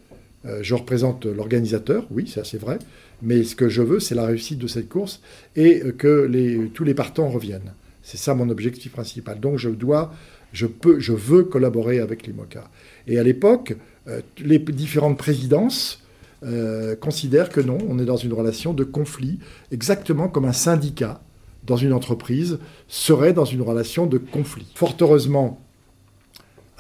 Euh, 0.45 0.59
je 0.63 0.73
représente 0.73 1.25
l'organisateur, 1.25 2.07
oui, 2.09 2.27
ça 2.27 2.43
c'est 2.43 2.59
vrai, 2.59 2.79
mais 3.21 3.43
ce 3.43 3.55
que 3.55 3.69
je 3.69 3.83
veux, 3.83 3.99
c'est 3.99 4.15
la 4.15 4.25
réussite 4.25 4.59
de 4.59 4.67
cette 4.67 4.89
course 4.89 5.21
et 5.55 5.81
que 5.97 6.67
tous 6.73 6.83
les 6.83 6.93
partants 6.93 7.29
reviennent. 7.29 7.73
C'est 8.07 8.15
ça 8.15 8.33
mon 8.33 8.47
objectif 8.47 8.93
principal. 8.93 9.37
Donc 9.41 9.57
je 9.57 9.67
dois, 9.67 10.13
je 10.53 10.65
peux, 10.65 10.97
je 10.97 11.11
veux 11.11 11.43
collaborer 11.43 11.99
avec 11.99 12.25
l'IMOCA. 12.25 12.71
Et 13.05 13.19
à 13.19 13.23
l'époque, 13.23 13.75
euh, 14.07 14.21
les 14.37 14.59
différentes 14.59 15.17
présidences 15.17 16.01
euh, 16.43 16.95
considèrent 16.95 17.49
que 17.49 17.59
non, 17.59 17.77
on 17.89 17.99
est 17.99 18.05
dans 18.05 18.15
une 18.15 18.31
relation 18.31 18.71
de 18.73 18.85
conflit, 18.85 19.39
exactement 19.73 20.29
comme 20.29 20.45
un 20.45 20.53
syndicat 20.53 21.19
dans 21.65 21.75
une 21.75 21.91
entreprise 21.91 22.59
serait 22.87 23.33
dans 23.33 23.43
une 23.43 23.61
relation 23.61 24.05
de 24.05 24.17
conflit. 24.17 24.71
Fort 24.73 24.95
heureusement, 25.01 25.61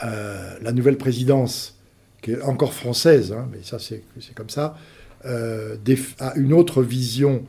euh, 0.05 0.55
la 0.61 0.71
nouvelle 0.71 0.97
présidence, 0.97 1.77
qui 2.21 2.31
est 2.31 2.41
encore 2.41 2.71
française, 2.71 3.33
hein, 3.33 3.49
mais 3.51 3.59
ça 3.63 3.79
c'est 3.79 4.01
comme 4.33 4.49
ça, 4.49 4.77
a 5.25 6.37
une 6.37 6.53
autre 6.53 6.83
vision 6.83 7.43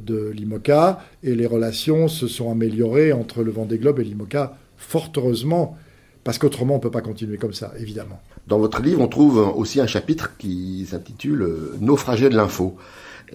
de 0.00 0.30
l'IMOCA 0.30 1.00
et 1.22 1.34
les 1.34 1.46
relations 1.46 2.08
se 2.08 2.28
sont 2.28 2.50
améliorées 2.50 3.12
entre 3.12 3.42
le 3.42 3.50
Vendée 3.50 3.78
Globe 3.78 4.00
et 4.00 4.04
l'IMOCA, 4.04 4.56
fort 4.76 5.12
heureusement, 5.16 5.76
parce 6.24 6.38
qu'autrement 6.38 6.74
on 6.74 6.78
ne 6.78 6.82
peut 6.82 6.90
pas 6.90 7.00
continuer 7.00 7.36
comme 7.36 7.52
ça, 7.52 7.72
évidemment. 7.78 8.20
Dans 8.48 8.58
votre 8.58 8.82
livre, 8.82 9.00
on 9.00 9.08
trouve 9.08 9.38
aussi 9.56 9.80
un 9.80 9.86
chapitre 9.86 10.36
qui 10.36 10.86
s'intitule 10.90 11.42
euh, 11.42 11.76
Naufragé 11.80 12.28
de 12.28 12.36
l'info, 12.36 12.76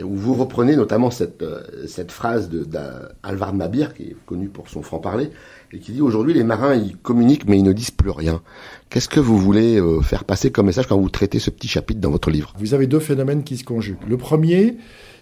où 0.03 0.15
vous 0.15 0.36
reprenez 0.36 0.75
notamment 0.75 1.10
cette, 1.10 1.41
euh, 1.41 1.62
cette 1.88 2.12
phrase 2.12 2.49
d'Alvard 2.49 3.53
Mabir, 3.53 3.93
qui 3.93 4.03
est 4.03 4.15
connu 4.25 4.47
pour 4.47 4.69
son 4.69 4.81
franc-parler, 4.81 5.29
et 5.71 5.79
qui 5.79 5.91
dit 5.91 6.01
aujourd'hui 6.01 6.33
les 6.33 6.43
marins 6.43 6.75
ils 6.75 6.95
communiquent 6.97 7.47
mais 7.47 7.57
ils 7.57 7.63
ne 7.63 7.73
disent 7.73 7.91
plus 7.91 8.12
rien. 8.12 8.41
Qu'est-ce 8.89 9.10
que 9.10 9.19
vous 9.19 9.38
voulez 9.38 9.81
faire 10.01 10.23
passer 10.23 10.49
comme 10.49 10.67
message 10.67 10.88
quand 10.88 10.97
vous 10.97 11.10
traitez 11.10 11.39
ce 11.39 11.49
petit 11.49 11.67
chapitre 11.67 11.99
dans 11.99 12.12
votre 12.12 12.29
livre? 12.29 12.53
Vous 12.57 12.73
avez 12.73 12.88
deux 12.88 12.99
phénomènes 12.99 13.43
qui 13.43 13.57
se 13.57 13.65
conjuguent. 13.65 14.07
Le 14.07 14.15
premier, 14.17 14.77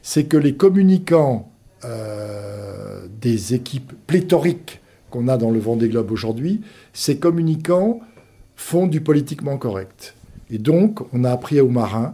c'est 0.08 0.26
que 0.26 0.38
les 0.38 0.54
communicants 0.54 1.52
euh, 1.84 3.08
des 3.20 3.56
équipes 3.56 3.92
pléthoriques 4.06 4.80
qu'on 5.10 5.28
a 5.28 5.36
dans 5.36 5.50
le 5.50 5.58
Vendée 5.58 5.90
Globe 5.90 6.12
aujourd'hui, 6.12 6.62
ces 6.94 7.18
communicants 7.18 8.02
font 8.56 8.86
du 8.86 9.02
politiquement 9.02 9.58
correct. 9.58 10.14
Et 10.52 10.60
donc, 10.60 11.00
on 11.12 11.24
a 11.24 11.32
appris 11.32 11.60
aux 11.60 11.70
marins, 11.70 12.14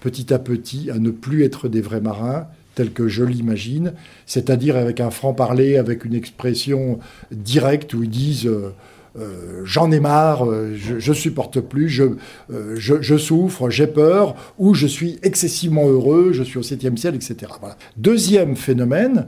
petit 0.00 0.32
à 0.32 0.38
petit, 0.38 0.90
à 0.90 0.98
ne 0.98 1.10
plus 1.10 1.44
être 1.44 1.68
des 1.68 1.82
vrais 1.82 2.00
marins, 2.00 2.46
tels 2.74 2.94
que 2.94 3.08
je 3.08 3.24
l'imagine, 3.24 3.92
c'est-à-dire 4.24 4.78
avec 4.78 4.98
un 4.98 5.10
franc-parler, 5.10 5.76
avec 5.76 6.06
une 6.06 6.14
expression 6.14 6.98
directe 7.30 7.92
où 7.92 8.04
ils 8.04 8.08
disent 8.08 8.46
euh, 8.46 8.72
euh, 9.18 9.62
j'en 9.64 9.90
ai 9.90 10.00
marre, 10.00 10.46
euh, 10.46 10.74
je, 10.76 11.12
supporte 11.12 11.60
plus, 11.60 11.88
je, 11.88 12.04
je, 12.48 13.16
souffre, 13.16 13.70
j'ai 13.70 13.86
peur, 13.86 14.34
ou 14.58 14.74
je 14.74 14.86
suis 14.86 15.18
excessivement 15.22 15.88
heureux, 15.88 16.32
je 16.32 16.42
suis 16.42 16.58
au 16.58 16.62
septième 16.62 16.96
ciel, 16.96 17.14
etc. 17.14 17.52
Deuxième 17.96 18.56
phénomène, 18.56 19.26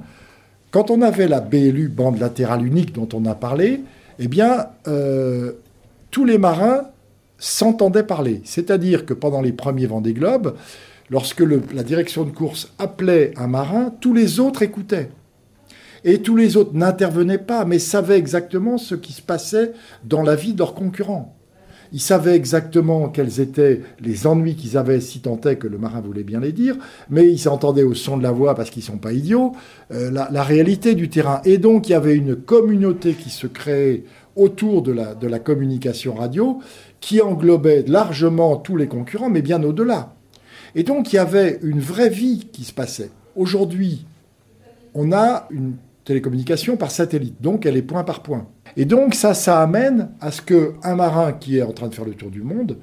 quand 0.71 0.91
on 0.91 1.03
avait 1.03 1.29
la 1.29 1.41
BLU, 1.41 1.89
bande 1.89 2.21
latérale 2.21 2.65
unique 2.65 2.93
dont 2.93 3.09
on 3.13 3.25
a 3.27 3.35
parlé, 3.35 3.81
eh 4.19 4.29
bien, 4.29 4.67
tous 6.11 6.25
les 6.25 6.39
marins 6.39 6.83
s'entendaient 7.39 8.05
parler. 8.05 8.43
C'est-à-dire 8.45 9.07
que 9.07 9.15
pendant 9.15 9.41
les 9.41 9.53
premiers 9.53 9.87
Vendée 9.87 10.13
Globe, 10.13 10.55
lorsque 11.11 11.41
la 11.41 11.83
direction 11.83 12.25
de 12.25 12.31
course 12.31 12.73
appelait 12.79 13.33
un 13.37 13.49
marin, 13.49 13.93
tous 14.01 14.15
les 14.15 14.39
autres 14.39 14.63
écoutaient. 14.63 15.11
Et 16.05 16.23
tous 16.23 16.37
les 16.37 16.57
autres 16.57 16.75
n'intervenaient 16.75 17.39
pas, 17.39 17.65
mais 17.65 17.79
savaient 17.79 18.19
exactement 18.19 18.79
ce 18.79 18.95
qui 18.95 19.13
se 19.13 19.23
passait 19.23 19.73
dans 20.05 20.23
la 20.23 20.35
vie 20.35 20.53
de 20.53 20.59
leurs 20.59 20.75
concurrents. 20.75 21.37
Ils 21.93 22.01
savaient 22.01 22.37
exactement 22.37 23.09
quels 23.09 23.41
étaient 23.41 23.81
les 24.01 24.27
ennuis 24.27 24.55
qu'ils 24.55 24.79
avaient, 24.79 25.01
si 25.01 25.21
tant 25.21 25.41
est 25.41 25.57
que 25.57 25.67
le 25.67 25.77
marin 25.77 26.01
voulait 26.01 26.23
bien 26.23 26.39
les 26.39 26.53
dire, 26.53 26.77
mais 27.11 27.29
ils 27.29 27.39
s'entendaient 27.39 27.83
au 27.83 27.95
son 27.95 28.17
de 28.17 28.23
la 28.23 28.31
voix 28.31 28.55
parce 28.55 28.71
qu'ils 28.71 28.83
ne 28.83 28.87
sont 28.87 28.99
pas 28.99 29.13
idiots, 29.13 29.53
euh, 29.91 30.11
la, 30.11 30.43
réalité 30.45 30.95
du 30.95 31.09
terrain. 31.09 31.41
Et 31.45 31.59
donc, 31.59 31.89
il 31.89 31.93
y 31.93 31.97
avait 31.97 32.15
une 32.15 32.37
communauté 32.37 33.15
qui 33.15 33.31
se 33.31 33.49
créait 33.49 34.05
autour 34.37 34.83
de 34.83 34.93
la, 34.93 35.15
de 35.17 35.27
la 35.27 35.41
communication 35.41 36.15
radio 36.15 36.61
qui 37.01 37.21
englobait 37.21 37.85
largement 37.89 38.57
tous 38.57 38.77
les 38.77 38.87
concurrents, 38.87 39.31
mais 39.31 39.43
bien 39.43 39.63
au-delà. 39.65 40.15
Et 40.75 40.83
donc 40.83 41.13
il 41.13 41.17
y 41.17 41.19
avait 41.19 41.59
une 41.63 41.81
vraie 41.81 42.09
vie 42.09 42.49
qui 42.53 42.65
se 42.65 42.73
passait. 42.73 43.11
Aujourd'hui, 43.35 44.07
on 44.95 45.13
a 45.13 45.49
une 45.51 45.75
télécommunication 46.05 46.77
par 46.77 46.91
satellite, 46.91 47.41
donc 47.41 47.67
elle 47.67 47.77
est 47.77 47.83
point 47.83 48.05
par 48.05 48.23
point. 48.23 48.49
Et 48.77 48.85
donc 48.85 49.15
ça, 49.15 49.35
ça 49.35 49.61
amène 49.61 50.11
à 50.21 50.31
ce 50.31 50.43
qu'un 50.43 50.95
marin 50.95 51.33
qui 51.33 51.59
est 51.59 51.63
en 51.63 51.73
train 51.73 51.89
de 51.89 51.95
faire 51.95 52.05
le 52.05 52.15
tour 52.15 52.31
du 52.31 52.43
monde, 52.43 52.79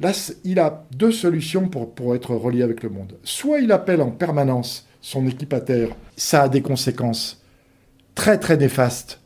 là, 0.00 0.12
il 0.44 0.58
a 0.58 0.86
deux 0.96 1.12
solutions 1.12 1.68
pour, 1.68 1.94
pour 1.94 2.14
être 2.14 2.34
relié 2.34 2.62
avec 2.62 2.82
le 2.82 2.90
monde. 2.90 3.14
Soit 3.22 3.60
il 3.60 3.72
appelle 3.72 4.02
en 4.02 4.10
permanence 4.10 4.86
son 5.00 5.26
équipe 5.26 5.52
à 5.52 5.60
terre, 5.60 5.88
ça 6.16 6.42
a 6.42 6.48
des 6.48 6.62
conséquences 6.62 7.42
très 8.14 8.38
très 8.38 8.56
néfastes 8.56 9.20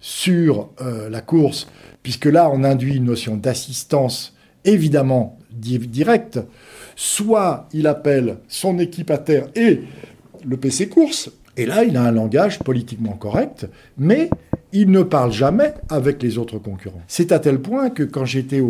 sur 0.00 0.70
euh, 0.80 1.10
la 1.10 1.20
course, 1.20 1.68
puisque 2.02 2.26
là 2.26 2.50
on 2.52 2.64
induit 2.64 2.96
une 2.96 3.04
notion 3.04 3.36
d'assistance 3.36 4.34
évidemment 4.64 5.38
directe, 5.50 6.40
soit 6.94 7.68
il 7.72 7.86
appelle 7.86 8.38
son 8.48 8.78
équipe 8.78 9.10
à 9.10 9.18
terre 9.18 9.48
et 9.54 9.82
le 10.44 10.56
PC 10.56 10.88
course, 10.88 11.30
et 11.58 11.66
là 11.66 11.84
il 11.84 11.96
a 11.96 12.02
un 12.02 12.12
langage 12.12 12.60
politiquement 12.60 13.12
correct, 13.12 13.68
mais 13.98 14.30
il 14.72 14.90
ne 14.90 15.02
parle 15.02 15.32
jamais 15.32 15.74
avec 15.88 16.22
les 16.22 16.38
autres 16.38 16.58
concurrents. 16.58 17.02
C'est 17.08 17.32
à 17.32 17.38
tel 17.38 17.60
point 17.60 17.90
que 17.90 18.02
quand 18.02 18.24
j'étais 18.24 18.62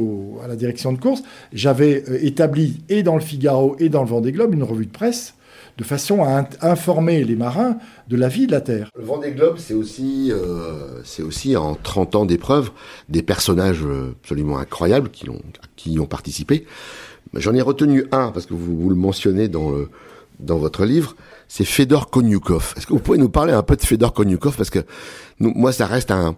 à 0.43 0.49
la 0.49 0.57
direction 0.57 0.93
de 0.93 0.99
course, 0.99 1.23
j'avais 1.53 2.05
euh, 2.09 2.19
établi 2.25 2.83
et 2.89 3.03
dans 3.03 3.15
le 3.15 3.21
Figaro 3.21 3.77
et 3.79 3.89
dans 3.89 4.03
le 4.03 4.09
Vendée 4.09 4.33
Globe 4.33 4.55
une 4.55 4.63
revue 4.63 4.87
de 4.87 4.93
presse 4.93 5.35
de 5.77 5.85
façon 5.85 6.25
à 6.25 6.49
informer 6.61 7.23
les 7.23 7.37
marins 7.37 7.79
de 8.09 8.17
la 8.17 8.29
vie 8.29 8.49
de 8.49 8.53
la 8.53 8.61
Terre. 8.61 8.91
Le 8.99 9.05
Vendée 9.05 9.31
Globe, 9.31 9.59
c'est 9.59 9.75
aussi, 9.75 10.33
euh, 10.33 11.03
aussi 11.21 11.57
en 11.57 11.77
30 11.77 12.17
ans 12.17 12.27
d'épreuve 12.27 12.73
des 13.09 13.23
personnages 13.23 13.85
euh, 13.85 14.17
absolument 14.21 14.59
incroyables 14.59 15.11
qui, 15.11 15.31
ont, 15.31 15.41
qui 15.77 15.93
y 15.93 16.01
ont 16.01 16.07
participé. 16.07 16.67
J'en 17.35 17.55
ai 17.55 17.61
retenu 17.61 18.07
un, 18.11 18.33
parce 18.33 18.47
que 18.47 18.55
vous, 18.55 18.77
vous 18.77 18.91
le 18.91 18.97
mentionnez 18.97 19.47
dans, 19.47 19.71
le, 19.71 19.89
dans 20.41 20.59
votre 20.59 20.85
livre, 20.85 21.17
c'est 21.49 21.65
Fedor 21.65 22.11
Konyukov. 22.11 22.75
Est-ce 22.77 22.87
que 22.87 22.93
vous 22.93 22.99
pouvez 22.99 23.19
nous 23.19 23.29
parler 23.29 23.53
un 23.53 23.63
peu 23.63 23.77
de 23.77 23.83
Fedor 23.83 24.13
Konyukov? 24.13 24.57
Parce 24.57 24.71
que 24.71 24.81
nous, 25.41 25.53
moi, 25.55 25.73
ça 25.73 25.87
reste 25.87 26.11
un, 26.11 26.37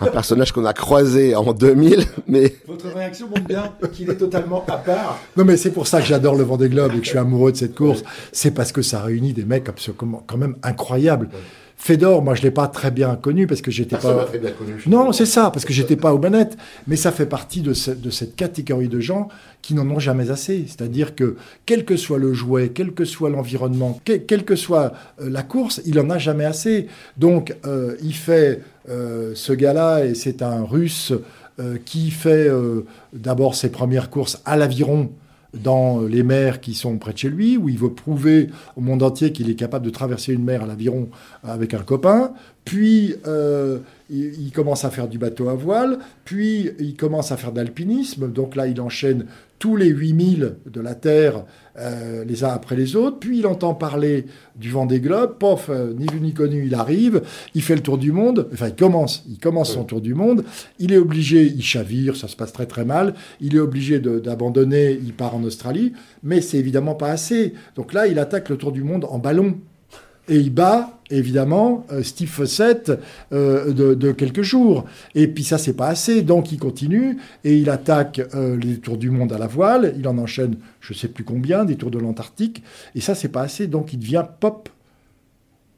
un 0.00 0.06
personnage 0.06 0.52
qu'on 0.52 0.64
a 0.64 0.72
croisé 0.72 1.36
en 1.36 1.52
2000, 1.52 2.04
mais... 2.26 2.56
Votre 2.66 2.88
réaction 2.88 3.28
montre 3.28 3.46
bien 3.46 3.72
qu'il 3.92 4.10
est 4.10 4.16
totalement 4.16 4.64
à 4.66 4.76
part. 4.76 5.18
Non, 5.36 5.44
mais 5.44 5.56
c'est 5.56 5.70
pour 5.70 5.86
ça 5.86 6.00
que 6.00 6.06
j'adore 6.06 6.34
le 6.34 6.44
Vendée 6.44 6.68
Globe 6.68 6.92
et 6.94 6.98
que 6.98 7.04
je 7.04 7.10
suis 7.10 7.18
amoureux 7.18 7.52
de 7.52 7.56
cette 7.56 7.74
course. 7.74 8.02
C'est 8.32 8.50
parce 8.50 8.72
que 8.72 8.82
ça 8.82 9.02
réunit 9.02 9.32
des 9.32 9.44
mecs 9.44 9.70
quand 9.96 10.36
même 10.36 10.56
incroyables. 10.62 11.28
Fedor, 11.82 12.22
moi 12.22 12.34
je 12.34 12.42
l'ai 12.42 12.50
pas 12.50 12.68
très 12.68 12.90
bien 12.90 13.16
connu 13.16 13.46
parce 13.46 13.62
que 13.62 13.70
j'étais 13.70 13.96
pas. 13.96 14.26
Bien 14.26 14.50
connu, 14.50 14.74
non, 14.86 15.12
c'est 15.12 15.24
ça, 15.24 15.50
parce 15.50 15.64
que 15.64 15.72
j'étais 15.72 15.96
pas 15.96 16.12
aux 16.12 16.18
manettes. 16.18 16.58
Mais 16.86 16.94
ça 16.94 17.10
fait 17.10 17.24
partie 17.24 17.62
de, 17.62 17.72
de 17.94 18.10
cette 18.10 18.36
catégorie 18.36 18.88
de 18.88 19.00
gens 19.00 19.28
qui 19.62 19.72
n'en 19.72 19.88
ont 19.88 19.98
jamais 19.98 20.30
assez. 20.30 20.66
C'est-à-dire 20.66 21.14
que 21.14 21.36
quel 21.64 21.86
que 21.86 21.96
soit 21.96 22.18
le 22.18 22.34
jouet, 22.34 22.68
quel 22.68 22.92
que 22.92 23.06
soit 23.06 23.30
l'environnement, 23.30 23.98
quelle 24.04 24.44
que 24.44 24.56
soit 24.56 24.92
euh, 25.22 25.30
la 25.30 25.42
course, 25.42 25.80
il 25.86 25.98
en 25.98 26.10
a 26.10 26.18
jamais 26.18 26.44
assez. 26.44 26.86
Donc 27.16 27.56
euh, 27.64 27.96
il 28.02 28.14
fait 28.14 28.60
euh, 28.90 29.32
ce 29.34 29.54
gars-là 29.54 30.04
et 30.04 30.14
c'est 30.14 30.42
un 30.42 30.64
Russe 30.64 31.14
qui 31.84 32.10
fait 32.10 32.48
d'abord 33.12 33.54
ses 33.54 33.70
premières 33.70 34.08
courses 34.08 34.40
à 34.46 34.56
l'aviron 34.56 35.10
dans 35.54 36.02
les 36.02 36.22
mers 36.22 36.60
qui 36.60 36.74
sont 36.74 36.96
près 36.98 37.12
de 37.12 37.18
chez 37.18 37.28
lui, 37.28 37.56
où 37.56 37.68
il 37.68 37.78
veut 37.78 37.92
prouver 37.92 38.48
au 38.76 38.80
monde 38.80 39.02
entier 39.02 39.32
qu'il 39.32 39.50
est 39.50 39.54
capable 39.54 39.84
de 39.84 39.90
traverser 39.90 40.32
une 40.32 40.44
mer 40.44 40.62
à 40.62 40.66
l'aviron 40.66 41.08
avec 41.42 41.74
un 41.74 41.82
copain. 41.82 42.32
Puis 42.64 43.14
euh, 43.26 43.78
il, 44.10 44.50
commence 44.52 44.84
à 44.84 44.90
faire 44.90 45.08
du 45.08 45.18
bateau 45.18 45.48
à 45.48 45.54
voile, 45.54 45.98
puis 46.24 46.70
il 46.78 46.94
commence 46.94 47.32
à 47.32 47.36
faire 47.36 47.52
d'alpinisme. 47.52 48.30
Donc 48.30 48.54
là, 48.54 48.66
il 48.66 48.80
enchaîne 48.80 49.26
tous 49.60 49.76
les 49.76 49.88
8000 49.88 50.56
de 50.66 50.80
la 50.80 50.94
Terre 50.96 51.44
euh, 51.78 52.24
les 52.24 52.44
uns 52.44 52.48
après 52.48 52.76
les 52.76 52.96
autres. 52.96 53.18
Puis 53.20 53.38
il 53.38 53.46
entend 53.46 53.74
parler 53.74 54.24
du 54.56 54.70
vent 54.70 54.86
des 54.86 55.00
globes. 55.00 55.36
Pof, 55.38 55.68
euh, 55.68 55.92
ni 55.92 56.06
vu 56.06 56.20
ni 56.20 56.32
connu, 56.32 56.64
il 56.66 56.74
arrive. 56.74 57.22
Il 57.54 57.62
fait 57.62 57.76
le 57.76 57.82
tour 57.82 57.98
du 57.98 58.10
monde. 58.10 58.48
Enfin, 58.52 58.68
il 58.68 58.74
commence. 58.74 59.22
Il 59.28 59.38
commence 59.38 59.74
son 59.74 59.84
tour 59.84 60.00
du 60.00 60.14
monde. 60.14 60.44
Il 60.78 60.92
est 60.92 60.98
obligé, 60.98 61.44
il 61.44 61.62
chavire, 61.62 62.16
ça 62.16 62.26
se 62.26 62.36
passe 62.36 62.52
très 62.52 62.66
très 62.66 62.86
mal. 62.86 63.14
Il 63.40 63.54
est 63.54 63.60
obligé 63.60 64.00
d'abandonner. 64.00 64.98
Il 65.04 65.12
part 65.12 65.36
en 65.36 65.44
Australie. 65.44 65.92
Mais 66.22 66.40
c'est 66.40 66.58
évidemment 66.58 66.94
pas 66.94 67.10
assez. 67.10 67.52
Donc 67.76 67.92
là, 67.92 68.06
il 68.06 68.18
attaque 68.18 68.48
le 68.48 68.56
tour 68.56 68.72
du 68.72 68.82
monde 68.82 69.04
en 69.10 69.18
ballon 69.18 69.58
et 70.30 70.36
il 70.36 70.50
bat 70.54 71.00
évidemment 71.10 71.84
euh, 71.90 72.04
Steve 72.04 72.28
Fossett 72.28 72.92
euh, 73.32 73.72
de, 73.72 74.12
quelques 74.12 74.42
jours. 74.42 74.86
Et 75.16 75.26
puis 75.26 75.42
ça, 75.42 75.58
c'est 75.58 75.74
pas 75.74 75.88
assez, 75.88 76.22
donc 76.22 76.52
il 76.52 76.58
continue 76.58 77.18
et 77.42 77.58
il 77.58 77.68
attaque 77.68 78.20
euh, 78.34 78.56
les 78.56 78.78
tours 78.78 78.96
du 78.96 79.10
monde 79.10 79.32
à 79.32 79.38
la 79.38 79.48
voile. 79.48 79.92
Il 79.98 80.06
en 80.06 80.16
enchaîne, 80.18 80.56
je 80.80 80.94
sais 80.94 81.08
plus 81.08 81.24
combien, 81.24 81.64
des 81.64 81.76
tours 81.76 81.90
de 81.90 81.98
l'Antarctique. 81.98 82.62
Et 82.94 83.00
ça, 83.00 83.16
c'est 83.16 83.28
pas 83.28 83.42
assez, 83.42 83.66
donc 83.66 83.92
il 83.92 83.98
devient 83.98 84.24
pop 84.38 84.68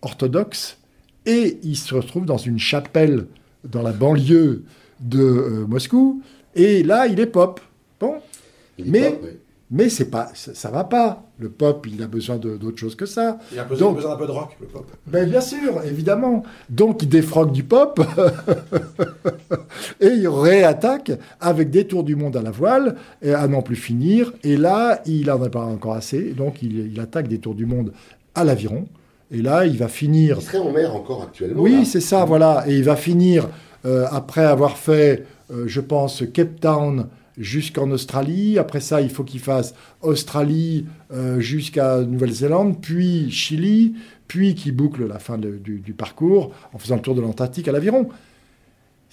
orthodoxe 0.03 0.77
et 1.25 1.59
il 1.63 1.77
se 1.77 1.95
retrouve 1.95 2.27
dans 2.27 2.37
une 2.37 2.59
chapelle 2.59 3.27
dans 3.65 3.83
la 3.83 3.93
banlieue 3.93 4.65
de 5.01 5.65
Moscou. 5.67 6.23
Et 6.55 6.83
là, 6.83 7.07
il 7.07 7.19
est 7.21 7.27
pop. 7.27 7.61
Bon, 7.99 8.17
mais 8.85 9.19
mais 9.75 9.89
c'est 9.89 10.11
pas, 10.11 10.31
ça, 10.35 10.71
va 10.71 10.85
pas. 10.85 11.25
Le 11.39 11.49
pop, 11.49 11.87
il 11.91 12.03
a 12.03 12.07
besoin 12.07 12.37
d'autre 12.37 12.77
chose 12.77 12.95
que 12.95 13.07
ça. 13.07 13.39
Il 13.53 13.59
a 13.59 13.65
besoin, 13.65 13.95
d'un 13.95 14.17
peu 14.17 14.27
de 14.27 14.31
rock, 14.31 14.55
le 14.61 14.67
pop. 14.67 14.85
Ben 15.07 15.27
bien 15.27 15.41
sûr, 15.41 15.83
évidemment. 15.83 16.43
Donc 16.69 17.03
il 17.03 17.09
défroque 17.09 17.53
du 17.53 17.65
pop 17.65 17.99
et 20.01 20.09
il 20.09 20.29
réattaque 20.29 21.13
avec 21.41 21.71
des 21.71 21.87
tours 21.87 22.05
du 22.05 22.17
monde 22.17 22.37
à 22.37 22.43
la 22.43 22.51
voile 22.51 22.97
et 23.23 23.33
à 23.33 23.49
n'en 23.49 23.63
plus 23.63 23.77
finir. 23.77 24.35
Et 24.45 24.59
là, 24.59 25.01
il 25.07 25.31
en 25.31 25.43
a 25.43 25.49
pas 25.49 25.65
encore 25.65 25.95
assez. 25.95 26.35
Donc 26.35 26.63
il, 26.63 27.01
attaque 27.01 27.29
des 27.29 27.39
tours 27.39 27.55
du 27.55 27.65
monde 27.65 27.95
à 28.35 28.45
l'aviron. 28.45 28.85
Et 29.31 29.41
là, 29.41 29.65
il 29.65 29.79
va 29.79 29.89
finir. 29.89 30.37
Il 30.39 30.43
serait 30.43 30.59
en 30.59 30.71
mer 30.71 30.95
encore 30.95 31.23
actuellement. 31.23 31.63
Oui, 31.63 31.87
c'est 31.87 32.03
ça, 32.03 32.27
voilà. 32.27 32.65
Et 32.67 32.77
il 32.77 32.85
va 32.85 32.97
finir 32.97 33.49
euh, 33.87 34.05
après 34.11 34.45
avoir 34.45 34.77
fait, 34.77 35.25
euh, 35.51 35.65
je 35.67 35.81
pense, 35.81 36.23
Cape 36.35 36.61
Town 36.61 37.07
jusqu'en 37.39 37.91
Australie. 37.91 38.59
Après 38.59 38.81
ça, 38.81 39.01
il 39.01 39.11
faut 39.11 39.25
qu'il 39.25 39.41
fasse 39.41 39.75
Australie 40.01 40.87
euh, 41.13 41.41
jusqu'à 41.41 42.01
Nouvelle-Zélande, 42.03 42.81
puis 42.81 43.31
Chili, 43.31 43.95
puis 44.29 44.55
qu'il 44.55 44.75
boucle 44.75 45.07
la 45.07 45.19
fin 45.19 45.39
du, 45.39 45.95
parcours 45.97 46.55
en 46.73 46.79
faisant 46.79 46.97
le 46.97 47.03
tour 47.03 47.15
de 47.15 47.21
l'Antarctique 47.21 47.69
à 47.69 47.73
l'aviron. 47.73 48.09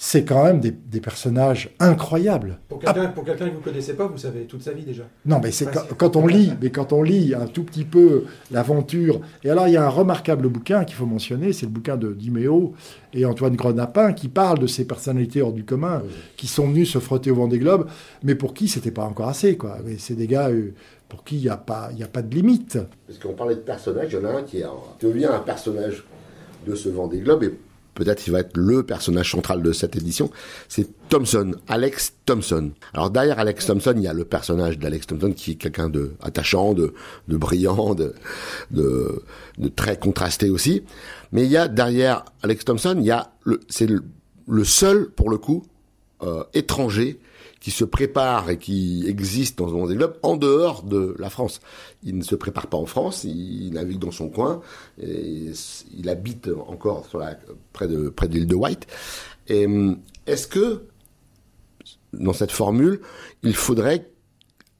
C'est 0.01 0.23
quand 0.23 0.45
même 0.45 0.61
des, 0.61 1.01
personnages 1.01 1.75
incroyables. 1.77 2.59
Pour 2.69 2.79
quelqu'un 2.79 3.09
que 3.09 3.19
vous 3.19 3.57
ne 3.57 3.63
connaissez 3.63 3.95
pas, 3.95 4.07
vous 4.07 4.17
savez 4.17 4.45
toute 4.45 4.63
sa 4.63 4.71
vie 4.71 4.83
déjà. 4.83 5.03
Non, 5.25 5.41
mais 5.43 5.51
c'est 5.51 5.67
quand, 5.97 6.15
on 6.15 6.25
lit, 6.25 6.53
mais 6.61 6.69
quand 6.69 6.93
on 6.93 7.03
lit 7.03 7.35
un 7.35 7.47
tout 7.47 7.65
petit 7.65 7.83
peu 7.83 8.23
l'aventure. 8.49 9.19
Et 9.43 9.49
alors, 9.49 9.67
il 9.67 9.73
y 9.73 9.77
a 9.77 9.85
un 9.85 9.89
remarquable 9.89 10.47
bouquin 10.47 10.85
qu'il 10.85 10.95
faut 10.95 11.05
mentionner, 11.05 11.51
c'est 11.51 11.65
le 11.65 11.73
bouquin 11.73 11.97
de 11.97 12.13
Diméo 12.13 12.73
et 13.13 13.25
Antoine 13.25 13.57
Grenapin 13.57 14.13
qui 14.13 14.29
parle 14.29 14.59
de 14.59 14.67
ces 14.67 14.85
personnalités 14.85 15.41
hors 15.41 15.51
du 15.51 15.65
commun 15.65 16.01
qui 16.37 16.47
sont 16.47 16.67
venus 16.67 16.93
se 16.93 16.99
frotter 16.99 17.29
au 17.29 17.35
vent 17.35 17.49
des 17.49 17.59
globes, 17.59 17.85
mais 18.23 18.35
pour 18.35 18.53
qui 18.53 18.69
c'était 18.69 18.91
pas 18.91 19.03
encore 19.03 19.27
assez, 19.27 19.57
quoi. 19.57 19.79
C'est 19.97 20.15
des 20.15 20.27
gars 20.27 20.47
euh, 20.47 20.73
pour 21.09 21.25
qui 21.25 21.35
il 21.35 21.41
n'y 21.41 21.49
a, 21.49 21.57
pas, 21.57 21.89
a 22.01 22.07
pas 22.07 22.21
de 22.21 22.33
limite. 22.33 22.77
Parce 23.05 23.19
qu'on 23.19 23.33
parlait 23.33 23.55
de 23.55 23.59
personnages, 23.59 24.13
il 24.13 24.15
y 24.15 24.25
en 24.25 24.29
a 24.29 24.37
un 24.37 24.43
qui 24.43 24.63
devient 25.01 25.25
un 25.25 25.39
personnage 25.39 26.05
de 26.65 26.73
ce 26.73 26.87
vent 26.87 27.07
des 27.07 27.19
globes 27.19 27.43
et 27.43 27.53
peut-être 27.95 28.25
il 28.27 28.31
va 28.31 28.39
être 28.39 28.55
le 28.55 28.83
personnage 28.83 29.31
central 29.31 29.61
de 29.61 29.71
cette 29.71 29.95
édition, 29.95 30.31
c'est 30.67 30.87
Thompson, 31.09 31.53
Alex 31.67 32.13
Thompson. 32.25 32.71
Alors 32.93 33.09
derrière 33.09 33.39
Alex 33.39 33.65
Thompson, 33.65 33.93
il 33.95 34.03
y 34.03 34.07
a 34.07 34.13
le 34.13 34.25
personnage 34.25 34.77
d'Alex 34.77 35.07
Thompson 35.07 35.33
qui 35.35 35.51
est 35.51 35.55
quelqu'un 35.55 35.89
de 35.89 36.13
attachant, 36.21 36.73
de, 36.73 36.93
de 37.27 37.37
brillant, 37.37 37.95
de, 37.95 38.13
de, 38.71 39.23
très 39.75 39.97
contrasté 39.97 40.49
aussi. 40.49 40.83
Mais 41.31 41.45
il 41.45 41.51
y 41.51 41.57
a 41.57 41.67
derrière 41.67 42.25
Alex 42.43 42.65
Thompson, 42.65 42.95
il 42.97 43.05
y 43.05 43.11
a 43.11 43.31
le, 43.43 43.59
c'est 43.69 43.87
le, 43.87 44.63
seul 44.63 45.09
pour 45.09 45.29
le 45.29 45.37
coup 45.37 45.63
euh, 46.23 46.43
étranger 46.53 47.19
qui 47.59 47.71
se 47.71 47.83
prépare 47.83 48.49
et 48.49 48.57
qui 48.57 49.05
existe 49.07 49.57
dans 49.57 49.65
le 49.65 49.73
monde 49.73 49.89
des 49.89 49.95
globes 49.95 50.17
en 50.23 50.37
dehors 50.37 50.83
de 50.83 51.15
la 51.19 51.29
France. 51.29 51.59
Il 52.03 52.17
ne 52.17 52.23
se 52.23 52.35
prépare 52.35 52.67
pas 52.67 52.77
en 52.77 52.85
France, 52.85 53.23
il 53.25 53.71
navigue 53.73 53.99
dans 53.99 54.11
son 54.11 54.29
coin, 54.29 54.61
et 55.01 55.51
il 55.97 56.09
habite 56.09 56.49
encore 56.67 57.05
sur 57.07 57.19
la, 57.19 57.37
près 57.73 57.87
de 57.87 58.09
près 58.09 58.27
de 58.27 58.35
l'île 58.35 58.47
de 58.47 58.55
White. 58.55 58.87
Et 59.47 59.67
est-ce 60.25 60.47
que 60.47 60.83
dans 62.13 62.33
cette 62.33 62.51
formule, 62.51 63.01
il 63.43 63.55
faudrait 63.55 64.09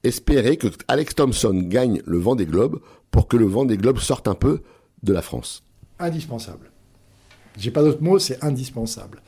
espérer 0.02 0.56
que 0.56 0.68
Alex 0.88 1.14
Thompson 1.14 1.54
gagne 1.66 2.02
le 2.06 2.18
vent 2.18 2.34
des 2.34 2.46
globes 2.46 2.80
pour 3.10 3.28
que 3.28 3.36
le 3.36 3.46
vent 3.46 3.64
des 3.64 3.76
globes 3.76 3.98
sorte 3.98 4.28
un 4.28 4.34
peu 4.34 4.62
de 5.02 5.12
la 5.12 5.22
France? 5.22 5.62
Indispensable. 5.98 6.70
J'ai 7.60 7.70
pas 7.70 7.82
d'autre 7.82 8.02
mot, 8.02 8.18
c'est 8.18 8.42
indispensable. 8.42 9.22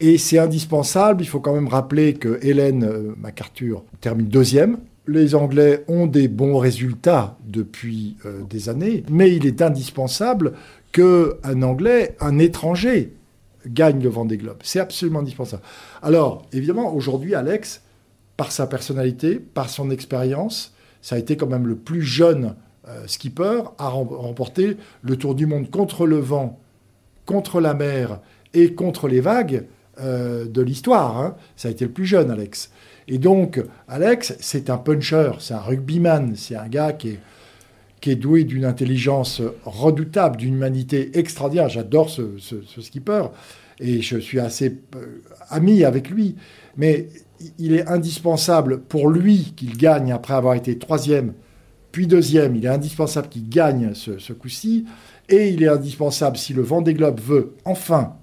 Et 0.00 0.18
c'est 0.18 0.38
indispensable, 0.38 1.22
il 1.22 1.26
faut 1.26 1.40
quand 1.40 1.54
même 1.54 1.68
rappeler 1.68 2.14
que 2.14 2.38
Hélène 2.42 2.84
euh, 2.84 3.14
MacArthur 3.16 3.84
termine 4.00 4.28
deuxième. 4.28 4.78
Les 5.06 5.34
Anglais 5.34 5.84
ont 5.88 6.06
des 6.06 6.28
bons 6.28 6.58
résultats 6.58 7.36
depuis 7.46 8.16
euh, 8.24 8.42
des 8.48 8.68
années, 8.68 9.04
mais 9.10 9.34
il 9.34 9.46
est 9.46 9.62
indispensable 9.62 10.54
qu'un 10.92 11.62
Anglais, 11.62 12.16
un 12.20 12.38
étranger, 12.38 13.12
gagne 13.66 14.02
le 14.02 14.08
Vendée 14.08 14.38
Globe. 14.38 14.58
C'est 14.62 14.80
absolument 14.80 15.20
indispensable. 15.20 15.62
Alors, 16.02 16.46
évidemment, 16.52 16.94
aujourd'hui, 16.94 17.34
Alex, 17.34 17.82
par 18.36 18.52
sa 18.52 18.66
personnalité, 18.66 19.38
par 19.38 19.68
son 19.68 19.90
expérience, 19.90 20.74
ça 21.02 21.16
a 21.16 21.18
été 21.18 21.36
quand 21.36 21.46
même 21.46 21.66
le 21.66 21.76
plus 21.76 22.02
jeune 22.02 22.54
euh, 22.88 23.06
skipper 23.06 23.62
à 23.78 23.88
remporter 23.88 24.78
le 25.02 25.16
Tour 25.16 25.34
du 25.34 25.46
Monde 25.46 25.70
contre 25.70 26.06
le 26.06 26.16
vent, 26.16 26.58
contre 27.30 27.60
la 27.60 27.74
mer 27.74 28.18
et 28.54 28.74
contre 28.74 29.06
les 29.06 29.20
vagues 29.20 29.64
euh, 30.00 30.46
de 30.46 30.62
l'histoire. 30.62 31.16
Hein. 31.16 31.36
Ça 31.54 31.68
a 31.68 31.70
été 31.70 31.84
le 31.84 31.92
plus 31.92 32.04
jeune, 32.04 32.28
Alex. 32.28 32.72
Et 33.06 33.18
donc, 33.18 33.62
Alex, 33.86 34.34
c'est 34.40 34.68
un 34.68 34.78
puncher, 34.78 35.30
c'est 35.38 35.54
un 35.54 35.60
rugbyman, 35.60 36.34
c'est 36.34 36.56
un 36.56 36.66
gars 36.66 36.92
qui 36.92 37.18
est, 38.04 38.16
doué 38.16 38.42
d'une 38.42 38.64
intelligence 38.64 39.42
redoutable, 39.64 40.38
d'une 40.38 40.54
humanité 40.54 41.16
extraordinaire. 41.16 41.68
J'adore 41.68 42.10
ce, 42.10 42.22
skipper 42.80 43.26
et 43.78 44.02
je 44.02 44.18
suis 44.18 44.40
assez 44.40 44.80
euh, 44.96 45.22
ami 45.50 45.84
avec 45.84 46.10
lui. 46.10 46.34
Mais 46.76 47.06
il 47.58 47.74
est 47.74 47.86
indispensable 47.86 48.80
pour 48.80 49.08
lui 49.08 49.52
qu'il 49.56 49.76
gagne 49.76 50.10
après 50.10 50.34
avoir 50.34 50.54
été 50.54 50.78
troisième, 50.78 51.34
puis 51.92 52.08
deuxième. 52.08 52.56
Il 52.56 52.64
est 52.64 52.68
indispensable 52.68 53.28
qu'il 53.28 53.48
gagne 53.48 53.94
ce 53.94 54.32
coup-ci. 54.32 54.84
Et 55.30 55.50
il 55.50 55.62
est 55.62 55.68
indispensable, 55.68 56.36
si 56.36 56.52
le 56.52 56.62
Vendée 56.62 56.94
Globe 56.94 57.20
veut 57.20 57.54
enfin 57.64 58.16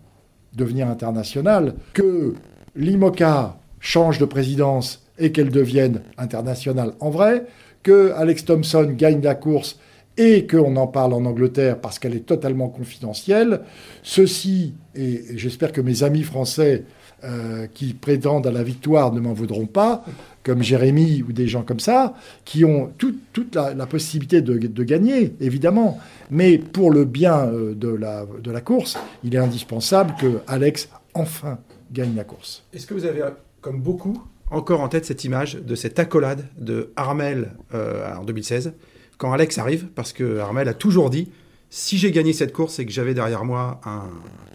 devenir 0.54 0.88
internationale, 0.88 1.76
que 1.94 2.34
l'IMOCA 2.76 3.58
change 3.80 4.20
de 4.20 4.26
présidence 4.26 5.08
et 5.18 5.32
qu'elle 5.32 5.50
devienne 5.50 6.02
internationale 6.18 6.94
en 7.00 7.10
vrai, 7.10 7.46
que 7.82 8.12
Alex 8.12 8.46
Thompson 8.46 8.94
gagne 8.98 9.22
la 9.22 9.36
course 9.36 9.80
et 10.18 10.48
qu'on 10.48 10.76
en 10.76 10.88
parle 10.88 11.14
en 11.14 11.26
Angleterre 11.26 11.80
parce 11.80 12.00
qu'elle 12.00 12.16
est 12.16 12.26
totalement 12.26 12.70
confidentielle. 12.70 13.62
Ceci, 14.04 14.74
et 14.96 15.24
j'espère 15.36 15.72
que 15.72 15.82
mes 15.82 16.04
amis 16.04 16.24
français 16.24 16.86
euh, 17.24 17.66
qui 17.74 17.96
prétendent 17.96 18.46
à 18.46 18.52
la 18.52 18.62
victoire 18.62 19.12
ne 19.12 19.20
m'en 19.20 19.34
voudront 19.34 19.66
pas, 19.66 20.06
comme 20.44 20.62
Jérémy 20.62 21.24
ou 21.28 21.34
des 21.34 21.48
gens 21.48 21.64
comme 21.64 21.80
ça, 21.80 22.14
qui 22.46 22.64
ont 22.64 22.92
toute 22.98 23.56
la, 23.56 23.74
possibilité 23.88 24.42
de, 24.42 24.84
gagner, 24.84 25.34
évidemment. 25.42 26.00
Mais 26.30 26.60
pour 26.60 26.92
le 26.92 27.06
bien 27.06 27.48
euh, 27.48 27.74
de 27.74 28.52
la, 28.52 28.62
course, 28.62 29.00
il 29.24 29.34
est 29.34 29.40
indispensable 29.40 30.14
que 30.20 30.42
Alex 30.46 30.90
enfin 31.16 31.58
gagne 31.92 32.16
la 32.16 32.24
course. 32.24 32.64
Est-ce 32.72 32.86
que 32.86 32.94
vous 32.94 33.06
avez, 33.06 33.24
comme 33.62 33.82
beaucoup, 33.82 34.22
encore 34.52 34.82
en 34.82 34.88
tête 34.88 35.06
cette 35.06 35.24
image 35.24 35.56
de 35.56 35.74
cette 35.74 35.98
accolade 35.98 36.46
de 36.60 36.92
Armel 36.96 37.52
euh, 37.74 38.16
en 38.16 38.24
2016, 38.26 38.74
quand 39.18 39.32
Alex 39.32 39.58
arrive, 39.58 39.88
parce 39.96 40.14
que 40.14 40.38
Armel 40.38 40.68
a 40.68 40.76
toujours 40.76 41.10
dit 41.10 41.32
si 41.70 41.98
j'ai 41.98 42.12
gagné 42.12 42.32
cette 42.32 42.54
course, 42.54 42.76
c'est 42.76 42.86
que 42.86 42.92
j'avais 42.92 43.14
derrière 43.14 43.44
moi 43.44 43.82
un 43.86 44.04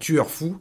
tueur 0.00 0.30
fou 0.30 0.56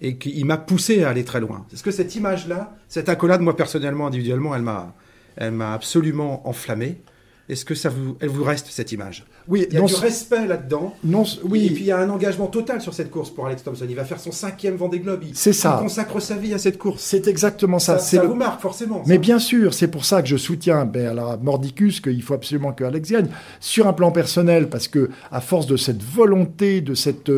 et 0.00 0.16
qu'il 0.16 0.44
m'a 0.44 0.56
poussé 0.56 1.02
à 1.02 1.10
aller 1.10 1.24
très 1.24 1.40
loin. 1.40 1.66
Est-ce 1.72 1.82
que 1.82 1.90
cette 1.90 2.14
image-là, 2.14 2.76
cette 2.88 3.08
accolade, 3.08 3.40
moi 3.40 3.56
personnellement, 3.56 4.06
individuellement, 4.06 4.54
elle 4.54 4.62
m'a, 4.62 4.94
elle 5.36 5.52
m'a 5.52 5.72
absolument 5.72 6.48
enflammé. 6.48 7.00
Est-ce 7.48 7.64
que 7.64 7.74
ça 7.74 7.88
vous, 7.88 8.14
elle 8.20 8.28
vous 8.28 8.44
reste 8.44 8.66
cette 8.68 8.92
image? 8.92 9.24
Oui, 9.48 9.66
il 9.70 9.74
y 9.74 9.78
a 9.78 9.80
du 9.80 9.94
respect 9.94 10.46
là-dedans. 10.46 10.94
Non, 11.02 11.24
oui. 11.44 11.64
Et 11.64 11.70
puis 11.70 11.84
il 11.84 11.86
y 11.86 11.90
a 11.90 11.96
un 11.96 12.10
engagement 12.10 12.46
total 12.46 12.82
sur 12.82 12.92
cette 12.92 13.10
course 13.10 13.30
pour 13.30 13.46
Alex 13.46 13.62
Thompson. 13.62 13.86
Il 13.88 13.96
va 13.96 14.04
faire 14.04 14.20
son 14.20 14.32
cinquième 14.32 14.76
Vendée 14.76 15.00
Globe. 15.00 15.24
C'est 15.32 15.54
ça. 15.54 15.78
Il 15.80 15.84
consacre 15.84 16.20
sa 16.20 16.36
vie 16.36 16.52
à 16.52 16.58
cette 16.58 16.76
course. 16.76 17.02
C'est 17.02 17.26
exactement 17.26 17.78
ça. 17.78 17.98
Ça, 17.98 18.18
ça 18.18 18.24
vous 18.26 18.34
marque 18.34 18.60
forcément. 18.60 19.02
Mais 19.06 19.16
bien 19.16 19.38
sûr, 19.38 19.72
c'est 19.72 19.88
pour 19.88 20.04
ça 20.04 20.20
que 20.20 20.28
je 20.28 20.36
soutiens 20.36 20.84
ben, 20.84 21.06
alors, 21.06 21.40
Mordicus 21.42 22.02
qu'il 22.02 22.22
faut 22.22 22.34
absolument 22.34 22.72
que 22.72 22.84
Alex 22.84 23.10
gagne 23.10 23.28
sur 23.60 23.86
un 23.86 23.94
plan 23.94 24.12
personnel 24.12 24.68
parce 24.68 24.86
que 24.86 25.08
à 25.32 25.40
force 25.40 25.66
de 25.66 25.78
cette 25.78 26.02
volonté, 26.02 26.82
de 26.82 26.92
cette 26.92 27.30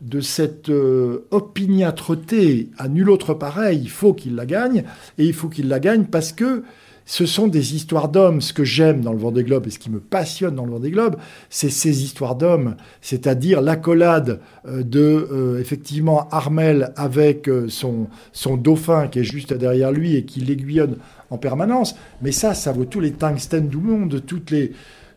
de 0.00 0.20
cette 0.20 0.70
euh, 0.70 1.26
opiniâtreté 1.30 2.70
à 2.78 2.88
nul 2.88 3.10
autre 3.10 3.34
pareil, 3.34 3.80
il 3.82 3.90
faut 3.90 4.14
qu'il 4.14 4.34
la 4.34 4.46
gagne, 4.46 4.84
et 5.18 5.26
il 5.26 5.34
faut 5.34 5.48
qu'il 5.48 5.68
la 5.68 5.78
gagne 5.78 6.04
parce 6.04 6.32
que 6.32 6.62
ce 7.04 7.26
sont 7.26 7.48
des 7.48 7.74
histoires 7.74 8.08
d'hommes. 8.08 8.40
Ce 8.40 8.52
que 8.52 8.64
j'aime 8.64 9.02
dans 9.02 9.12
le 9.12 9.18
Vendée 9.18 9.42
Globe 9.42 9.66
et 9.66 9.70
ce 9.70 9.78
qui 9.78 9.90
me 9.90 10.00
passionne 10.00 10.54
dans 10.54 10.64
le 10.64 10.70
Vendée 10.70 10.92
Globe, 10.92 11.16
c'est 11.50 11.68
ces 11.68 12.04
histoires 12.04 12.36
d'hommes, 12.36 12.76
c'est-à-dire 13.02 13.60
l'accolade 13.60 14.40
euh, 14.66 14.82
de 14.82 15.28
euh, 15.30 15.60
effectivement 15.60 16.28
Armel 16.30 16.94
avec 16.96 17.50
son, 17.68 18.06
son 18.32 18.56
dauphin 18.56 19.08
qui 19.08 19.18
est 19.18 19.24
juste 19.24 19.52
derrière 19.52 19.92
lui 19.92 20.16
et 20.16 20.24
qui 20.24 20.40
l'aiguillonne 20.40 20.96
en 21.28 21.36
permanence. 21.36 21.94
Mais 22.22 22.32
ça, 22.32 22.54
ça 22.54 22.72
vaut 22.72 22.86
tous 22.86 23.00
les 23.00 23.12
tungstènes 23.12 23.68
du 23.68 23.76
monde, 23.76 24.22
les, 24.50 24.72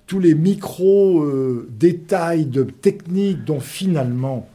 tous 0.07 0.19
les 0.19 0.35
micro-détails 0.35 2.47
de 2.47 2.63
technique 2.63 3.45
dont 3.45 3.61
finalement 3.61 4.49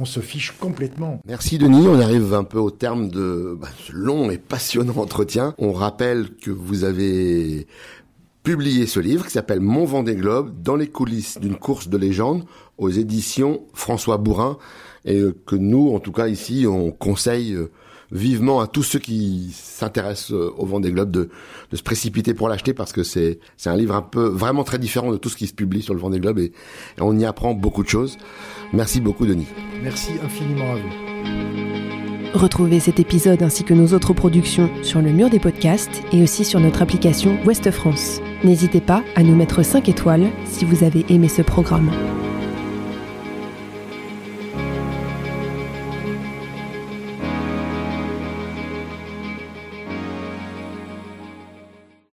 on 0.00 0.06
se 0.06 0.20
fiche 0.20 0.52
complètement. 0.58 1.20
Merci 1.26 1.58
Denis, 1.58 1.86
on 1.86 2.00
arrive 2.00 2.32
un 2.32 2.44
peu 2.44 2.58
au 2.58 2.70
terme 2.70 3.08
de 3.08 3.56
bah, 3.60 3.68
ce 3.86 3.92
long 3.92 4.30
et 4.30 4.38
passionnant 4.38 4.96
entretien. 4.96 5.54
On 5.58 5.72
rappelle 5.72 6.30
que 6.36 6.50
vous 6.50 6.84
avez 6.84 7.66
publié 8.42 8.86
ce 8.86 8.98
livre 8.98 9.26
qui 9.26 9.32
s'appelle 9.32 9.60
Mon 9.60 9.84
Vendée 9.84 10.16
Globe 10.16 10.62
dans 10.62 10.76
les 10.76 10.88
coulisses 10.88 11.38
d'une 11.38 11.56
course 11.56 11.88
de 11.88 11.98
légende 11.98 12.44
aux 12.78 12.88
éditions 12.88 13.60
François 13.74 14.16
Bourrin 14.16 14.56
et 15.04 15.22
que 15.46 15.56
nous, 15.56 15.94
en 15.94 16.00
tout 16.00 16.12
cas 16.12 16.28
ici, 16.28 16.66
on 16.66 16.90
conseille 16.90 17.52
euh, 17.52 17.70
vivement 18.12 18.60
à 18.60 18.66
tous 18.66 18.82
ceux 18.82 18.98
qui 18.98 19.50
s'intéressent 19.54 20.32
euh, 20.32 20.52
au 20.56 20.66
Vendée 20.66 20.92
Globe 20.92 21.10
de, 21.10 21.28
de 21.70 21.76
se 21.76 21.82
précipiter 21.82 22.34
pour 22.34 22.48
l'acheter 22.48 22.74
parce 22.74 22.92
que 22.92 23.02
c'est 23.02 23.38
c'est 23.56 23.70
un 23.70 23.76
livre 23.76 23.94
un 23.94 24.02
peu 24.02 24.26
vraiment 24.26 24.64
très 24.64 24.78
différent 24.78 25.12
de 25.12 25.16
tout 25.16 25.28
ce 25.28 25.36
qui 25.36 25.46
se 25.46 25.54
publie 25.54 25.82
sur 25.82 25.94
le 25.94 26.00
Vendée 26.00 26.20
Globe 26.20 26.38
et, 26.38 26.52
et 26.98 27.00
on 27.00 27.16
y 27.18 27.24
apprend 27.24 27.54
beaucoup 27.54 27.82
de 27.82 27.88
choses. 27.88 28.18
Merci 28.72 29.00
beaucoup 29.00 29.26
Denis. 29.26 29.46
Merci 29.82 30.12
infiniment 30.24 30.72
à 30.72 30.76
vous. 30.76 31.10
Retrouvez 32.34 32.78
cet 32.78 33.00
épisode 33.00 33.42
ainsi 33.42 33.64
que 33.64 33.74
nos 33.74 33.92
autres 33.92 34.14
productions 34.14 34.70
sur 34.82 35.02
le 35.02 35.10
mur 35.10 35.30
des 35.30 35.40
podcasts 35.40 36.02
et 36.12 36.22
aussi 36.22 36.44
sur 36.44 36.60
notre 36.60 36.80
application 36.80 37.36
Ouest 37.44 37.70
France. 37.72 38.20
N'hésitez 38.44 38.80
pas 38.80 39.02
à 39.16 39.24
nous 39.24 39.34
mettre 39.34 39.64
5 39.64 39.88
étoiles 39.88 40.28
si 40.44 40.64
vous 40.64 40.84
avez 40.84 41.04
aimé 41.08 41.28
ce 41.28 41.42
programme. 41.42 41.90